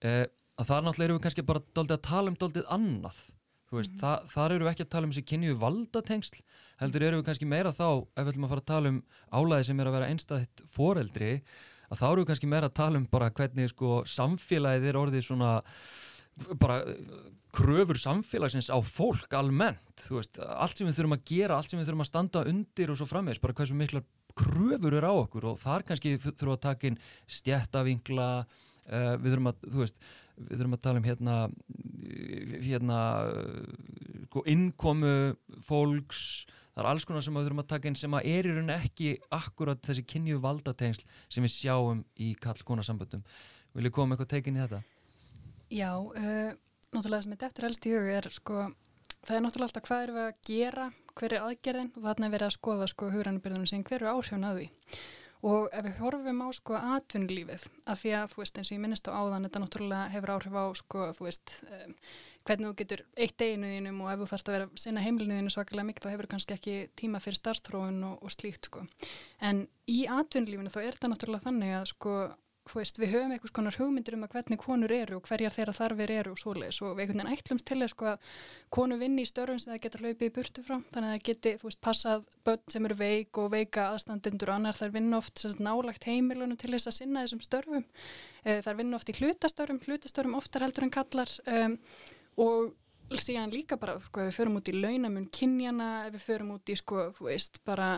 uh, 0.06 0.26
að 0.60 0.72
þar 0.72 0.86
náttúrulega 0.86 1.10
erum 1.10 1.20
við 1.20 1.26
kannski 1.28 1.48
bara 1.50 1.66
daldið 1.74 1.98
að 1.98 2.08
tala 2.10 2.34
um 2.34 2.40
daldið 2.40 2.72
annað 2.78 3.20
Þú 3.70 3.78
veist, 3.78 3.92
mm 3.94 4.00
-hmm. 4.02 4.30
þar 4.34 4.52
eru 4.52 4.66
við 4.66 4.72
ekki 4.72 4.84
að 4.84 4.90
tala 4.90 5.06
um 5.06 5.12
þessi 5.14 5.30
kynju 5.30 5.56
valdatengsl, 5.62 6.38
heldur 6.80 7.04
eru 7.04 7.18
við 7.20 7.26
kannski 7.26 7.46
meira 7.46 7.72
þá, 7.72 7.90
ef 8.18 8.24
við 8.26 8.32
ætlum 8.32 8.46
að 8.46 8.50
fara 8.50 8.62
að 8.62 8.72
tala 8.72 8.90
um 8.90 9.04
álæði 9.30 9.66
sem 9.66 9.80
er 9.80 9.88
að 9.88 9.94
vera 9.94 10.10
einstæðitt 10.10 10.64
foreldri, 10.66 11.44
að 11.90 12.00
þá 12.00 12.08
eru 12.10 12.22
við 12.22 12.30
kannski 12.30 12.48
meira 12.50 12.66
að 12.66 12.78
tala 12.82 12.98
um 12.98 13.06
bara 13.06 13.30
hvernig 13.30 13.70
sko 13.70 14.04
samfélagið 14.10 14.90
er 14.90 14.98
orðið 14.98 15.22
svona 15.28 15.62
bara 16.58 16.82
kröfur 17.54 17.98
samfélagsins 17.98 18.70
á 18.74 18.78
fólk 18.82 19.34
almennt, 19.34 20.02
þú 20.08 20.18
veist, 20.18 20.40
allt 20.40 20.78
sem 20.78 20.88
við 20.88 20.98
þurfum 20.98 21.18
að 21.18 21.26
gera, 21.30 21.58
allt 21.58 21.70
sem 21.70 21.80
við 21.80 21.90
þurfum 21.90 22.06
að 22.06 22.12
standa 22.12 22.46
undir 22.50 22.90
og 22.90 22.98
svo 22.98 23.06
framvegs, 23.06 23.42
bara 23.42 23.54
hversu 23.54 23.78
miklar 23.78 24.04
kröfur 24.34 24.94
eru 24.98 25.10
á 25.10 25.14
okkur 25.14 25.46
og 25.46 25.60
þar 25.62 25.86
kannski 25.86 26.18
þurfum 26.18 26.56
að 26.56 26.66
taka 26.66 26.88
inn 26.88 27.00
stjættavingla, 27.28 28.30
uh, 28.90 29.16
við 29.20 29.34
þurfum 29.34 29.52
að, 29.52 29.66
þú 29.66 29.84
veist, 29.84 30.00
við 30.40 30.56
þurfum 30.56 30.78
að 30.78 30.86
tala 30.86 31.02
um 31.02 31.10
hérna 31.10 31.36
hérna 32.70 33.02
sko, 34.30 34.44
innkomu 34.50 35.14
fólks 35.68 36.24
það 36.74 36.84
er 36.84 36.90
alls 36.94 37.06
konar 37.08 37.26
sem 37.26 37.36
við 37.36 37.48
þurfum 37.48 37.64
að 37.64 37.72
taka 37.74 37.90
inn 37.90 38.00
sem 38.00 38.16
að 38.16 38.28
er 38.32 38.48
í 38.48 38.54
rauninni 38.54 38.76
ekki 38.78 39.14
akkurat 39.36 39.82
þessi 39.84 40.06
kynju 40.08 40.40
valdatengsl 40.44 41.06
sem 41.28 41.44
við 41.44 41.56
sjáum 41.58 42.04
í 42.16 42.34
kall-konasamböndum 42.40 43.26
Viljið 43.78 43.94
koma 43.94 44.16
eitthvað 44.16 44.32
tekin 44.34 44.58
í 44.58 44.64
þetta? 44.64 44.80
Já, 45.70 45.92
uh, 46.02 46.54
náttúrulega 46.90 47.26
sem 47.26 47.34
þetta 47.36 47.50
eftir 47.50 47.68
helst 47.68 47.86
í 47.86 47.94
hug 47.94 48.10
er 48.10 48.28
sko, 48.34 48.64
það 49.22 49.36
er 49.36 49.44
náttúrulega 49.46 49.70
alltaf 49.70 49.86
hvað 49.86 50.04
erum 50.06 50.18
við 50.18 50.26
að 50.26 50.40
gera, 50.50 50.88
hver 51.20 51.36
er 51.36 51.46
aðgerðin 51.46 51.92
og 51.94 52.08
þarna 52.08 52.28
er 52.28 52.34
verið 52.34 52.48
að 52.48 52.56
skoða 52.56 52.90
sko 52.90 53.10
hugranubyrðunum 53.14 53.70
sem 53.70 53.86
hver 53.86 54.06
er 54.06 54.12
áhrifun 54.16 54.48
að 54.50 54.60
því. 54.60 54.68
Og 55.48 55.70
ef 55.72 55.86
við 55.86 56.00
horfum 56.02 56.42
á 56.44 56.48
sko 56.52 56.76
atvinnulífið, 56.76 57.62
af 57.88 58.02
því 58.02 58.10
að 58.18 58.34
þú 58.34 58.42
veist 58.42 58.58
eins 58.60 58.72
og 58.72 58.76
ég 58.76 58.82
minnist 58.84 59.08
á 59.08 59.16
áðan, 59.16 59.46
þetta 59.48 59.62
náttúrulega 59.64 60.10
hefur 60.16 60.34
áhrif 60.34 60.58
á 60.60 60.66
sko 60.76 61.06
þú 61.16 61.28
veist 61.30 61.54
um, 61.70 61.94
hvernig 62.44 62.68
þú 62.68 62.76
getur 62.82 63.04
eitt 63.16 63.38
deginu 63.40 63.70
þínum 63.72 64.02
og 64.04 64.12
ef 64.12 64.20
þú 64.20 64.28
þarfst 64.34 64.50
að 64.50 64.58
vera 64.58 64.84
sinna 64.84 65.06
heimilinu 65.06 65.38
þínu 65.40 65.54
svakalega 65.54 65.88
mikið 65.90 66.06
þá 66.06 66.12
hefur 66.12 66.30
kannski 66.34 66.58
ekki 66.58 66.76
tíma 67.00 67.22
fyrir 67.24 67.40
starfstróun 67.40 68.04
og, 68.10 68.20
og 68.20 68.36
slíkt 68.36 68.68
sko. 68.68 68.84
En 69.40 69.64
í 69.88 70.02
atvinnulífinu 70.12 70.74
þá 70.74 70.80
er 70.82 70.98
þetta 70.98 71.14
náttúrulega 71.14 71.48
þannig 71.48 71.76
að 71.78 71.90
sko 71.94 72.16
þú 72.28 72.49
veist, 72.76 73.00
við 73.02 73.14
höfum 73.16 73.34
einhvers 73.34 73.54
konar 73.56 73.76
hugmyndir 73.80 74.16
um 74.18 74.26
að 74.26 74.34
hvernig 74.36 74.60
konur 74.62 74.92
eru 74.94 75.18
og 75.18 75.30
hverjar 75.30 75.54
þeirra 75.56 75.76
þarfir 75.78 76.14
eru 76.16 76.34
og 76.34 76.42
svoleiðis 76.42 76.82
og 76.84 76.96
við 76.98 77.04
einhvern 77.06 77.22
veginn 77.24 77.40
ætlumst 77.40 77.68
til 77.70 77.88
sko 77.90 78.10
að 78.12 78.28
konu 78.76 78.98
vinni 79.02 79.26
í 79.26 79.30
störfum 79.30 79.62
sem 79.62 79.74
það 79.74 79.82
geta 79.86 80.02
hlaupið 80.04 80.28
í 80.28 80.34
burtu 80.36 80.66
frá. 80.66 80.76
Þannig 80.94 81.08
að 81.10 81.16
það 81.16 81.24
geti, 81.30 81.56
veist, 81.64 81.82
passað 81.86 82.28
börn 82.48 82.76
sem 82.76 82.90
eru 82.90 83.00
veik 83.00 83.42
og 83.42 83.50
veika 83.56 83.88
aðstandendur 83.94 84.52
og 84.52 84.60
annar. 84.60 84.78
Þær 84.80 84.94
vinna 84.98 85.22
oft 85.22 85.42
sagt, 85.42 85.64
nálagt 85.64 86.10
heimilunum 86.10 86.60
til 86.60 86.74
þess 86.76 86.92
að 86.92 86.98
sinna 87.00 87.26
þessum 87.26 87.44
störfum. 87.46 87.88
E, 88.44 88.60
þær 88.66 88.80
vinna 88.84 89.00
oft 89.00 89.10
í 89.10 89.18
hlutastörfum, 89.18 89.82
hlutastörfum 89.88 90.38
oftar 90.40 90.68
heldur 90.68 90.86
en 90.86 90.94
kallar 90.94 91.34
um, 91.50 91.80
og 92.40 92.70
síðan 93.18 93.54
líka 93.54 93.78
bara, 93.80 93.98
sko, 94.04 94.28
við 94.28 94.36
förum 94.38 94.60
út 94.60 94.70
í 94.70 94.76
launamun 94.76 95.30
kynjana, 95.34 96.10
við 96.14 96.26
förum 96.28 96.54
út 96.58 96.70
í 96.70 96.76
sko, 96.78 97.08
þú 97.16 97.30
veist, 97.30 97.58
bara 97.66 97.96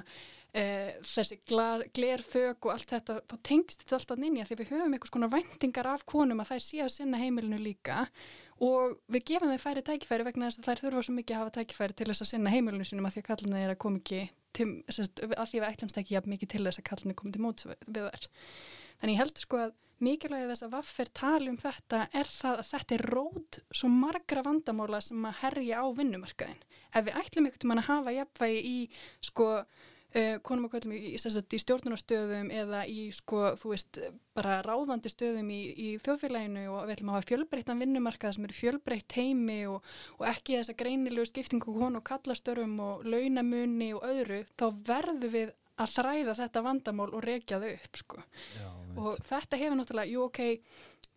Uh, 0.51 0.97
þessi 1.07 1.37
glerfög 1.47 2.65
og 2.67 2.73
allt 2.73 2.89
þetta, 2.91 3.21
þá 3.23 3.35
tengst 3.47 3.85
þetta 3.85 3.95
alltaf 4.01 4.17
að 4.17 4.49
því 4.49 4.55
við 4.59 4.71
höfum 4.73 4.95
einhvers 4.97 5.13
konar 5.15 5.29
væntingar 5.31 5.87
af 5.87 6.01
konum 6.03 6.41
að 6.43 6.49
þær 6.49 6.63
sé 6.65 6.81
að 6.83 6.89
sinna 6.91 7.21
heimilinu 7.21 7.59
líka 7.61 8.01
og 8.59 8.97
við 9.07 9.23
gefum 9.29 9.53
þeir 9.53 9.63
færi 9.63 9.83
tækifæri 9.87 10.25
vegna 10.27 10.49
þess 10.49 10.59
að 10.59 10.67
þær 10.67 10.81
þurfa 10.81 11.03
svo 11.07 11.15
mikið 11.15 11.37
að 11.37 11.39
hafa 11.41 11.53
tækifæri 11.55 11.95
til 11.95 12.07
þess 12.09 12.25
að 12.25 12.29
sinna 12.33 12.51
heimilinu 12.51 12.87
sínum 12.89 13.07
að 13.07 13.15
því 13.15 13.23
að 13.23 13.29
kallina 13.29 13.61
er 13.61 13.71
að 13.71 13.79
koma 13.85 14.01
ekki 14.01 14.19
til, 14.51 14.67
semst, 14.91 15.23
að 15.23 15.47
því 15.53 15.61
við 15.61 15.67
ætlumst 15.69 16.01
ekki 16.01 16.17
jafn 16.17 16.33
mikið 16.33 16.51
til 16.51 16.63
þess 16.67 16.81
að 16.81 16.87
kallina 16.91 17.17
komi 17.21 17.31
til 17.31 17.43
móts 17.45 17.69
við, 17.71 17.87
þær. 17.95 18.27
Þannig 18.99 19.15
ég 19.15 19.21
heldur 19.23 19.45
sko 19.45 19.61
að 19.61 19.73
mikilvægið 20.01 20.51
þess 20.51 20.65
að 20.65 20.73
vaffer 20.75 21.11
tali 21.17 21.49
um 21.51 21.59
þetta 21.61 22.01
er 22.17 22.29
það 22.29 22.59
að 22.59 22.69
þetta 22.71 22.95
er 22.97 23.05
rót 23.15 23.59
svo 23.69 23.89
margra 23.93 24.43
vandamóla 24.45 25.01
sem 25.05 25.25
að 25.29 25.39
herja 25.45 25.81
á 25.81 25.85
vinnumarkaðin. 25.97 26.61
Ef 26.91 27.07
við 27.07 27.19
ætlum 27.21 27.47
einhvern 27.47 27.71
veginn 27.71 27.83
að 27.83 27.89
hafa 27.89 28.15
jafnvægi 28.17 28.61
í 28.67 28.77
sko 29.25 29.49
konum 30.43 30.67
og 30.67 30.73
kvöldum 30.73 30.91
í, 30.95 31.13
í 31.15 31.59
stjórnunastöðum 31.63 32.49
eða 32.51 32.81
í 32.89 33.05
sko, 33.15 33.53
þú 33.59 33.71
veist, 33.71 33.99
bara 34.35 34.59
ráðandi 34.65 35.11
stöðum 35.11 35.51
í, 35.53 35.61
í 35.71 35.87
þjóðfélaginu 36.03 36.65
og 36.73 36.83
við 36.83 36.95
ætlum 36.97 37.13
að 37.13 37.17
hafa 37.19 37.29
fjölbreyttan 37.29 37.81
vinnumarkað 37.83 38.35
sem 38.35 38.47
eru 38.47 38.57
fjölbreytt 38.57 39.17
heimi 39.17 39.61
og, 39.71 39.87
og 40.19 40.27
ekki 40.33 40.59
þessa 40.59 40.77
greinilegu 40.81 41.29
skiptingu 41.29 41.77
konu 41.77 42.01
og 42.01 42.07
kallastörfum 42.11 42.77
og 42.83 43.07
launamunni 43.07 43.93
og 43.95 44.05
öðru, 44.09 44.43
þá 44.59 44.67
verðum 44.91 45.35
við 45.37 45.55
að 45.81 45.93
þræða 45.95 46.37
þetta 46.37 46.63
vandamál 46.65 47.09
og 47.09 47.23
rekja 47.25 47.59
þau 47.61 47.69
upp, 47.71 47.99
sko. 48.01 48.23
Já, 48.57 48.67
og 49.01 49.21
þetta 49.25 49.59
hefur 49.61 49.79
náttúrulega, 49.79 50.11
jú 50.11 50.25
ok, 50.27 50.41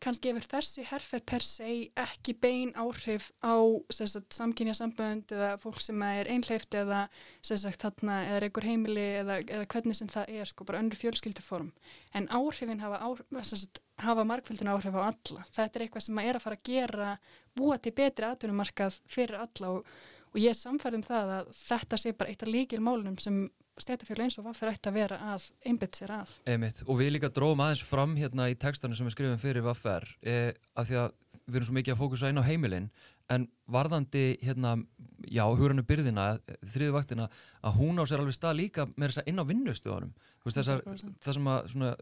kannski 0.03 0.31
hefur 0.31 0.47
þessi 0.51 0.85
herfer 0.89 1.23
per 1.27 1.45
se 1.45 1.69
ekki 2.01 2.35
bein 2.41 2.73
áhrif 2.77 3.31
á 3.41 3.57
samkynja 3.95 4.75
sambönd 4.77 5.33
eða 5.33 5.55
fólk 5.63 5.81
sem 5.83 6.03
er 6.07 6.29
einhleift 6.31 6.75
eða 6.77 7.07
sagt, 7.43 7.81
þarna, 7.85 8.19
eða 8.29 8.49
einhver 8.49 8.69
heimili 8.69 9.07
eða, 9.21 9.39
eða 9.43 9.69
hvernig 9.75 9.99
sem 9.99 10.11
það 10.13 10.35
er 10.41 10.51
sko, 10.51 10.67
bara 10.69 10.83
önru 10.83 10.99
fjölskylduform. 11.01 11.71
En 12.15 12.29
áhrifin 12.29 12.83
hafa, 12.85 13.01
áhrif, 13.07 13.81
hafa 14.05 14.27
markvöldin 14.29 14.73
áhrif 14.75 14.99
á 14.99 15.03
alla. 15.09 15.47
Þetta 15.55 15.79
er 15.79 15.87
eitthvað 15.87 16.07
sem 16.07 16.19
maður 16.19 16.33
er 16.33 16.41
að 16.41 16.47
fara 16.49 16.61
að 16.61 16.71
gera 16.71 17.11
búa 17.57 17.79
til 17.79 17.95
betri 17.97 18.29
atvinnumarkað 18.29 19.01
fyrir 19.09 19.41
alla 19.47 19.77
og, 19.79 19.93
og 20.35 20.41
ég 20.43 20.53
er 20.53 20.59
samfærið 20.59 21.01
um 21.01 21.09
það 21.09 21.37
að 21.39 21.53
þetta 21.65 22.01
sé 22.03 22.17
bara 22.19 22.35
eitt 22.35 22.45
af 22.45 22.53
líkil 22.53 22.83
málunum 22.85 23.21
sem 23.23 23.45
stætafjölu 23.83 24.25
eins 24.27 24.39
og 24.39 24.47
hvað 24.47 24.61
fyrir 24.61 24.77
ætti 24.77 24.91
að 24.91 24.99
vera 24.99 25.19
að 25.33 25.49
einbit 25.67 25.99
sér 25.99 26.15
að. 26.15 26.35
Einmitt. 26.47 26.85
Og 26.87 27.01
við 27.01 27.15
líka 27.17 27.33
dróðum 27.35 27.65
aðeins 27.65 27.85
fram 27.89 28.15
hérna 28.19 28.49
í 28.53 28.59
textanu 28.61 28.97
sem 28.99 29.09
við 29.09 29.17
skrifum 29.17 29.43
fyrir 29.43 29.67
Vaffer 29.67 30.07
eh, 30.23 30.53
af 30.79 30.89
því 30.91 31.01
að 31.03 31.13
við 31.45 31.59
erum 31.59 31.69
svo 31.69 31.77
mikið 31.77 31.95
að 31.95 32.01
fókusa 32.01 32.31
inn 32.33 32.41
á 32.41 32.47
heimilinn 32.47 32.87
en 33.33 33.47
varðandi 33.73 34.23
hérna, 34.45 34.75
já, 35.33 35.45
húrannu 35.49 35.85
byrðina, 35.89 36.35
þriðu 36.75 36.95
vaktina 36.97 37.29
að 37.65 37.79
hún 37.81 38.01
á 38.01 38.05
sér 38.09 38.21
alveg 38.21 38.37
stað 38.37 38.59
líka 38.59 38.87
með 38.95 39.11
þess 39.11 39.23
að 39.23 39.31
inn 39.33 39.41
á 39.41 39.49
vinnustöðunum 39.49 40.15
þessar, 40.45 40.83
það 41.25 41.37
sem 41.39 41.49
að, 41.49 41.71
svona, 41.73 41.93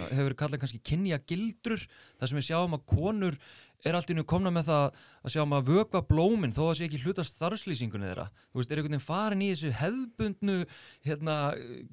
hefur 0.00 0.26
verið 0.26 0.38
kallað 0.40 0.62
kannski 0.64 0.80
kynja 0.90 1.20
gildrur, 1.30 1.84
það 2.18 2.32
sem 2.32 2.40
við 2.40 2.48
sjáum 2.48 2.74
að 2.78 2.86
konur 2.90 3.38
er 3.86 3.96
allt 3.98 4.12
í 4.12 4.16
nú 4.16 4.24
komna 4.28 4.52
með 4.54 4.68
það 4.68 4.84
að 5.22 5.34
sjá 5.34 5.42
maður 5.48 5.78
vögva 5.78 6.02
blóminn 6.06 6.54
þó 6.54 6.60
að 6.62 6.68
það 6.68 6.78
sé 6.78 6.86
ekki 6.88 7.00
hlutast 7.02 7.36
starfslýsingunni 7.36 8.08
þeirra. 8.10 8.28
Þú 8.52 8.60
veist, 8.60 8.70
er 8.70 8.80
einhvern 8.80 8.96
veginn 8.96 9.04
farin 9.06 9.42
í 9.42 9.50
þessu 9.52 9.72
hefðbundnu 9.80 10.56
hérna, 11.06 11.36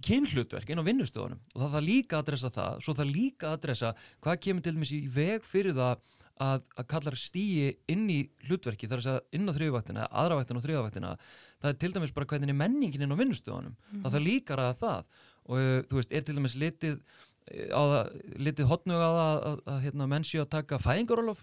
kynhlutverk 0.06 0.70
inn 0.70 0.84
á 0.84 0.90
vinnustofunum. 0.90 1.42
Og 1.56 1.64
það 1.64 1.76
þarf 1.76 1.88
líka 1.88 2.18
að 2.18 2.24
adressa 2.26 2.54
það 2.60 2.84
svo 2.86 2.96
það 3.00 3.14
líka 3.16 3.50
að 3.50 3.58
adressa 3.58 3.94
hvað 4.24 4.42
kemur 4.46 4.66
til 4.66 4.76
dæmis 4.78 4.96
í 4.96 5.02
veg 5.18 5.48
fyrir 5.48 5.78
það 5.78 6.04
að, 6.40 6.68
að 6.80 6.90
kallar 6.94 7.18
stíi 7.20 7.72
inn 7.92 8.06
í 8.12 8.20
hlutverki 8.48 8.88
þar 8.90 9.06
að 9.16 9.18
inn 9.36 9.50
á 9.50 9.54
þrjöfuvaktina, 9.58 10.06
aðravaktina 10.22 10.62
og 10.62 10.66
þrjöfuvaktina 10.66 11.16
það 11.60 11.72
er 11.74 11.80
til 11.82 11.92
dæmis 11.96 12.14
bara 12.16 12.30
hvernig 12.30 12.56
menningin 12.56 13.04
inn 13.04 13.12
á 13.12 13.20
vinnustofunum. 13.20 13.76
Mm. 13.76 14.06
það 14.06 14.14
þarf 14.16 14.28
líka 14.28 14.60
að 14.60 14.78
það. 14.84 15.10
Og 15.50 15.58
uh, 15.58 15.80
þú 15.90 15.98
veist, 16.00 16.14
er 16.14 16.24
til 16.24 16.38
dæmis 16.38 16.56
litið 16.60 17.02
á 17.50 17.82
það, 17.82 18.12
litið 18.46 18.70
hotnug 18.70 19.04
að, 19.04 19.20
að, 19.20 19.40
að, 19.50 19.62
að 19.74 19.80
hérna, 19.88 20.08
menn 20.12 20.28
séu 20.28 20.44
að 20.44 20.52
taka 20.54 20.80
fæðingarólof 20.84 21.42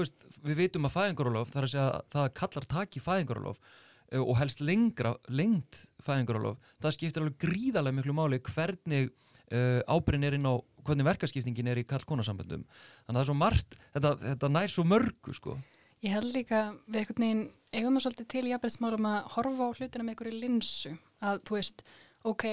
veist, 0.00 0.26
við 0.42 0.60
veitum 0.64 0.88
að 0.88 0.94
fæðingarólof 0.96 1.52
þar 1.52 1.66
að 1.66 1.72
segja 1.74 1.86
að 1.88 2.04
það 2.14 2.28
kallar 2.40 2.68
taki 2.74 3.02
fæðingarólof 3.02 3.58
uh, 3.60 4.22
og 4.22 4.36
helst 4.40 4.62
lengra, 4.64 5.14
lengt 5.28 5.84
fæðingarólof, 6.04 6.58
það 6.82 6.96
skiptir 6.96 7.24
alveg 7.24 7.38
gríðarlega 7.42 7.98
miklu 7.98 8.16
máli 8.16 8.40
hvernig 8.48 9.10
uh, 9.12 9.80
ábyrgin 9.86 10.28
er 10.28 10.38
inn 10.38 10.48
á 10.48 10.54
hvernig 10.82 11.06
verkaskiptingin 11.06 11.70
er 11.70 11.82
í 11.82 11.86
kall-konasamböndum 11.86 12.64
þannig 12.66 13.08
að 13.08 13.14
það 13.14 13.22
er 13.22 13.30
svo 13.30 13.38
margt, 13.38 13.76
þetta, 13.94 14.14
þetta 14.24 14.52
nær 14.56 14.72
svo 14.72 14.84
mörgu 14.88 15.36
sko. 15.36 15.56
Ég 16.02 16.16
held 16.16 16.32
líka 16.34 16.62
við 16.90 16.98
einhvern 16.98 17.22
veginn, 17.22 17.42
eigum 17.70 17.98
við 17.98 18.04
svolítið 18.06 18.30
til 18.32 18.46
í 18.48 18.54
aðbreyðsmálum 18.56 19.06
að 19.12 19.28
horfa 19.36 19.68
á 19.70 19.74
hlutina 19.78 20.06
með 20.06 20.14
einhverju 20.16 20.40
linsu 20.40 20.94
að 21.22 21.44
þú 21.46 21.58
veist, 21.60 21.84
ok 22.26 22.46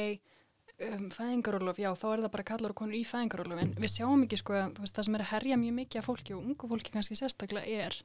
um, 0.88 1.06
fæðingarólof, 1.14 1.80
já 1.82 1.90
þá 1.98 2.06
er 2.10 2.24
það 2.24 2.34
bara 2.36 2.48
kallar 2.52 2.74
og 2.74 2.80
konur 2.80 2.98
í 2.98 3.06
fæðingarólof 3.08 3.62
en 3.64 3.74
við 3.80 3.94
sjáum 3.96 4.26
ekki 4.26 4.40
sko 4.40 4.58
að 4.58 4.82
veist, 4.84 4.96
það 4.98 5.08
sem 5.08 5.18
er 5.18 5.24
að 5.26 5.32
herja 5.34 5.60
mjög 5.62 5.78
mikið 5.80 6.02
af 6.02 6.10
fólki 6.10 6.36
og 6.36 6.44
ungu 6.44 6.70
fólki 6.72 6.94
kannski 6.96 7.18
sérstaklega 7.20 7.86
er 7.86 7.98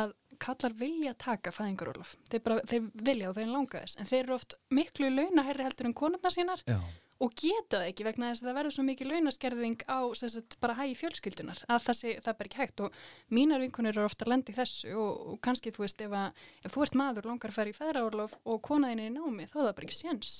að 0.00 0.16
kallar 0.40 0.74
vilja 0.78 1.12
taka 1.20 1.52
fæðingarólof 1.54 2.16
þeir, 2.30 2.42
bara, 2.46 2.64
þeir 2.68 2.88
vilja 3.10 3.30
og 3.30 3.38
þeir 3.38 3.52
langa 3.52 3.84
þess 3.84 4.00
en 4.00 4.10
þeir 4.10 4.24
eru 4.24 4.36
oft 4.38 4.58
miklu 4.72 5.12
launaherri 5.12 5.68
heldur 5.68 5.90
en 5.90 5.96
konurna 5.96 6.32
sínar 6.32 6.62
já. 6.64 6.78
og 7.20 7.34
geta 7.36 7.80
það 7.80 7.88
ekki 7.90 8.06
vegna 8.08 8.30
þess 8.30 8.44
að 8.44 8.48
það 8.50 8.58
verður 8.60 8.76
svo 8.76 8.84
mikið 8.86 9.10
launaskerðing 9.12 9.84
á 9.84 10.00
sagt, 10.20 10.56
bara 10.62 10.78
hægi 10.78 10.96
fjölskyldunar 11.02 11.64
að 11.68 11.84
það, 11.88 11.98
sé, 11.98 12.14
það 12.24 12.32
er 12.32 12.38
bara 12.38 12.50
ekki 12.50 12.62
hægt. 12.62 12.84
Og 12.86 13.34
mínar 13.36 13.60
vinkunir 13.60 13.92
eru 13.92 14.06
ofta 14.08 14.24
að 14.24 14.32
lendi 14.32 14.56
þessu 14.56 14.94
og, 14.96 15.26
og 15.34 15.42
kannski 15.44 15.74
þú 15.76 15.84
veist 15.84 16.00
ef, 16.06 16.16
að, 16.16 16.46
ef 16.64 16.72
þú 16.72 16.86
ert 16.86 16.96
maður 17.02 17.28
langar 17.28 17.52
að 17.52 17.58
fara 17.58 17.74
í 17.74 17.76
fæðingarólof 17.76 18.38
og 18.40 18.62
konaðin 18.64 19.04
er 19.04 19.12
í 19.12 19.16
námi 19.18 19.50
þá 19.50 19.58
er 19.58 19.66
það 19.66 19.76
bara 19.76 19.90
ekki 19.90 20.00
séns 20.00 20.32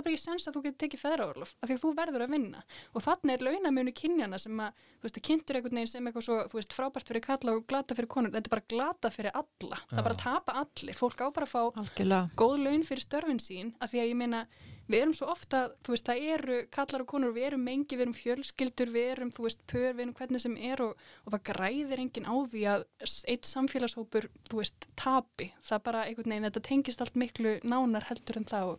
það 0.00 0.06
er 0.06 0.08
bara 0.08 0.16
ekki 0.16 0.24
sens 0.24 0.48
að 0.48 0.56
þú 0.56 0.62
getur 0.66 0.80
tekið 0.84 1.02
feðraorlof 1.04 1.52
af 1.60 1.68
því 1.70 1.76
að 1.76 1.82
þú 1.84 1.92
verður 2.00 2.24
að 2.24 2.34
vinna. 2.34 2.62
Og 2.96 3.04
þannig 3.04 3.34
er 3.36 3.44
launamjönu 3.46 3.94
kynjana 4.00 4.40
sem 4.40 4.64
að 4.64 4.80
þú 4.80 5.06
veist, 5.06 5.20
kynntur 5.28 5.60
einhvern 5.60 5.80
veginn 5.80 5.92
sem 5.92 6.08
eitthvað 6.10 6.26
svo 6.26 6.38
þú 6.50 6.58
veist, 6.60 6.76
frábært 6.76 7.12
fyrir 7.12 7.24
kalla 7.26 7.54
og 7.58 7.66
glata 7.70 7.96
fyrir 7.98 8.10
konur. 8.16 8.32
Þetta 8.34 8.50
er 8.50 8.56
bara 8.56 8.68
glata 8.74 9.12
fyrir 9.14 9.36
alla, 9.36 9.78
Já. 9.80 9.86
það 9.92 10.00
er 10.02 10.08
bara 10.08 10.16
að 10.18 10.24
tapa 10.24 10.58
allir. 10.64 10.98
Fólk 11.00 11.20
á 11.20 11.26
bara 11.30 11.46
að 11.48 11.54
fá 11.54 11.62
Algjörlega. 11.84 12.34
góð 12.40 12.58
laun 12.64 12.84
fyrir 12.88 13.04
störfin 13.06 13.42
sín, 13.42 13.74
af 13.80 13.92
því 13.92 14.02
að 14.04 14.10
ég 14.10 14.20
meina 14.20 14.44
við 14.90 15.04
erum 15.04 15.14
svo 15.14 15.28
ofta, 15.30 15.60
þú 15.86 15.92
veist, 15.94 16.08
það 16.08 16.24
eru 16.34 16.56
kallar 16.74 17.04
og 17.04 17.06
konur, 17.12 17.30
við 17.36 17.46
erum 17.50 17.62
mengi, 17.62 17.94
við 17.94 18.04
erum 18.08 18.16
fjölskyldur 18.16 18.90
við 18.90 19.10
erum, 19.12 19.30
þú 19.36 19.44
veist, 19.46 19.60
pör, 19.70 19.92
við 19.94 20.02
erum 20.02 20.16
hvernig 20.18 20.42
sem 20.42 20.56
er 20.58 20.82
og, 20.82 21.04
og 21.24 21.34
það 21.36 21.44
græðir 21.52 22.02
enginn 22.02 22.26
á 22.26 22.34
því 22.50 22.64
að 22.72 22.84
eitt 23.30 23.46
samfélagshópur, 23.46 24.26
þú 24.50 24.58
veist, 24.58 24.88
tapi, 24.98 25.52
það 25.62 25.84
bara 25.86 26.02
einhvern 26.08 26.34
veginn, 26.34 26.48
þetta 26.50 26.64
tengist 26.66 27.04
allt 27.06 27.20
miklu 27.22 27.54
nánar 27.62 28.08
heldur 28.10 28.40
en 28.42 28.48
það 28.50 28.72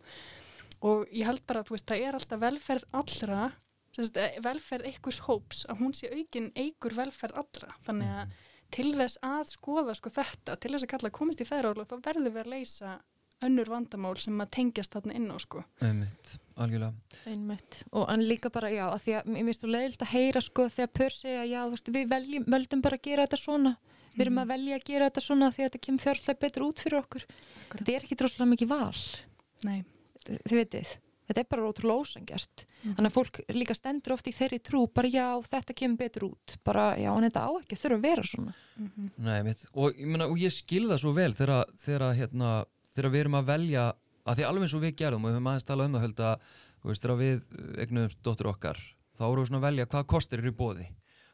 og 0.82 1.04
ég 1.14 1.28
held 1.28 1.44
bara 1.46 1.62
að 1.62 1.68
þú 1.68 1.76
veist 1.76 1.90
það 1.90 2.06
er 2.06 2.18
alltaf 2.18 2.42
velferð 2.42 2.96
allra 3.00 3.42
eh, 4.02 4.40
velferð 4.42 4.88
einhvers 4.90 5.20
hóps 5.28 5.62
að 5.70 5.84
hún 5.84 5.94
sé 5.96 6.10
aukin 6.10 6.50
eigur 6.58 6.96
velferð 6.98 7.38
allra. 7.44 7.76
Þannig 7.86 8.10
að 8.10 8.24
mm. 8.24 8.36
til 8.76 8.90
þess 8.98 9.22
að 9.28 9.54
skoða 9.54 9.96
sko 9.98 10.12
þetta, 10.18 10.58
til 10.58 10.74
þess 10.74 10.86
að 10.86 10.92
kalla 10.94 11.12
að 11.12 11.18
komast 11.20 11.42
í 11.44 11.48
feðrálu 11.48 11.86
þá 11.86 11.96
verður 12.08 12.34
við 12.34 12.42
að 12.44 12.54
leysa 12.56 12.98
önnur 13.42 13.70
vandamál 13.72 14.14
sem 14.22 14.38
að 14.38 14.52
tengjast 14.54 14.92
þarna 14.94 15.16
inn 15.18 15.30
á 15.34 15.36
sko. 15.42 15.64
Einmitt, 15.82 16.36
algjörlega. 16.62 17.22
Einmitt, 17.30 17.80
og 17.90 18.04
en 18.12 18.22
líka 18.26 18.52
bara 18.54 18.70
já 18.70 18.84
að 18.88 19.00
því 19.06 19.16
að 19.18 19.32
mér 19.34 19.48
finnst 19.48 19.64
þú 19.64 19.70
leiðilt 19.72 20.04
að 20.04 20.12
heyra 20.12 20.42
sko 20.46 20.68
þegar 20.70 20.92
pör 20.98 21.16
segja 21.16 21.48
já 21.50 21.58
þú 21.62 21.72
veist 21.74 21.90
við 21.96 22.12
veljum, 22.12 22.46
veldum 22.54 22.84
bara 22.84 22.98
að 23.00 23.08
gera 23.08 23.26
þetta 23.26 23.42
svona. 23.42 23.74
Við 24.12 24.26
erum 24.26 24.36
mm. 24.36 24.42
að 24.44 24.52
velja 24.52 24.78
að 24.78 24.86
gera 24.90 25.08
þetta 25.08 25.24
svona 25.24 25.50
því 25.50 25.64
að 25.64 25.68
þetta 25.70 25.82
kemur 25.86 26.04
fjárlega 26.04 26.38
betur 26.44 26.66
út 26.68 26.84
fyrir 26.84 27.00
okkur. 27.00 27.26
Akkurat. 27.26 27.82
þetta 27.82 27.96
er 27.96 28.06
ekki 28.06 28.20
droslega 28.22 28.52
mikið 28.52 28.72
val. 28.76 29.02
Nei 29.66 29.80
þið 30.28 30.58
veitir, 30.58 30.92
þetta 31.28 31.42
er 31.42 31.48
bara 31.50 31.68
ótrúlega 31.68 32.04
ósangert 32.04 32.64
mm. 32.64 32.94
þannig 32.96 33.08
að 33.10 33.16
fólk 33.16 33.40
líka 33.56 33.76
stendur 33.78 34.14
oft 34.16 34.28
í 34.28 34.34
þeirri 34.36 34.60
trú, 34.64 34.84
bara 34.94 35.10
já, 35.12 35.26
þetta 35.48 35.76
kemur 35.78 36.00
betur 36.02 36.28
út 36.30 36.56
bara 36.66 36.86
já, 37.00 37.10
en 37.14 37.26
þetta 37.28 37.44
á 37.46 37.50
ekki, 37.60 37.80
þurfa 37.82 37.98
að 37.98 38.06
vera 38.06 38.26
svona 38.28 38.54
mm 38.54 38.88
-hmm. 38.88 39.10
Nei, 39.28 39.42
mitt, 39.48 39.66
og, 39.72 39.98
ég 39.98 40.26
og 40.28 40.38
ég 40.38 40.54
skilða 40.54 40.98
svo 40.98 41.12
vel 41.16 41.32
þegar, 41.34 41.66
þegar, 41.76 42.08
hérna, 42.14 42.64
þegar 42.94 43.10
við 43.10 43.20
erum 43.20 43.38
að 43.40 43.50
velja 43.52 43.92
að 44.22 44.36
því 44.36 44.48
alveg 44.48 44.62
eins 44.62 44.74
og 44.74 44.82
við 44.82 44.96
gerðum 44.96 45.24
og 45.24 45.30
við 45.30 45.36
höfum 45.36 45.50
aðeins 45.50 45.68
talað 45.68 45.86
um 45.86 45.94
það 45.94 46.04
hölda, 46.06 46.38
þegar 46.82 47.16
við 47.18 47.42
egnum 47.78 48.10
dóttur 48.22 48.50
okkar, 48.52 48.78
þá 49.18 49.24
vorum 49.26 49.42
við 49.42 49.48
svona 49.48 49.62
að 49.62 49.68
velja 49.68 49.86
hvað 49.86 50.06
kostir 50.06 50.38
eru 50.38 50.52
í 50.52 50.58
bóði 50.58 50.86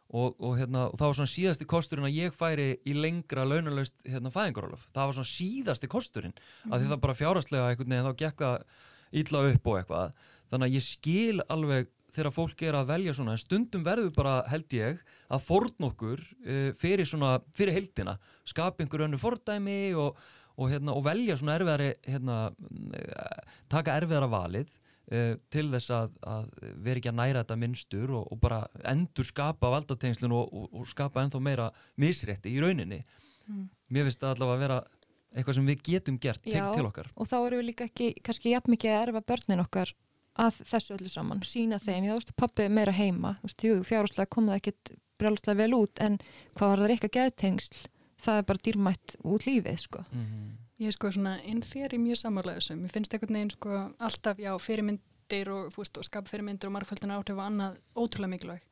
og, 0.08 0.38
og, 0.40 0.54
hérna, 0.56 0.86
og 0.88 0.96
það 0.96 1.10
var 1.10 1.18
svona 1.18 1.34
síðasti 1.34 1.68
kosturinn 1.68 2.08
að 2.08 2.16
ég 2.16 2.36
færi 2.36 2.68
í 2.88 2.94
lengra 2.96 3.44
launalöst 3.44 3.98
hérna, 4.08 4.32
fæðingarólof, 4.32 4.86
það 4.94 5.10
var 5.10 5.18
svona 5.18 5.32
síðasti 5.34 5.90
kosturinn 5.92 6.32
mm 6.32 6.40
-hmm. 6.40 6.72
að 6.72 6.80
því 6.80 6.88
það 6.92 7.04
bara 7.04 7.18
fjárhastlega 7.20 7.68
einhvern 7.68 7.92
veginn 7.92 8.08
þá 8.08 8.16
gekk 8.22 8.38
það 8.38 8.64
illa 9.10 9.44
upp 9.52 9.66
og 9.66 9.78
eitthvað. 9.78 10.12
Þannig 10.48 10.66
að 10.68 10.74
ég 10.74 10.84
skil 10.84 11.40
alveg 11.48 11.88
þegar 12.14 12.32
fólk 12.32 12.62
er 12.62 12.74
að 12.74 12.88
velja 12.88 13.14
svona 13.14 13.34
en 13.36 13.42
stundum 13.42 13.84
verður 13.84 14.10
bara 14.16 14.34
held 14.48 14.72
ég 14.72 14.98
að 15.28 15.44
forn 15.44 15.88
okkur 15.90 16.20
uh, 16.24 16.72
fyrir 16.80 17.08
svona, 17.08 17.38
fyrir 17.56 17.76
heldina 17.76 18.18
skapa 18.48 18.82
einhver 18.82 19.04
önnu 19.06 19.20
fordæmi 19.20 19.94
og, 19.94 20.16
og, 20.56 20.70
hérna, 20.72 20.94
og 20.96 21.04
velja 21.04 21.36
svona 21.36 21.58
erfiðari 21.58 21.92
hérna, 22.08 22.38
eh, 22.96 23.40
taka 23.68 23.98
erfiðara 24.00 24.30
valið 24.32 24.72
til 25.08 25.64
þess 25.72 25.90
að, 25.94 26.10
að 26.28 26.48
vera 26.84 27.00
ekki 27.00 27.08
að 27.08 27.18
næra 27.20 27.42
þetta 27.42 27.56
minnstur 27.56 28.10
og, 28.12 28.26
og 28.32 28.40
bara 28.42 28.58
endur 28.90 29.24
skapa 29.24 29.70
valdatengslun 29.72 30.34
og, 30.36 30.50
og, 30.52 30.66
og 30.76 30.90
skapa 30.90 31.22
ennþá 31.24 31.40
meira 31.40 31.70
misrétti 31.96 32.52
í 32.52 32.60
rauninni 32.60 33.00
mm. 33.46 33.62
mér 33.88 34.08
finnst 34.08 34.20
það 34.20 34.34
allavega 34.34 34.58
að 34.58 34.64
vera 34.66 34.78
eitthvað 35.36 35.58
sem 35.58 35.70
við 35.70 35.82
getum 35.88 36.18
gert 36.20 36.44
til, 36.44 36.60
til 36.60 36.84
okkar 36.90 37.08
og 37.14 37.30
þá 37.30 37.38
eru 37.38 37.62
við 37.62 37.70
líka 37.70 37.88
ekki 37.88 38.12
kannski 38.24 38.52
jafn 38.52 38.74
mikið 38.74 38.94
að 38.94 39.02
erfa 39.06 39.24
börnin 39.32 39.64
okkar 39.64 39.94
að 40.38 40.60
þessu 40.70 40.94
öllu 40.94 41.10
saman, 41.10 41.42
sína 41.42 41.80
þeim 41.82 42.06
ég 42.06 42.14
veist, 42.14 42.36
pappi 42.38 42.68
meira 42.70 42.92
heima, 42.94 43.34
fjárháslega 43.56 44.30
komaði 44.30 44.60
ekkit 44.60 44.92
brjálslega 45.18 45.58
vel 45.58 45.74
út 45.80 46.02
en 46.04 46.18
hvað 46.54 46.70
var 46.70 46.82
það 46.82 46.94
eitthvað 46.94 47.14
geðtengsl 47.16 47.88
það 48.22 48.40
er 48.40 48.48
bara 48.50 48.64
dýrmætt 48.66 49.16
út 49.24 49.46
lífið 49.46 49.80
sko 49.82 50.04
mm 50.04 50.24
-hmm. 50.24 50.48
Ég 50.78 50.92
er 50.92 50.94
sko 50.94 51.10
svona 51.10 51.36
inn 51.42 51.62
í 51.62 51.98
mjög 51.98 52.20
samálega 52.20 52.60
þessu. 52.60 52.76
Mér 52.78 52.92
finnst 52.94 53.14
einhvern 53.14 53.34
veginn 53.34 53.54
sko 53.54 53.78
alltaf, 53.98 54.38
já, 54.38 54.52
fyrirmyndir 54.62 55.50
og, 55.50 55.72
og 55.74 56.04
skapa 56.06 56.30
fyrirmyndir 56.30 56.70
og 56.70 56.76
margfaldina 56.76 57.16
áhrif 57.18 57.34
og 57.34 57.46
annað 57.48 57.80
ótrúlega 57.98 58.32
mikilvæg. 58.34 58.62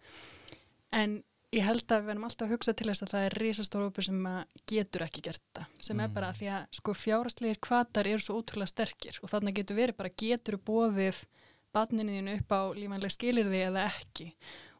En 0.95 1.19
ég 1.55 1.67
held 1.67 1.85
að 1.91 2.05
við 2.05 2.11
verðum 2.13 2.29
alltaf 2.29 2.47
að 2.47 2.55
hugsa 2.55 2.75
til 2.79 2.89
þess 2.91 3.05
að 3.07 3.13
það 3.15 3.27
er 3.27 3.37
risastóru 3.43 3.89
hópur 3.89 4.07
sem 4.07 4.29
getur 4.71 5.07
ekki 5.07 5.25
gert 5.27 5.43
það. 5.57 5.75
Sem 5.81 5.97
mm. 5.97 6.05
er 6.05 6.15
bara 6.15 6.31
því 6.37 6.51
að 6.55 6.71
sko 6.79 6.95
fjárastlegir 6.95 7.61
kvatar 7.67 8.11
eru 8.13 8.23
svo 8.23 8.39
ótrúlega 8.39 8.71
sterkir 8.71 9.21
og 9.23 9.33
þannig 9.33 9.59
getur 9.61 9.81
verið 9.81 9.99
bara 9.99 10.15
getur 10.23 10.61
bóðið 10.63 11.23
badninniðinu 11.75 12.39
upp 12.39 12.55
á 12.55 12.63
lífanlega 12.77 13.17
skilirði 13.19 13.63
eða 13.67 13.89
ekki. 13.91 14.31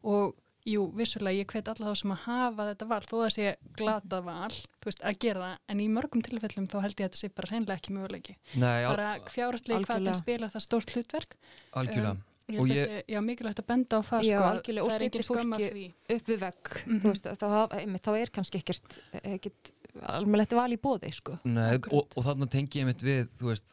Og 0.07 0.37
jú, 0.67 0.83
vissulega 0.97 1.39
ég 1.41 1.47
hvet 1.53 1.69
alla 1.71 1.91
þá 1.93 1.99
sem 2.01 2.11
að 2.15 2.23
hafa 2.27 2.65
þetta 2.71 2.87
val, 2.91 3.01
þó 3.07 3.15
að 3.17 3.23
það 3.25 3.33
sé 3.37 3.51
glata 3.79 4.21
val, 4.25 4.51
þú 4.83 4.89
veist, 4.91 5.03
að 5.07 5.19
gera 5.23 5.43
það, 5.45 5.57
en 5.73 5.83
í 5.83 5.87
mörgum 5.97 6.23
tilfellum 6.27 6.67
þá 6.71 6.77
held 6.83 6.95
ég 6.97 7.05
að 7.05 7.11
þetta 7.11 7.21
sé 7.23 7.29
bara 7.37 7.51
hreinlega 7.53 7.79
ekki 7.81 7.95
möguleiki. 7.97 8.35
Nei, 8.59 8.79
bara 8.87 9.11
fjárastlegi 9.33 9.87
hvað 9.87 10.07
það 10.09 10.19
spila 10.21 10.49
það 10.55 10.65
stórt 10.67 10.95
hlutverk. 10.97 11.37
Algjörlega. 11.73 12.15
Um, 12.17 12.23
Ég 12.47 12.61
held 12.61 12.71
þessi, 12.71 12.99
já, 13.11 13.19
mikilvægt 13.27 13.59
að 13.59 13.65
benda 13.67 13.97
á 13.99 14.01
það 14.07 14.21
Já, 14.23 14.37
sko, 14.37 14.43
algjörlega, 14.47 14.83
og 14.83 14.87
það 14.87 14.95
er 14.95 15.01
stillir 15.01 15.19
ekki 15.19 15.27
skömm 15.27 15.55
af 15.55 15.59
fólki- 15.59 15.73
því 15.77 16.15
upp 16.15 16.29
við 16.31 16.37
vegg 16.45 16.69
Mhm. 16.87 16.99
þú 17.03 17.09
veist, 17.11 17.25
þá, 17.41 17.47
einmitt, 17.75 18.03
þá 18.07 18.11
er 18.21 18.29
kannski 18.37 18.61
ekkert, 18.61 18.99
ekkert 19.23 19.71
almennlegt 20.15 20.53
val 20.55 20.71
í 20.71 20.77
bóði 20.79 21.11
sko. 21.13 21.35
Nei, 21.43 21.73
og, 21.91 22.07
og 22.15 22.23
þarna 22.23 22.47
tengi 22.49 22.79
ég 22.79 22.85
mitt 22.87 23.03
við, 23.03 23.27
þú 23.35 23.49
veist, 23.51 23.65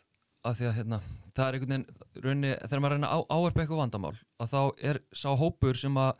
að 0.44 0.56
því 0.58 0.66
að 0.66 0.74
hérna, 0.80 0.98
það 1.36 1.46
er 1.46 1.54
einhvern 1.60 1.70
veginn, 1.70 1.86
raunni, 2.26 2.50
þegar 2.66 2.82
maður 2.82 2.96
reyna 2.98 3.12
að 3.14 3.24
áarpa 3.30 3.62
eitthvað 3.62 3.82
vandamál, 3.84 4.14
að 4.42 4.50
þá 4.50 4.60
er 4.90 5.00
sá 5.14 5.28
hópur 5.38 5.78
sem 5.78 5.94
að 5.94 6.12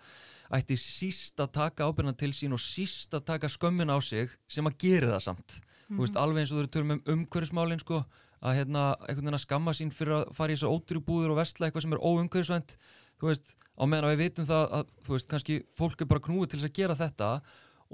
ætti 0.55 0.77
síst 0.81 1.41
að 1.43 1.53
taka 1.59 1.89
ábyrna 1.89 2.15
til 2.19 2.33
sín 2.37 2.55
og 2.57 2.63
síst 2.63 3.15
að 3.17 3.27
taka 3.33 3.51
skömmin 3.51 3.93
á 3.93 3.99
sig 4.05 4.33
sem 4.49 4.67
að 4.67 4.79
gera 4.85 5.15
það 5.15 5.25
samt. 5.29 5.57
Þú 5.89 6.01
veist, 6.01 6.17
alveg 6.21 6.43
eins 6.43 6.53
og 6.53 6.59
þú 6.59 6.63
eru 6.63 6.73
tölum 6.75 6.95
um 6.95 7.03
umhverfismálin, 7.15 7.83
sko, 7.83 8.01
að 8.45 8.59
hérna, 8.61 8.85
einhvern 9.05 9.27
veginn 9.27 9.39
að 9.39 9.45
skamma 9.45 9.75
sín 9.77 9.93
fyrir 9.95 10.19
að 10.19 10.33
fara 10.37 10.53
í 10.53 10.57
þessu 10.57 10.73
ótrúbúður 10.73 11.35
og 11.35 11.41
vestla 11.41 11.69
eitthvað 11.69 11.85
sem 11.85 11.97
er 11.97 12.05
óumhverfisvænt, 12.05 12.77
á 13.75 13.85
meðan 13.89 14.07
að 14.09 14.15
við 14.15 14.23
vitum 14.23 14.49
það 14.49 14.77
að, 14.79 14.93
veist, 15.09 15.29
kannski 15.31 15.59
fólk 15.79 16.03
er 16.03 16.11
bara 16.11 16.25
knúið 16.25 16.51
til 16.53 16.61
þess 16.61 16.71
að 16.71 16.79
gera 16.79 16.97
þetta 16.99 17.31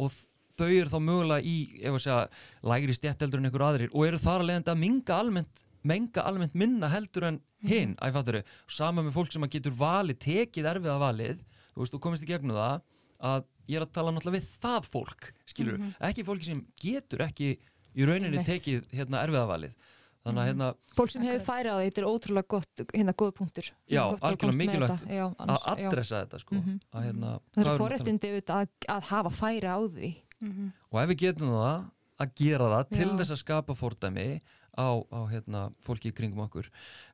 og 0.01 0.17
þau 0.61 0.69
eru 0.69 0.93
þá 0.93 0.99
mögulega 1.07 1.47
í, 1.47 1.57
segja, 2.03 2.21
lægri 2.67 2.97
stjætteldur 2.97 3.41
en 3.41 3.49
einhver 3.49 3.65
aðrir 3.65 3.95
og 3.95 4.07
eru 4.07 4.21
þar 4.21 4.43
að 4.43 4.51
leiðandi 4.51 4.73
að 4.75 4.83
minga 4.83 5.17
almennt, 5.17 5.63
menga 5.87 6.25
almennt 6.29 6.59
minna 6.59 6.91
heldur 6.93 7.29
en 7.31 7.41
hinn, 7.65 7.95
mm. 7.95 8.03
æfattur 8.05 8.43
sama 8.69 9.05
með 9.05 9.17
fólk 9.17 9.33
sem 9.33 9.47
að 9.47 9.55
getur 9.57 9.79
valið, 9.81 10.21
tekið 10.27 10.71
erfiða 10.75 10.99
valið, 11.01 11.41
þú 11.75 11.83
veist, 11.85 11.95
þú 11.95 12.01
komist 12.01 12.23
í 12.25 12.31
gegnum 12.31 12.57
það 12.57 12.81
að 13.21 13.45
ég 13.68 13.77
er 13.77 13.85
að 13.87 13.93
tala 13.93 14.12
náttúrulega 14.16 14.41
við 14.41 14.59
það 14.62 14.91
fólk, 14.91 15.33
skilur, 15.47 15.79
ekki 16.01 16.25
fólki 16.25 16.45
sem 16.51 16.66
getur 16.81 17.23
ekki 17.27 17.51
í 17.97 18.07
rauninni 18.07 18.39
Einmitt. 18.39 18.47
tekið 18.49 18.87
hérna 18.97 19.21
erfiða 19.27 19.47
valið 19.51 19.75
þannig 20.21 20.41
að 20.43 20.49
hérna 20.51 20.66
fólk 20.97 21.11
sem 21.11 21.23
hefur 21.25 21.41
Akkurat. 21.41 21.49
færi 21.49 21.68
á 21.71 21.77
því, 21.81 21.85
þetta 21.91 22.01
er 22.03 22.09
ótrúlega 22.11 22.49
gott 22.49 22.83
hérna 22.93 23.14
góð 23.16 23.31
punktur 23.39 23.68
Já, 23.89 24.03
Gott 24.11 24.21
að 24.21 24.27
algjörlega 24.31 24.59
mikilvægt 24.61 24.93
þetta. 25.01 25.14
já, 25.16 25.25
að 25.27 25.37
annars- 25.45 25.64
já. 25.81 25.89
adressa 25.89 26.21
þetta 26.25 26.41
sko 26.41 26.55
Mhm. 26.55 26.81
að 26.93 27.05
hérna 27.07 27.31
það 27.31 27.41
hvað 27.55 27.61
er 27.61 27.71
að 27.71 28.09
um? 28.11 28.18
auðvitað 28.21 28.61
að, 28.61 28.68
að 28.89 29.03
hafa 29.11 29.31
færi 29.31 29.66
á 29.68 29.79
því 29.81 30.11
Mhm. 30.41 30.73
og 30.93 31.01
ef 31.03 31.09
við 31.09 31.18
getum 31.25 31.49
það 31.49 31.91
að 32.21 32.35
gera 32.37 32.64
það 32.64 32.89
til 32.91 33.09
Já. 33.09 33.16
þess 33.16 33.31
að 33.31 33.43
skapa 33.45 33.75
fordæmi 33.75 34.41
á, 34.77 34.89
á 35.12 35.21
hérna, 35.33 35.73
fólki 35.83 36.09
í 36.12 36.14
kringum 36.14 36.45
okkur 36.49 36.68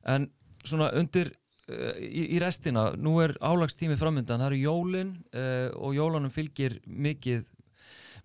en 0.05 0.29
svona 0.65 0.91
undir 0.93 1.31
í, 1.67 2.23
í 2.35 2.39
restina, 2.41 2.91
nú 2.95 3.17
er 3.23 3.35
álagstími 3.43 3.97
framöndan, 3.99 4.39
það 4.39 4.53
eru 4.53 4.61
jólin 4.61 5.13
uh, 5.35 5.69
og 5.75 5.97
jólunum 5.97 6.33
fylgir 6.33 6.79
mikið 6.85 7.45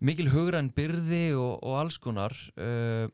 mikil 0.02 0.30
hugræn 0.32 0.72
byrði 0.74 1.28
og, 1.38 1.60
og 1.62 1.78
alls 1.78 1.98
konar. 2.02 2.34
Uh, 2.58 3.06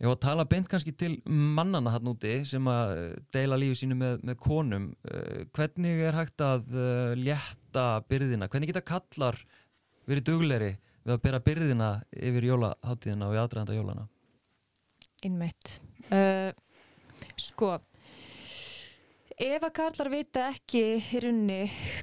ég 0.00 0.08
var 0.08 0.16
að 0.16 0.22
tala 0.24 0.46
beint 0.48 0.70
kannski 0.70 0.94
til 0.96 1.18
mannana 1.28 1.92
hann 1.94 2.08
úti 2.08 2.38
sem 2.48 2.64
að 2.72 2.92
eh, 2.96 3.10
deila 3.36 3.58
lífi 3.60 3.82
sínu 3.82 3.98
með, 4.00 4.22
með 4.26 4.38
konum. 4.42 4.86
Uh, 5.04 5.42
hvernig 5.56 6.00
er 6.08 6.16
hægt 6.16 6.42
að 6.44 6.70
létta 7.20 7.88
byrðina, 8.08 8.48
hvernig 8.48 8.72
geta 8.72 8.86
kallar 8.86 9.38
verið 10.08 10.30
dugleri 10.30 10.72
við 11.04 11.14
að 11.14 11.22
bera 11.26 11.42
byrðina 11.44 11.90
yfir 12.16 12.48
jólaháttíðina 12.48 13.28
og 13.28 13.36
í 13.36 13.42
aðdraðanda 13.42 13.76
jólana 13.76 14.08
innmætt 15.24 15.78
sko 17.40 17.74
ef 19.40 19.62
að 19.64 19.72
karlar 19.72 20.10
vita 20.12 20.42
ekki 20.50 20.80
í 20.98 21.20
runni 21.24 21.62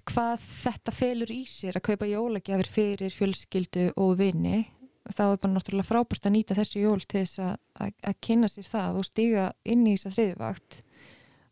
hvað 0.10 0.42
þetta 0.42 0.94
felur 0.96 1.34
í 1.34 1.44
sér 1.50 1.78
að 1.78 1.86
kaupa 1.92 2.10
jólagjafir 2.10 2.70
fyrir 2.74 3.14
fjölskyldu 3.14 3.92
og 4.02 4.16
vini 4.18 4.64
þá 5.06 5.24
er 5.28 5.38
bara 5.44 5.54
náttúrulega 5.54 5.88
frábært 5.88 6.26
að 6.26 6.34
nýta 6.34 6.58
þessi 6.58 6.82
jól 6.82 7.00
til 7.04 7.22
þess 7.22 7.44
að, 7.46 7.54
að, 7.78 7.94
að 8.10 8.18
kynna 8.26 8.50
sér 8.52 8.68
það 8.72 9.00
og 9.00 9.08
stiga 9.08 9.46
inn 9.70 9.86
í 9.86 9.94
þess 9.96 10.10
að 10.10 10.18
þriðvakt 10.18 10.80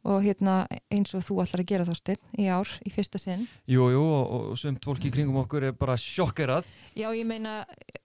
og 0.05 0.21
hérna 0.21 0.55
eins 0.93 1.15
og 1.17 1.23
þú 1.25 1.39
ætlar 1.41 1.63
að 1.63 1.69
gera 1.71 1.85
þástinn 1.87 2.41
í 2.41 2.49
ár 2.53 2.73
í 2.85 2.91
fyrsta 2.93 3.21
sinn. 3.21 3.47
Jú, 3.69 3.87
jú, 3.93 4.03
og, 4.05 4.33
og 4.51 4.59
sumt 4.61 4.85
fólki 4.85 5.09
kringum 5.13 5.39
okkur 5.41 5.69
er 5.71 5.77
bara 5.77 5.95
sjokkerað. 5.97 6.67
Já, 6.93 7.07
ég 7.09 7.25
meina, 7.25 7.63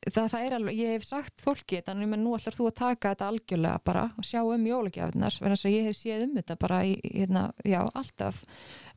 það, 0.09 0.28
það 0.32 0.44
er 0.44 0.57
alveg, 0.57 0.78
ég 0.80 0.94
hef 0.96 1.07
sagt 1.07 1.42
fólki 1.44 1.80
ég 1.80 1.88
meina, 2.01 2.20
nú 2.22 2.34
ætlar 2.36 2.57
þú 2.57 2.68
að 2.70 2.76
taka 2.80 3.14
þetta 3.14 3.30
algjörlega 3.30 3.82
bara 3.84 4.05
og 4.16 4.26
sjá 4.26 4.40
um 4.42 4.68
jólagjafinnar, 4.70 5.40
þess 5.40 5.66
að 5.68 5.76
ég 5.76 5.88
hef 5.90 5.98
séð 5.98 6.26
um 6.28 6.36
þetta 6.38 6.57
bara 6.61 6.84
í, 6.88 6.94
hérna, 7.05 7.51
já, 7.66 7.82
alltaf. 7.84 8.44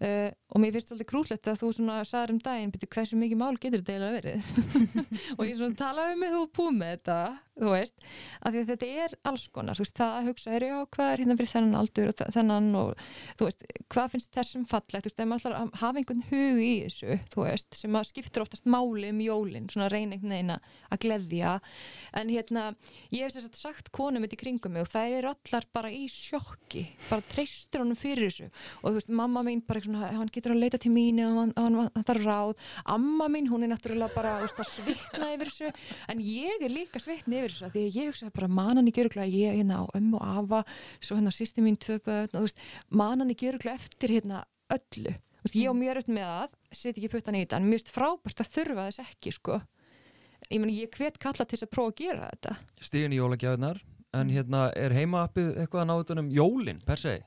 Uh, 0.03 0.31
og 0.51 0.59
mér 0.59 0.73
finnst 0.75 0.89
svolítið 0.89 1.07
krúllegt 1.07 1.47
að 1.47 1.61
þú 1.61 1.67
svona 1.77 2.01
sagðir 2.05 2.33
um 2.33 2.39
daginn, 2.43 2.71
byrju, 2.73 2.87
hversu 2.91 3.17
mikið 3.17 3.39
mál 3.39 3.55
getur 3.61 3.81
þetta 3.81 3.93
eiginlega 3.93 4.17
verið? 4.17 4.49
og 5.37 5.43
ég 5.47 5.55
svona 5.57 5.77
talaði 5.79 6.17
með 6.19 6.33
þú 6.35 6.41
búið 6.57 6.75
með 6.79 6.91
þetta, 6.93 7.17
þú 7.61 7.71
veist, 7.71 8.05
af 8.41 8.53
því 8.53 8.63
að 8.63 8.71
þetta 8.73 8.89
er 9.05 9.15
alls 9.31 9.45
konar, 9.55 9.77
þú 9.77 9.85
veist, 9.85 9.95
það 10.01 10.17
að 10.17 10.27
hugsa, 10.29 10.53
er 10.57 10.65
já, 10.67 10.75
hvað 10.97 11.11
er 11.13 11.23
hérna 11.23 11.37
fyrir 11.39 11.51
þennan 11.53 11.79
aldur 11.79 12.11
og 12.11 12.35
þennan 12.35 12.69
og 12.81 13.05
þú 13.39 13.47
veist, 13.47 13.65
hvað 13.95 14.11
finnst 14.13 14.37
þessum 14.37 14.67
fallegt, 14.73 15.05
þú 15.05 15.11
veist, 15.11 15.23
ef 15.23 15.31
maður 15.31 15.45
ætlar 15.45 15.57
að 15.61 15.73
hafa 15.83 16.01
einhvern 16.01 16.27
hug 16.33 16.63
í 16.63 16.73
þessu, 16.83 17.19
þú 17.33 17.47
veist, 17.47 17.79
sem 17.79 17.99
að 18.01 18.09
skiptur 18.11 18.45
oftast 18.45 18.69
máli 18.75 19.13
um 19.13 19.23
jólin, 19.23 19.69
svona 19.71 19.89
veginn 19.93 20.53
að 20.57 20.92
að 20.93 21.01
gleðja, 21.05 21.53
en 22.13 22.31
hérna 22.31 22.65
ég 23.13 23.25
hef 23.25 23.35
sem 23.35 23.49
sagt 23.57 23.91
konum 23.95 24.23
þetta 24.25 24.37
í 24.37 24.41
kringum 24.43 24.75
mig 24.75 24.85
og 24.85 24.91
það 24.93 25.17
eru 25.17 25.31
allar 25.33 25.67
bara 25.73 25.91
í 25.93 26.05
sjokki 26.11 26.85
bara 27.09 27.25
treystur 27.31 27.83
honum 27.83 27.97
fyrir 27.99 28.29
þessu. 28.29 28.49
Og 28.81 28.91
þú 28.91 28.95
veist, 28.99 29.11
mamma 29.21 29.43
mín 29.45 29.63
bara 29.65 29.81
svona, 29.83 30.11
hann 30.13 30.31
getur 30.33 30.55
að 30.55 30.63
leita 30.63 30.79
til 30.81 30.93
mín 30.93 31.21
og 31.25 31.39
hann, 31.41 31.53
hann, 31.57 31.79
hann 31.95 32.07
þarf 32.07 32.27
ráð. 32.27 32.53
Amma 32.93 33.29
mín, 33.31 33.49
hún 33.51 33.65
er 33.65 33.73
náttúrulega 33.73 34.13
bara 34.15 34.37
veist, 34.43 34.61
að 34.61 34.71
svitna 34.71 35.31
yfir 35.33 35.51
þessu, 35.51 35.73
en 36.13 36.23
ég 36.23 36.63
er 36.63 36.73
líka 36.73 37.01
svitna 37.01 37.41
yfir 37.41 37.55
þessu, 37.55 37.71
því 37.73 37.85
að 37.87 37.99
ég 37.99 38.09
hugsa 38.11 38.31
bara 38.33 38.51
manan 38.61 38.89
í 38.89 38.95
gjöruglega, 38.95 39.29
ég 39.33 39.59
hérna 39.59 39.83
á 39.83 39.85
ömmu 39.97 40.19
og 40.19 40.25
afa 40.43 40.63
svo 40.99 41.17
hérna 41.19 41.33
sýsti 41.33 41.65
mín 41.65 41.79
tvö 41.81 41.99
börn 42.03 42.31
og 42.31 42.39
þú 42.39 42.45
veist, 42.47 42.65
manan 42.89 43.33
í 43.33 43.37
gjöruglega 43.39 43.79
eftir 43.79 44.15
hérna 44.17 44.43
öllu, 44.73 45.13
þú 45.13 45.47
veist, 45.47 45.59
ég 45.59 45.69
á 45.69 45.73
mjög 45.77 45.97
röft 45.99 46.11
með 46.13 46.31
það 46.31 46.57
set 46.73 46.97
ekki 46.97 47.13
puttan 47.13 47.37
í 47.37 47.43
þetta, 47.43 47.59
en 47.59 47.71
finnst 47.73 47.93
frábært 47.93 48.43
að 48.43 48.51
þurfa 48.57 48.87
þess 48.89 49.03
ekki, 49.05 49.35
sko 49.35 49.61
ég 50.49 50.61
meni, 50.61 50.77
ég 50.83 50.93
hvet 50.97 51.19
kalla 51.21 51.45
til 51.45 51.57
þess 51.57 51.67
að 51.67 51.73
prófa 51.75 51.93
að 51.93 51.99
gera 52.03 52.29
þetta 52.31 52.55
stíðin 52.89 53.15
í 53.15 53.21
jólagjafinnar 53.21 53.83
en 54.13 54.27
Mm. 54.27 54.33
hérna 54.35 54.71
er 54.77 54.93
heimaappið 54.93 55.55
eitthvað 55.57 55.81
að 55.81 55.87
ná 55.89 55.93
utan 55.99 56.21
um 56.21 56.27
jólin 56.29 56.81
per 56.85 57.01
se 57.01 57.21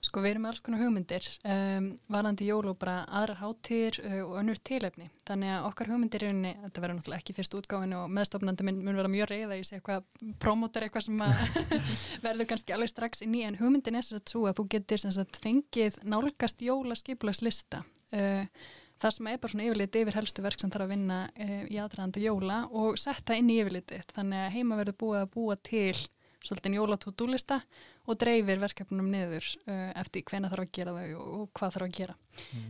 Sko 0.00 0.22
við 0.24 0.30
erum 0.30 0.46
með 0.46 0.54
alls 0.54 0.62
konar 0.64 0.80
hugmyndir 0.80 1.26
um, 1.44 1.88
varandi 2.08 2.46
jól 2.48 2.70
og 2.70 2.78
bara 2.80 3.02
aðrar 3.20 3.36
hátíðir 3.42 3.98
uh, 4.00 4.14
og 4.24 4.38
önnur 4.40 4.60
tilefni. 4.64 5.10
Þannig 5.28 5.52
að 5.52 5.66
okkar 5.68 5.90
hugmyndir 5.92 6.24
er 6.24 6.32
unni, 6.32 6.52
þetta 6.62 6.84
verður 6.84 6.96
náttúrulega 6.96 7.20
ekki 7.20 7.34
fyrst 7.36 7.56
útgáfinu 7.58 7.98
og 7.98 8.14
meðstofnandi 8.16 8.64
minn 8.64 8.80
mun 8.86 8.96
vera 8.96 9.12
mjög 9.12 9.28
reyða 9.28 9.58
í 9.60 9.66
sig 9.68 9.76
eitthvað 9.76 10.32
promótar 10.40 10.86
eitthvað 10.86 11.04
sem 11.04 11.20
að 11.26 11.60
verður 12.24 12.48
kannski 12.54 12.76
alveg 12.76 12.92
strax 12.94 13.20
inn 13.26 13.36
í 13.36 13.44
en 13.44 13.60
hugmyndin 13.60 14.00
er 14.00 14.06
sér 14.06 14.22
að 14.22 14.32
svo 14.32 14.46
að 14.48 14.56
þú 14.62 14.66
getur 14.78 15.04
sem 15.04 15.14
sagt 15.18 15.42
fengið 15.44 16.00
nálgast 16.08 16.64
jólaskipulagslista 16.64 17.84
uh, 18.16 18.70
það 19.00 19.16
sem 19.16 19.28
er 19.30 19.42
bara 19.42 19.54
svona 19.54 19.66
yfirlit 19.68 20.00
yfir 20.02 20.18
helstu 20.20 20.44
verk 20.44 20.62
sem 20.62 20.72
þarf 20.72 20.86
að 20.86 20.94
vinna 20.94 21.20
uh, 21.28 21.60
í 21.66 21.76
aðræðandi 21.80 22.24
jóla 22.26 22.62
og 22.70 22.98
setja 23.00 23.38
inn 23.40 23.52
í 23.52 23.60
yfirlitið 23.62 24.08
þannig 24.14 24.46
að 24.46 24.56
heima 24.56 24.80
verður 24.80 25.00
búið 25.04 25.22
að 25.24 25.30
búa 25.36 25.60
til 25.70 25.94
svolítið 26.40 26.78
jólatúdúlista 26.78 27.60
og 28.08 28.16
dreifir 28.18 28.60
verkefnum 28.62 29.10
niður 29.12 29.44
uh, 29.68 29.90
eftir 30.00 30.24
hvena 30.28 30.48
þarf 30.50 30.64
að 30.64 30.72
gera 30.78 30.94
þau 30.96 31.18
og, 31.20 31.26
og 31.36 31.50
hvað 31.58 31.74
þarf 31.76 31.86
að 31.86 31.96
gera. 31.98 32.14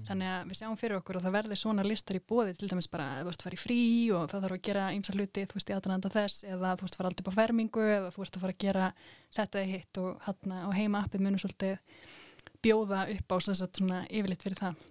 Þannig 0.08 0.30
að 0.30 0.48
við 0.50 0.58
sjáum 0.58 0.78
fyrir 0.80 0.96
okkur 0.98 1.18
og 1.20 1.24
það 1.24 1.36
verður 1.36 1.60
svona 1.60 1.86
listar 1.86 2.18
í 2.18 2.22
bóði 2.32 2.56
til 2.58 2.70
dæmis 2.72 2.90
bara 2.90 3.06
þú 3.20 3.30
ert 3.30 3.44
að 3.44 3.46
fara 3.46 3.58
í 3.58 3.62
frí 3.62 3.80
og 4.16 4.26
það 4.32 4.46
þarf 4.46 4.56
að 4.56 4.64
gera 4.68 4.86
ýmsa 4.96 5.14
hluti, 5.14 5.46
þú 5.46 5.58
veist, 5.60 5.70
í 5.70 5.76
aðrænanda 5.76 6.12
þess 6.16 6.46
eða 6.48 6.74
þú 6.80 6.88
ert 6.88 6.96
að 6.96 7.02
fara 7.02 7.14
upp 7.14 7.30
á 7.30 7.38
fermingu 7.38 7.86
eða 7.86 8.12
þú 8.16 8.26
ert 8.26 8.38
að 8.38 8.46
fara 8.46 8.56
að 8.56 8.64
gera 8.66 8.90
þetta 9.38 9.66
hitt 9.70 10.02
og 10.02 10.30
á 10.50 10.70
heima 10.74 11.04
appið 11.06 11.26
munum 11.26 11.42
svolítið 11.44 11.78
bjóða 12.64 13.04
upp 13.14 13.32
á 13.32 13.36
svona 13.38 14.02
yfirleitt 14.10 14.42
fyrir 14.48 14.58
það. 14.58 14.89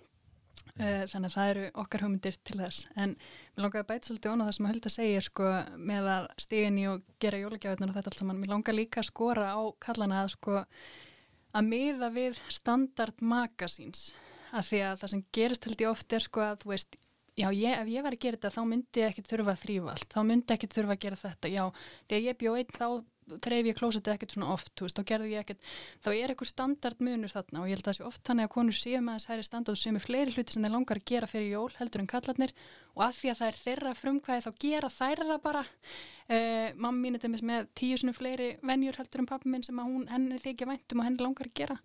Uh, 0.79 1.03
þannig 1.11 1.27
að 1.27 1.33
það 1.35 1.49
eru 1.51 1.63
okkar 1.81 2.03
hugmyndir 2.05 2.37
til 2.47 2.55
þess. 2.61 2.85
En 2.95 3.15
mér 3.17 3.65
langar 3.65 3.83
að 3.83 3.89
bæta 3.89 4.07
svolítið 4.07 4.31
ón 4.31 4.43
á 4.43 4.47
það 4.47 4.55
sem 4.55 4.67
að 4.67 4.71
hölda 4.73 4.91
segir 4.93 5.25
sko 5.25 5.49
með 5.91 6.07
að 6.13 6.29
stigin 6.45 6.79
í 6.79 6.85
og 6.87 7.03
gera 7.19 7.41
jólagjafirnar 7.41 7.91
og 7.91 7.99
þetta 7.99 8.13
allt 8.13 8.21
saman. 8.21 8.39
Mér 8.39 8.53
langar 8.53 8.77
líka 8.77 9.01
að 9.01 9.09
skora 9.09 9.49
á 9.51 9.59
kallana 9.83 10.21
að 10.23 10.31
sko 10.37 10.55
að 11.59 11.67
miða 11.67 12.09
við 12.15 12.39
standard 12.47 13.19
magasíns. 13.19 14.09
Af 14.55 14.71
því 14.71 14.81
að 14.87 15.03
það 15.03 15.13
sem 15.13 15.27
gerist 15.35 15.67
held 15.67 15.83
ég 15.83 15.91
oft 15.91 16.15
er 16.15 16.25
sko 16.25 16.47
að 16.47 16.63
þú 16.63 16.73
veist 16.73 16.99
Já, 17.39 17.47
ég, 17.55 17.71
ef 17.71 17.87
ég 17.87 18.03
var 18.03 18.15
að 18.15 18.23
gera 18.23 18.35
þetta 18.35 18.49
þá 18.51 18.63
myndi 18.67 18.99
ég 18.99 19.13
ekkert 19.13 19.29
þurfa 19.31 19.53
að 19.53 19.61
þrýfa 19.61 19.91
allt, 19.93 20.07
þá 20.11 20.19
myndi 20.27 20.55
ekkert 20.55 20.73
þurfa 20.75 20.95
að 20.95 21.03
gera 21.05 21.19
þetta, 21.21 21.51
já, 21.53 21.61
þegar 22.09 22.25
ég 22.25 22.39
bjó 22.41 22.55
einn 22.59 22.73
þá 22.75 22.87
þreif 23.43 23.69
ég 23.69 23.77
klósetið 23.79 24.13
ekkert 24.15 24.35
svona 24.35 24.51
oft, 24.53 24.73
veist, 24.81 24.97
þá 24.97 25.11
gerði 25.11 25.31
ég 25.33 25.43
ekkert, 25.45 25.71
þá 26.03 26.09
er 26.11 26.33
eitthvað 26.33 26.51
standard 26.51 27.03
munur 27.05 27.33
þarna 27.33 27.63
og 27.63 27.69
ég 27.69 27.77
held 27.77 27.85
að 27.85 27.89
það 27.89 27.97
sé 27.99 28.07
oft 28.09 28.23
þannig 28.29 28.47
að 28.47 28.53
konur 28.55 28.77
séu 28.79 29.01
með 29.05 29.19
þess 29.19 29.31
hæri 29.31 29.47
standard 29.47 29.77
og 29.77 29.81
séu 29.81 29.95
með 29.95 30.05
fleiri 30.05 30.35
hluti 30.35 30.55
sem 30.55 30.65
þeir 30.65 30.75
langar 30.75 31.01
að 31.01 31.09
gera 31.11 31.29
fyrir 31.29 31.53
jól 31.53 31.75
heldur 31.79 32.03
en 32.03 32.09
kallarnir 32.13 32.55
og 32.95 33.03
að 33.05 33.19
því 33.19 33.31
að 33.31 33.39
það 33.39 33.51
er 33.51 33.59
þeirra 33.59 33.93
frumkvæði 33.99 34.45
þá 34.45 34.49
gera 34.65 34.89
þær 34.91 35.21
það 35.29 35.43
bara. 35.45 35.61
Uh, 36.29 36.67
mamma 36.75 36.97
mín 36.99 37.17
er 37.17 37.23
til 37.23 37.31
með 37.33 37.69
tíu 37.77 37.97
svona 37.97 38.17
fleiri 38.17 38.49
venjur 38.65 38.99
heldur 38.99 39.23
en 39.23 39.29
pappa 39.29 39.49
minn 39.49 39.63
sem 39.65 39.79
hún, 39.79 40.03
henni 40.11 40.41
þykja 40.41 40.67
væntum 40.69 41.01
og 41.01 41.07
henni 41.07 41.23
langar 41.23 41.49
að 41.49 41.55
gera. 41.57 41.77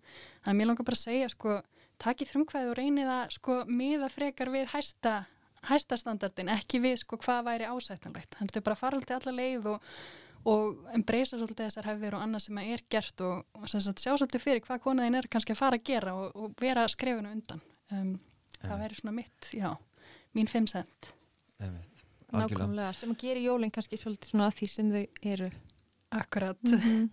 Þannig 0.43 0.51
að 0.51 0.59
mér 0.59 0.69
langar 0.69 0.89
bara 0.89 0.99
að 0.99 1.05
segja, 1.05 1.29
sko, 1.31 1.55
taki 2.03 2.27
frumkvæði 2.29 2.69
og 2.73 2.77
reynið 2.77 3.13
að 3.15 3.23
sko 3.37 3.61
miða 3.71 4.11
frekar 4.11 4.51
við 4.53 4.67
hæsta 4.73 5.15
hæsta 5.69 5.97
standardin, 5.97 6.51
ekki 6.53 6.81
við 6.83 6.99
sko 7.01 7.17
hvað 7.21 7.47
væri 7.47 7.69
ásættanlegt 7.69 8.37
heldur 8.37 8.63
bara 8.65 8.77
fara 8.77 8.99
alltaf 8.99 9.23
alla 9.23 9.33
leið 9.39 9.71
og, 9.73 9.87
og 10.45 10.93
embracea 10.93 11.39
svolítið 11.39 11.65
þessar 11.65 11.89
hefðir 11.89 12.15
og 12.17 12.25
annað 12.25 12.45
sem 12.45 12.61
er 12.61 12.83
gert 12.89 13.21
og, 13.25 13.43
og 13.57 13.67
sagt, 13.71 14.01
sjá 14.03 14.13
svolítið 14.13 14.43
fyrir 14.43 14.63
hvað 14.65 14.83
konaðin 14.83 15.19
er 15.19 15.27
kannski 15.31 15.55
að 15.55 15.61
fara 15.61 15.79
að 15.79 15.87
gera 15.89 16.15
og, 16.19 16.31
og 16.35 16.55
vera 16.61 16.85
skrifinu 16.91 17.31
undan. 17.33 17.61
Um, 17.91 18.15
það 18.61 18.81
væri 18.83 18.99
svona 18.99 19.15
mitt, 19.15 19.51
já 19.53 19.69
mín 20.35 20.47
5 20.47 20.67
cent. 20.67 21.11
Nákvæmlega, 22.35 22.91
sem 22.97 23.13
að 23.13 23.21
gera 23.21 23.43
jólinn 23.43 23.71
kannski 23.71 23.99
svolítið 23.99 24.33
svona 24.33 24.49
að 24.49 24.57
því 24.59 24.67
sem 24.73 24.89
þau 24.91 25.29
eru. 25.33 25.51
Akkurat. 26.15 26.63
Mm 26.63 26.79
-hmm. 26.79 27.05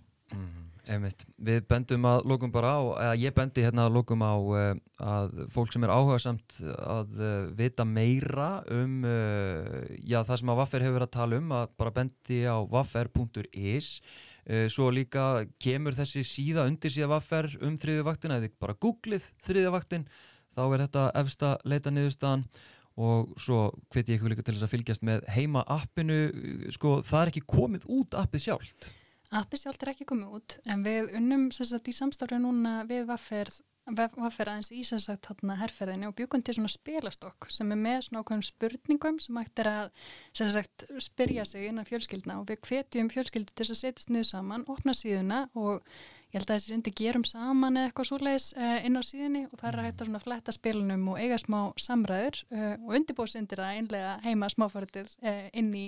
Einmitt. 0.93 1.23
Við 1.41 1.63
bendum 1.71 2.05
að 2.09 2.27
lókum 2.29 2.51
bara 2.53 2.73
á, 2.77 2.81
eða 3.07 3.13
ég 3.23 3.35
bendi 3.37 3.63
hérna 3.65 3.87
að 3.87 3.95
lókum 3.97 4.25
á 4.25 4.35
uh, 4.35 4.73
að 5.01 5.39
fólk 5.55 5.73
sem 5.73 5.87
er 5.87 5.93
áhuga 5.95 6.19
samt 6.21 6.59
að 6.61 7.15
uh, 7.21 7.31
vita 7.57 7.87
meira 7.89 8.51
um 8.73 8.99
uh, 9.09 9.87
já, 10.05 10.21
það 10.21 10.43
sem 10.43 10.53
að 10.53 10.61
Vaffer 10.61 10.85
hefur 10.85 11.07
að 11.07 11.15
tala 11.15 11.41
um, 11.41 11.55
að 11.57 11.73
bara 11.81 11.95
bendi 12.01 12.43
á 12.45 12.57
vaffer.is 12.61 13.95
svo 14.75 14.89
líka 14.91 15.45
kemur 15.63 15.95
þessi 15.95 16.25
síða 16.27 16.65
undir 16.67 16.91
síða 16.91 17.13
Vaffer 17.13 17.47
um 17.63 17.77
þriðjavaktin 17.79 18.33
eða 18.35 18.49
bara 18.59 18.75
googlið 18.83 19.29
þriðjavaktin 19.47 20.07
þá 20.57 20.63
er 20.65 20.83
þetta 20.83 21.05
efsta 21.21 21.51
leita 21.63 21.93
niðurstaðan. 21.95 22.43
Og 22.99 23.31
svo 23.41 23.69
hveti 23.95 24.13
ég 24.13 24.19
ykkur 24.19 24.35
líka 24.35 24.43
til 24.45 24.57
þess 24.57 24.67
að 24.67 24.73
fylgjast 24.75 25.07
með 25.07 25.23
heima 25.33 25.63
appinu, 25.71 26.19
sko 26.75 26.99
það 27.07 27.23
er 27.23 27.31
ekki 27.31 27.45
komið 27.55 27.87
út 27.95 28.19
appið 28.19 28.45
sjálft 28.49 28.91
Appi 29.33 29.57
sjálf 29.57 29.81
er 29.81 29.95
ekki 29.95 30.05
komið 30.09 30.33
út 30.37 30.55
en 30.69 30.83
við 30.85 31.15
unnum 31.17 31.47
sagt, 31.57 31.89
í 31.89 31.95
samstarfi 31.97 32.37
núna 32.43 32.83
við 32.89 33.07
Vaffer 33.09 33.49
aðeins 33.91 34.71
í 34.71 34.83
sagt, 34.87 35.27
hérna, 35.27 35.57
herrferðinni 35.59 36.07
og 36.07 36.15
bjökum 36.15 36.43
til 36.45 36.55
svona 36.55 36.71
spilastokk 36.71 37.49
sem 37.51 37.71
er 37.73 37.81
með 37.81 38.01
svona 38.07 38.23
ákveðum 38.23 38.45
spurningum 38.47 39.19
sem 39.21 39.37
hægt 39.37 39.59
er 39.59 39.71
að 39.73 39.91
sagt, 40.33 40.87
spyrja 41.03 41.45
sig 41.45 41.69
innan 41.69 41.89
fjölskyldna 41.89 42.39
og 42.41 42.49
við 42.51 42.63
hvetjum 42.69 43.11
fjölskyldu 43.11 43.55
til 43.55 43.69
að 43.69 43.81
setjast 43.81 44.13
niður 44.13 44.29
saman, 44.31 44.67
opna 44.71 44.95
síðuna 44.95 45.49
og 45.59 45.83
ég 46.33 46.39
held 46.39 46.49
að 46.49 46.61
þessi 46.61 46.77
undir 46.77 46.95
gerum 46.97 47.25
saman 47.29 47.77
eða 47.77 47.91
eitthvað 47.91 48.09
svoleiðis 48.09 48.49
uh, 48.57 48.79
inn 48.87 48.97
á 48.97 49.03
síðunni 49.03 49.43
og 49.51 49.59
það 49.59 49.69
er 49.69 49.81
að 49.81 49.89
hætta 49.89 50.09
svona 50.09 50.23
fletta 50.23 50.55
spilunum 50.57 51.05
og 51.13 51.21
eiga 51.21 51.41
smá 51.43 51.59
samræður 51.83 52.41
uh, 52.55 52.73
og 52.79 52.97
undirbóðsindir 53.01 53.61
að 53.61 53.81
einlega 53.81 54.15
heima 54.25 54.49
smáfæritir 54.53 55.13
eh, 55.21 55.51
inn 55.59 55.75
í 55.77 55.87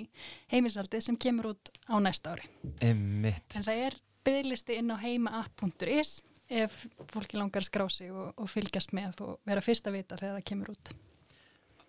heimisaldi 0.53 1.01
sem 1.05 1.16
kemur 1.16 1.55
út 1.55 1.72
á 1.88 1.97
næsta 2.03 2.34
ári. 2.34 2.51
Einmitt. 2.84 3.57
En 3.57 3.64
það 3.64 3.88
er 3.88 3.99
bygglisti 4.24 4.78
inn 4.80 4.92
á 4.92 4.97
heimaapp.is 5.01 6.18
ef 6.51 6.84
fólki 7.12 7.38
langar 7.40 7.64
skrá 7.66 7.88
sig 7.90 8.12
og, 8.12 8.32
og 8.36 8.51
fylgjast 8.51 8.95
með 8.97 9.24
og 9.24 9.36
vera 9.49 9.64
fyrst 9.64 9.88
að 9.88 9.99
vita 10.01 10.20
þegar 10.20 10.38
það 10.38 10.49
kemur 10.51 10.72
út. 10.74 10.95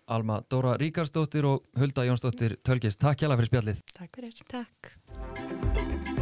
Alma 0.06 0.38
Dóra 0.50 0.76
Ríkarsdóttir 0.78 1.48
og 1.48 1.64
Hulda 1.78 2.06
Jónsdóttir 2.06 2.56
Tölgis, 2.62 2.98
takk 3.00 3.18
hjá 3.22 3.28
það 3.28 3.40
fyrir 3.40 3.52
spjallið. 3.52 3.82
Takk 3.96 4.20
fyrir. 4.20 4.44
Takk. 4.52 6.14